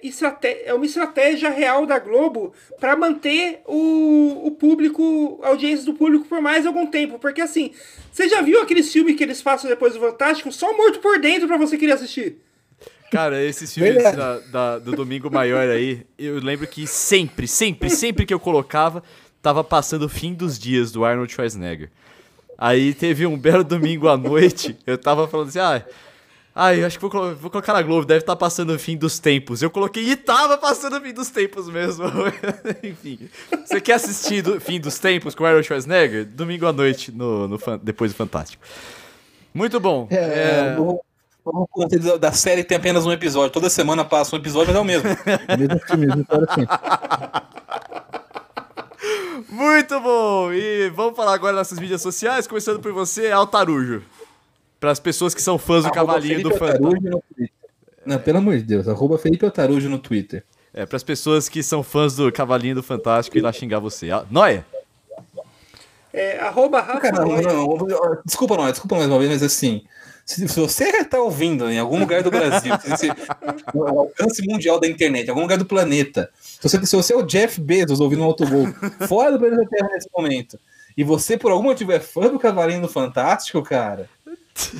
[0.65, 6.25] é uma estratégia real da Globo para manter o, o público, a audiência do público
[6.25, 7.19] por mais algum tempo.
[7.19, 7.71] Porque assim,
[8.11, 10.51] você já viu aqueles filmes que eles passam depois do Fantástico?
[10.51, 12.37] Só morto por dentro para você querer assistir.
[13.11, 18.25] Cara, esses filmes da, da, do Domingo Maior aí, eu lembro que sempre, sempre, sempre
[18.25, 19.01] que eu colocava,
[19.41, 21.89] tava passando o fim dos dias do Arnold Schwarzenegger.
[22.57, 25.83] Aí teve um belo domingo à noite, eu tava falando assim, ah,
[26.55, 29.19] ai, acho que vou, vou colocar na Globo, deve estar tá passando o fim dos
[29.19, 29.61] tempos.
[29.61, 32.05] Eu coloquei e tava passando o fim dos tempos mesmo.
[32.83, 33.29] Enfim,
[33.63, 36.25] você quer assistir o fim dos tempos com o Arnold Schwarzenegger?
[36.25, 38.63] Domingo à noite, no, no depois do Fantástico.
[39.53, 40.07] Muito bom.
[40.09, 40.79] É, é...
[40.79, 40.99] O,
[41.45, 43.51] o da série tem apenas um episódio.
[43.51, 45.09] Toda semana passa um episódio, mas é o mesmo.
[45.47, 47.56] É o mesmo filme, mesmo assim.
[49.49, 50.51] Muito bom!
[50.51, 54.01] E vamos falar agora das nossas mídias sociais, começando por você, Altarujo.
[54.79, 57.23] Para as pessoas que são fãs do arroba Cavalinho Felipe do Fantástico.
[58.05, 60.43] Não, pelo amor de Deus, arroba Felipe Altarujo no Twitter.
[60.73, 64.09] É, para as pessoas que são fãs do Cavalinho do Fantástico e lá xingar você.
[64.29, 64.65] Noia!
[66.13, 69.83] É, arroba Rafa Cara, não, não, desculpa, não, desculpa mais uma vez, mas assim,
[70.27, 73.07] se, se você está ouvindo em algum lugar do Brasil, se,
[73.73, 77.15] o alcance mundial da internet, em algum lugar do planeta, se você, se você é
[77.15, 78.67] o Jeff Bezos ouvindo um autogol
[79.07, 80.59] fora do planeta Terra nesse momento,
[80.97, 84.09] e você por algum motivo é fã do Cavalinho do Fantástico, cara,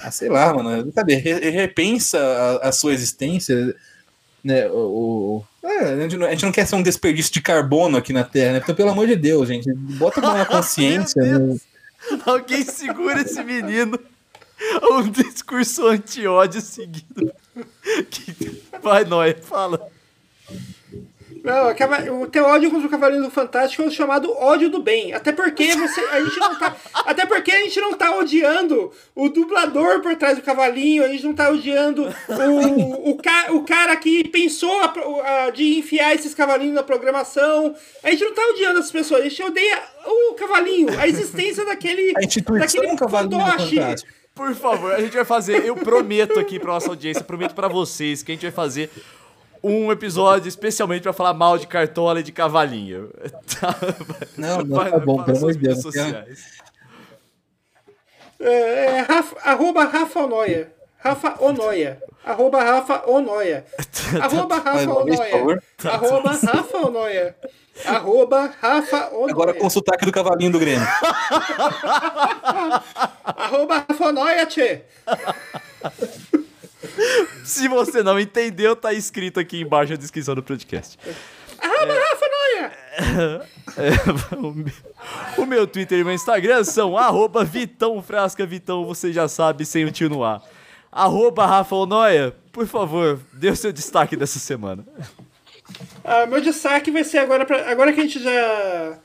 [0.01, 3.73] ah, sei lá, mano, sabe, repensa a, a sua existência,
[4.43, 7.97] né, o, é, a, gente não, a, gente não, quer ser um desperdício de carbono
[7.97, 8.59] aqui na Terra, né?
[8.61, 11.21] Então, pelo amor de Deus, gente, bota uma consciência.
[11.21, 11.57] né?
[12.25, 13.99] Alguém segura esse menino.
[14.91, 17.31] Um discurso anti-ódio seguido.
[18.81, 19.89] Vai, Noé, fala.
[21.43, 25.13] Não, o teu ódio contra o Cavaleiro do Fantástico é o chamado ódio do bem.
[25.13, 29.29] Até porque você, a gente não tá, até porque a gente não tá odiando o
[29.29, 33.95] dublador por trás do cavalinho, a gente não tá odiando o, o, ca, o cara
[33.95, 37.73] que pensou a, a, de enfiar esses cavalinhos na programação.
[38.03, 42.13] A gente não tá odiando essas pessoas, a gente odeia o cavalinho, a existência daquele,
[42.17, 44.16] a instituição daquele cavalinho fantástico.
[44.37, 48.21] Por favor, a gente vai fazer, eu prometo aqui pra nossa audiência, prometo para vocês
[48.21, 48.91] que a gente vai fazer
[49.63, 53.09] um episódio especialmente para falar mal de cartola e de cavalinho.
[53.59, 53.75] Tá,
[54.37, 55.81] não, não, vai, tá bom, pelo amor de Deus.
[55.81, 56.57] Sociais.
[58.39, 60.76] É, é, Rafa, arroba Rafa Onoia.
[60.99, 62.01] Rafa Onoia.
[62.25, 63.65] Arroba Rafa Onoia.
[64.21, 65.63] Arroba Rafa Onoia.
[65.85, 67.35] Arroba Rafa Onoia.
[67.85, 69.31] Arroba Rafa Onoia.
[69.31, 70.85] Agora com o sotaque do cavalinho do Grêmio.
[73.23, 74.81] Arroba Rafa Onoia, tchê.
[77.45, 80.97] Se você não entendeu, tá escrito aqui embaixo na descrição do podcast.
[81.59, 82.71] Arroba é, Rafa Noia!
[83.77, 84.73] É, o, meu,
[85.37, 89.85] o, meu, Twitter e meu Instagram são arroba Vitão Frasca Vitão, você já sabe, sem
[89.85, 90.41] o tio no ar.
[90.97, 94.83] Arroba Rafa Noia, por favor, dê o seu destaque dessa semana.
[96.03, 98.99] Ah, meu destaque vai ser agora, pra, agora que a gente já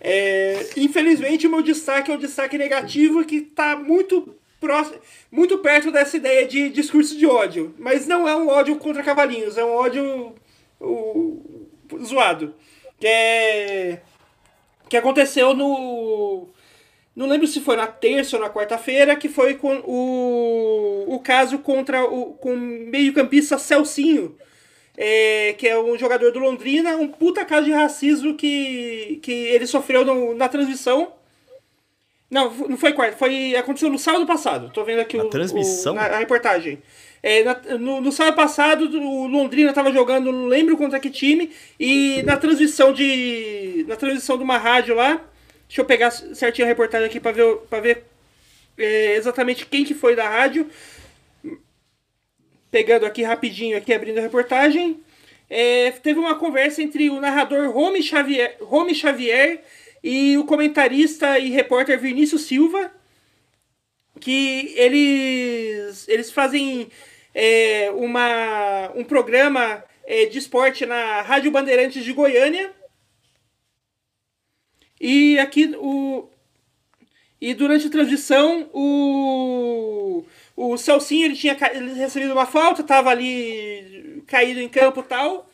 [0.00, 4.98] É, infelizmente, o meu destaque é um destaque negativo que está muito próximo,
[5.30, 7.74] muito perto dessa ideia de discurso de ódio.
[7.78, 10.34] Mas não é um ódio contra cavalinhos, é um ódio
[10.80, 11.68] o,
[12.02, 12.54] zoado.
[12.98, 14.02] Que é.
[14.88, 16.48] Que aconteceu no.
[17.20, 21.58] Não lembro se foi na terça ou na quarta-feira, que foi com o, o caso
[21.58, 24.34] contra o com meio-campista Celcinho,
[24.96, 29.66] é, que é um jogador do Londrina, um puta caso de racismo que, que ele
[29.66, 31.12] sofreu no, na transmissão.
[32.30, 34.70] Não, não foi quarta, foi aconteceu no sábado passado.
[34.72, 35.92] Tô vendo aqui na o, transmissão?
[35.92, 36.78] O, na, a reportagem.
[37.22, 41.50] É, na, no, no, sábado passado, o Londrina estava jogando, não lembro contra que time,
[41.78, 43.84] e na transmissão de.
[43.86, 45.20] Na transmissão de uma rádio lá,
[45.70, 48.02] deixa eu pegar certinho a reportagem aqui para ver, pra ver
[48.76, 50.68] é, exatamente quem que foi da rádio.
[52.72, 55.00] Pegando aqui rapidinho, aqui abrindo a reportagem.
[55.48, 59.62] É, teve uma conversa entre o narrador Rome Xavier, Rome Xavier
[60.02, 62.90] e o comentarista e repórter Vinícius Silva,
[64.18, 66.88] que eles, eles fazem
[67.32, 72.72] é, uma, um programa é, de esporte na Rádio Bandeirantes de Goiânia.
[75.00, 76.28] E aqui o.
[77.40, 80.22] E durante a transmissão, o,
[80.54, 85.50] o Celcinho ele tinha ele recebido uma falta, estava ali caído em campo e tal.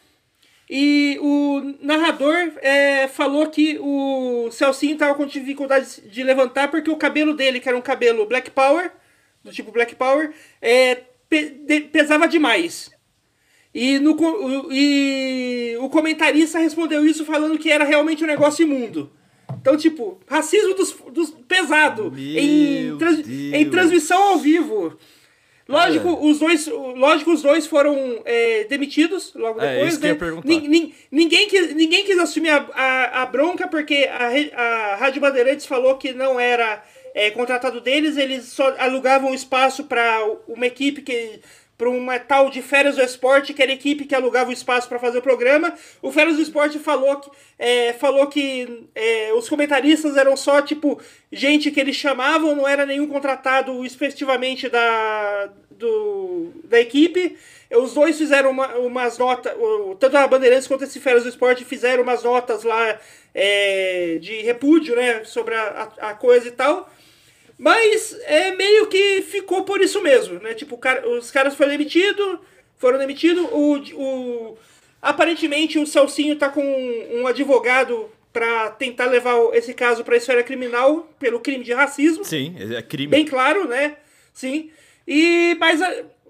[0.68, 6.97] E o narrador é, falou que o Celcinho estava com dificuldade de levantar porque o
[6.97, 8.90] cabelo dele, que era um cabelo Black Power,
[9.44, 12.90] do tipo Black Power, é, pe de pesava demais.
[13.73, 14.16] E, no,
[14.73, 19.12] e o comentarista respondeu isso falando que era realmente um negócio imundo.
[19.67, 24.97] Então, tipo, racismo dos, dos pesado em, trans, em transmissão ao vivo.
[25.69, 29.99] Lógico, os dois, lógico, os dois foram é, demitidos logo é, depois.
[29.99, 30.17] Né?
[30.45, 35.67] Ninguém, ninguém, quis, ninguém quis assumir a, a, a bronca porque a, a Rádio Bandeirantes
[35.67, 41.41] falou que não era é, contratado deles, eles só alugavam espaço para uma equipe que
[41.77, 44.89] para uma tal de Férias do Esporte, que era a equipe que alugava o espaço
[44.89, 45.74] para fazer o programa.
[46.01, 51.01] O Férias do Esporte falou que, é, falou que é, os comentaristas eram só, tipo,
[51.31, 57.36] gente que eles chamavam, não era nenhum contratado efetivamente da, do, da equipe.
[57.70, 59.53] Os dois fizeram uma, umas notas,
[59.98, 62.98] tanto a Bandeirantes quanto esse Férias do Esporte fizeram umas notas lá
[63.35, 66.90] é, de repúdio, né, sobre a, a, coisa e tal.
[67.59, 70.53] Mas é meio que ficou por isso mesmo, né?
[70.55, 72.39] Tipo, cara, os caras foram demitidos,
[72.77, 74.59] foram demitidos, o, o
[75.01, 76.62] aparentemente o Celcinho tá com
[77.12, 82.24] um advogado para tentar levar esse caso para a esfera criminal pelo crime de racismo.
[82.24, 83.11] Sim, é crime.
[83.11, 83.97] Bem claro, né?
[84.35, 84.70] Sim.
[85.09, 85.81] E mas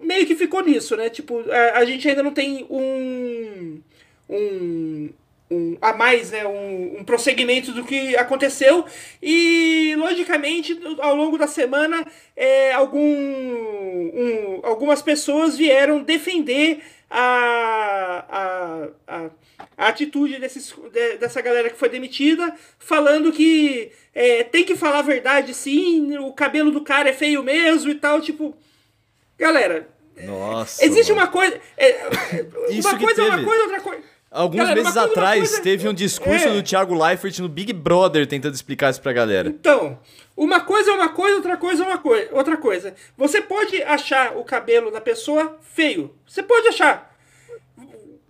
[0.01, 1.11] meio que ficou nisso, né?
[1.11, 3.81] Tipo, a, a gente ainda não tem um
[4.29, 5.11] um
[5.51, 8.85] um, a mais, né, um, um, prosseguimento do que aconteceu.
[9.23, 12.07] E, logicamente, ao longo da semana,
[12.37, 19.31] é, algum, um, algumas pessoas vieram defender a, a, a,
[19.79, 24.99] a atitude desses, de, dessa galera que foi demitida, falando que é, tem que falar
[24.99, 28.21] a verdade sim, o cabelo do cara é feio mesmo e tal.
[28.21, 28.57] Tipo,
[29.39, 29.89] galera.
[30.25, 30.85] Nossa.
[30.85, 31.27] Existe mano.
[31.27, 31.61] uma coisa.
[31.77, 32.07] É,
[32.81, 34.16] uma coisa é uma coisa, outra coisa.
[34.31, 35.63] Alguns galera, meses atrás coisa...
[35.63, 36.53] teve um discurso é.
[36.53, 39.49] do Thiago Leifert no Big Brother tentando explicar isso pra galera.
[39.49, 39.99] Então,
[40.37, 42.95] uma coisa é uma coisa, outra coisa é uma coisa, outra coisa.
[43.17, 46.15] Você pode achar o cabelo da pessoa feio.
[46.27, 47.15] Você pode achar.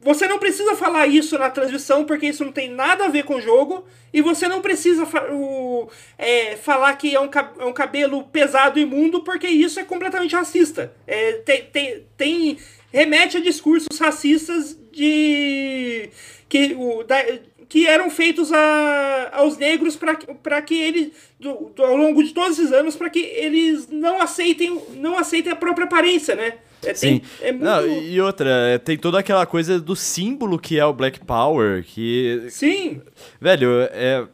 [0.02, 3.36] Você não precisa falar isso na transmissão, porque isso não tem nada a ver com
[3.36, 3.84] o jogo.
[4.12, 5.02] E você não precisa
[5.32, 7.28] o, é, falar que é um,
[7.58, 10.94] é um cabelo pesado e imundo, porque isso é completamente racista.
[11.06, 12.58] É, tem, tem, tem
[12.92, 16.08] remete a discursos racistas de
[16.48, 17.22] que, o, da,
[17.68, 22.58] que eram feitos a, aos negros para que eles do, do, ao longo de todos
[22.58, 26.54] esses anos para que eles não aceitem não aceitem a própria aparência, né?
[26.82, 27.18] É, Sim.
[27.18, 27.64] Tem, é muito...
[27.64, 31.84] Não, e outra, é, tem toda aquela coisa do símbolo que é o Black Power,
[31.84, 32.46] que.
[32.48, 33.02] Sim!
[33.40, 34.26] Velho, é.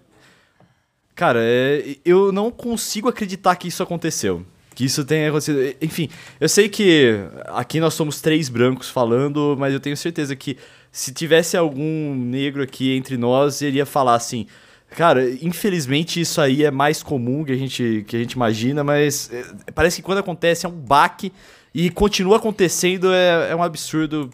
[1.15, 4.45] Cara, é, eu não consigo acreditar que isso aconteceu
[4.75, 5.75] que isso tenha acontecido.
[5.81, 6.09] Enfim,
[6.41, 10.57] eu sei que aqui nós somos três brancos falando, mas eu tenho certeza que
[10.91, 14.47] se tivesse algum negro aqui entre nós, ele ia falar assim.
[14.91, 19.31] Cara, infelizmente isso aí é mais comum que a gente, que a gente imagina, mas
[19.33, 21.33] é, parece que quando acontece é um baque
[21.75, 24.29] e continua acontecendo é, é um absurdo.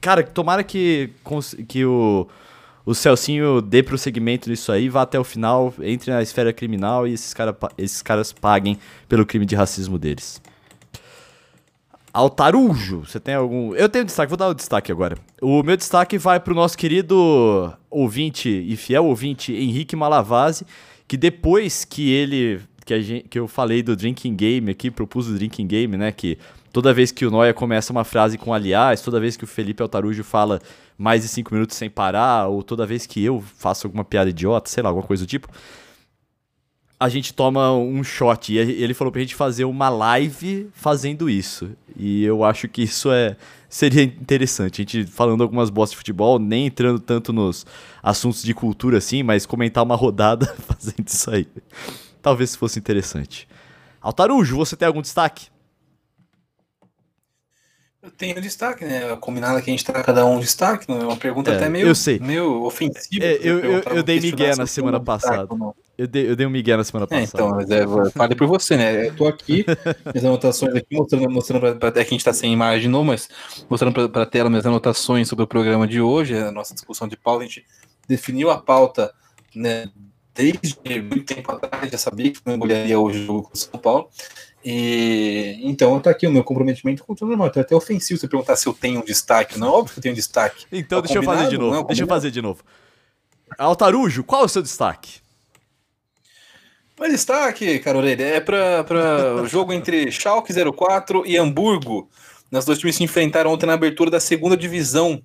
[0.00, 1.10] Cara, tomara que,
[1.68, 2.26] que o,
[2.86, 7.12] o Celcinho dê prosseguimento nisso aí, vá até o final, entre na esfera criminal e
[7.12, 8.78] esses, cara, esses caras paguem
[9.08, 10.40] pelo crime de racismo deles.
[12.12, 13.74] Altarujo, você tem algum.
[13.74, 15.18] Eu tenho destaque, vou dar o destaque agora.
[15.42, 20.64] O meu destaque vai pro nosso querido ouvinte e fiel ouvinte Henrique Malavase,
[21.08, 22.60] que depois que ele.
[22.86, 26.12] Que, gente, que eu falei do Drinking Game aqui, propus o Drinking Game, né?
[26.12, 26.38] Que
[26.72, 29.82] toda vez que o Noia começa uma frase com aliás, toda vez que o Felipe
[29.82, 30.60] Altarujo fala
[30.96, 34.68] mais de cinco minutos sem parar, ou toda vez que eu faço alguma piada idiota,
[34.70, 35.48] sei lá, alguma coisa do tipo
[36.98, 38.52] a gente toma um shot.
[38.52, 41.70] E ele falou pra gente fazer uma live fazendo isso.
[41.96, 43.36] E eu acho que isso é
[43.68, 44.80] seria interessante.
[44.80, 47.66] A gente falando algumas bostas de futebol, nem entrando tanto nos
[48.02, 51.46] assuntos de cultura assim, mas comentar uma rodada fazendo isso aí.
[52.22, 53.48] Talvez fosse interessante.
[54.00, 55.48] Altarujo, você tem algum destaque?
[58.04, 59.16] Eu tenho destaque, né?
[59.16, 61.88] Combinado que a gente tá cada um destaque, não é uma pergunta é, até meio,
[61.88, 62.18] eu sei.
[62.18, 63.24] meio ofensiva.
[63.24, 65.48] É, eu, eu, eu dei migué na semana passada.
[65.96, 67.22] Eu dei, eu dei um migué na semana passada.
[67.22, 69.06] É, então, mas é, fale por você, né?
[69.06, 69.64] Eu tô aqui,
[70.12, 72.88] minhas anotações aqui, mostrando, mostrando pra, pra, é que a gente tá sem imagem de
[72.88, 73.26] novo, mas
[73.70, 77.16] mostrando pra, pra tela minhas anotações sobre o programa de hoje, a nossa discussão de
[77.16, 77.64] pauta, a gente
[78.06, 79.14] definiu a pauta,
[79.54, 79.88] né?
[80.34, 83.80] Desde muito tempo atrás, já sabia que não engoliria hoje o jogo com o São
[83.80, 84.10] Paulo.
[84.64, 87.48] E então tá aqui o meu comprometimento com o normal.
[87.48, 89.58] Então é até ofensivo você perguntar se eu tenho um destaque.
[89.58, 90.64] Não, óbvio que eu tenho destaque.
[90.72, 91.74] Então tá deixa eu fazer de novo.
[91.74, 92.64] Não, deixa eu fazer de novo.
[93.58, 95.20] Altarujo, qual é o seu destaque?
[96.98, 102.08] Meu destaque, cara Orelha, é para o jogo entre Schalke 04 e Hamburgo.
[102.50, 105.22] Nós dois times se enfrentaram ontem na abertura da segunda divisão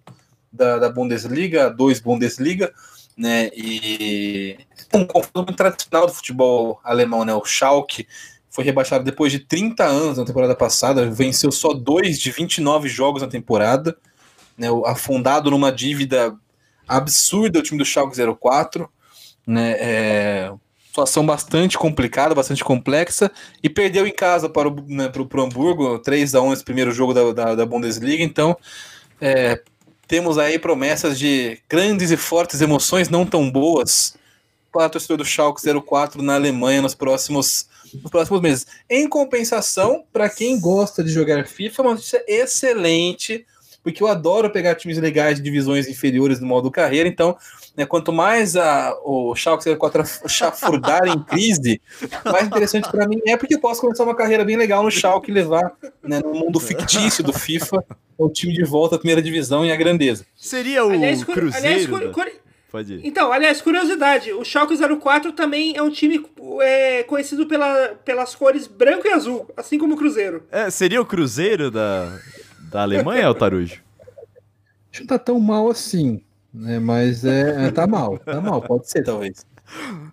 [0.52, 2.74] da, da Bundesliga, dois Bundesliga,
[3.16, 3.50] né?
[3.54, 4.58] E
[4.94, 7.34] um confronto muito tradicional do futebol alemão, né?
[7.36, 8.08] O Schalke
[8.50, 13.22] foi rebaixado depois de 30 anos na temporada passada, venceu só dois de 29 jogos
[13.22, 13.96] na temporada,
[14.58, 16.36] né, afundado numa dívida
[16.88, 18.90] absurda o time do Schalke 04,
[19.46, 20.52] né, é,
[20.88, 23.32] situação bastante complicada, bastante complexa,
[23.62, 26.92] e perdeu em casa para o, né, para o Hamburgo, 3 a 1 esse primeiro
[26.92, 28.58] jogo da, da, da Bundesliga, então
[29.22, 29.62] é,
[30.08, 34.18] temos aí promessas de grandes e fortes emoções não tão boas
[34.72, 38.68] para a torcida do Schalke 04 na Alemanha nos próximos nos próximos meses.
[38.90, 43.46] Em compensação, para quem gosta de jogar FIFA, é uma notícia excelente,
[43.84, 47.38] porque eu adoro pegar times legais de divisões inferiores no modo carreira, então,
[47.76, 51.82] né, quanto mais a, o Schalke 04 chafurdar em crise,
[52.26, 55.32] mais interessante para mim é porque eu posso começar uma carreira bem legal no Schalke
[55.32, 55.72] e levar
[56.04, 57.84] né, no mundo fictício do FIFA
[58.18, 60.26] o time de volta à primeira divisão e a grandeza.
[60.36, 61.56] Seria o aliás, Cruzeiro?
[61.56, 61.88] Aliás,
[62.72, 63.02] Pode ir.
[63.04, 66.24] Então, aliás, curiosidade, o Schalke 04 também é um time
[66.62, 70.44] é, conhecido pela, pelas cores branco e azul, assim como o Cruzeiro.
[70.52, 72.20] É, seria o Cruzeiro da,
[72.70, 73.82] da Alemanha, Altarujo?
[74.92, 76.22] Acho que tá tão mal assim,
[76.54, 76.80] né?
[76.80, 79.46] Mas é, é, tá mal, tá mal, pode ser talvez.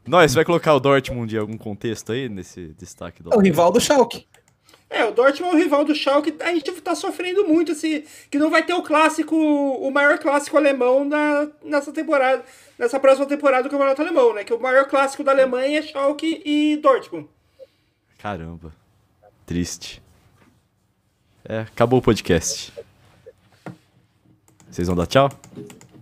[0.07, 3.33] Nós, vai colocar o Dortmund em algum contexto aí, nesse destaque do...
[3.33, 4.27] É o rival do Schalke.
[4.89, 8.39] É, o Dortmund é o rival do Schalke, a gente tá sofrendo muito, assim, que
[8.39, 12.45] não vai ter o clássico, o maior clássico alemão na, nessa temporada,
[12.79, 14.45] nessa próxima temporada do Campeonato Alemão, né?
[14.45, 17.29] Que o maior clássico da Alemanha é Schalke e Dortmund.
[18.19, 18.73] Caramba,
[19.45, 20.01] triste.
[21.45, 22.73] É, acabou o podcast.
[24.71, 25.31] Vocês vão dar tchau?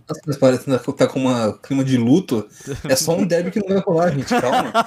[0.07, 2.47] Nossa, mas parece que tá com um clima de luto.
[2.87, 4.29] É só um derby que não vai rolar, gente.
[4.29, 4.71] Calma.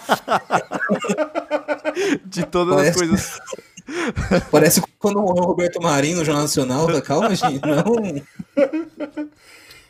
[2.25, 2.91] De todas parece...
[2.91, 3.41] as coisas.
[4.51, 8.23] Parece quando o Roberto Marinho no Jornal Nacional, tá calma, gente, não.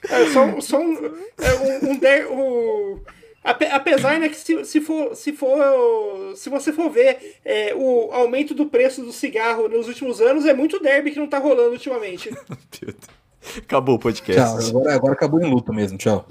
[0.08, 0.94] É só, só um,
[1.38, 3.00] é um, um, der, um
[3.42, 8.54] apesar né que se, se for se for se você for ver é, o aumento
[8.54, 12.30] do preço do cigarro nos últimos anos é muito derby que não tá rolando ultimamente.
[13.58, 14.40] Acabou o podcast.
[14.40, 15.96] Tchau, agora, agora acabou em luta mesmo.
[15.98, 16.26] Tchau.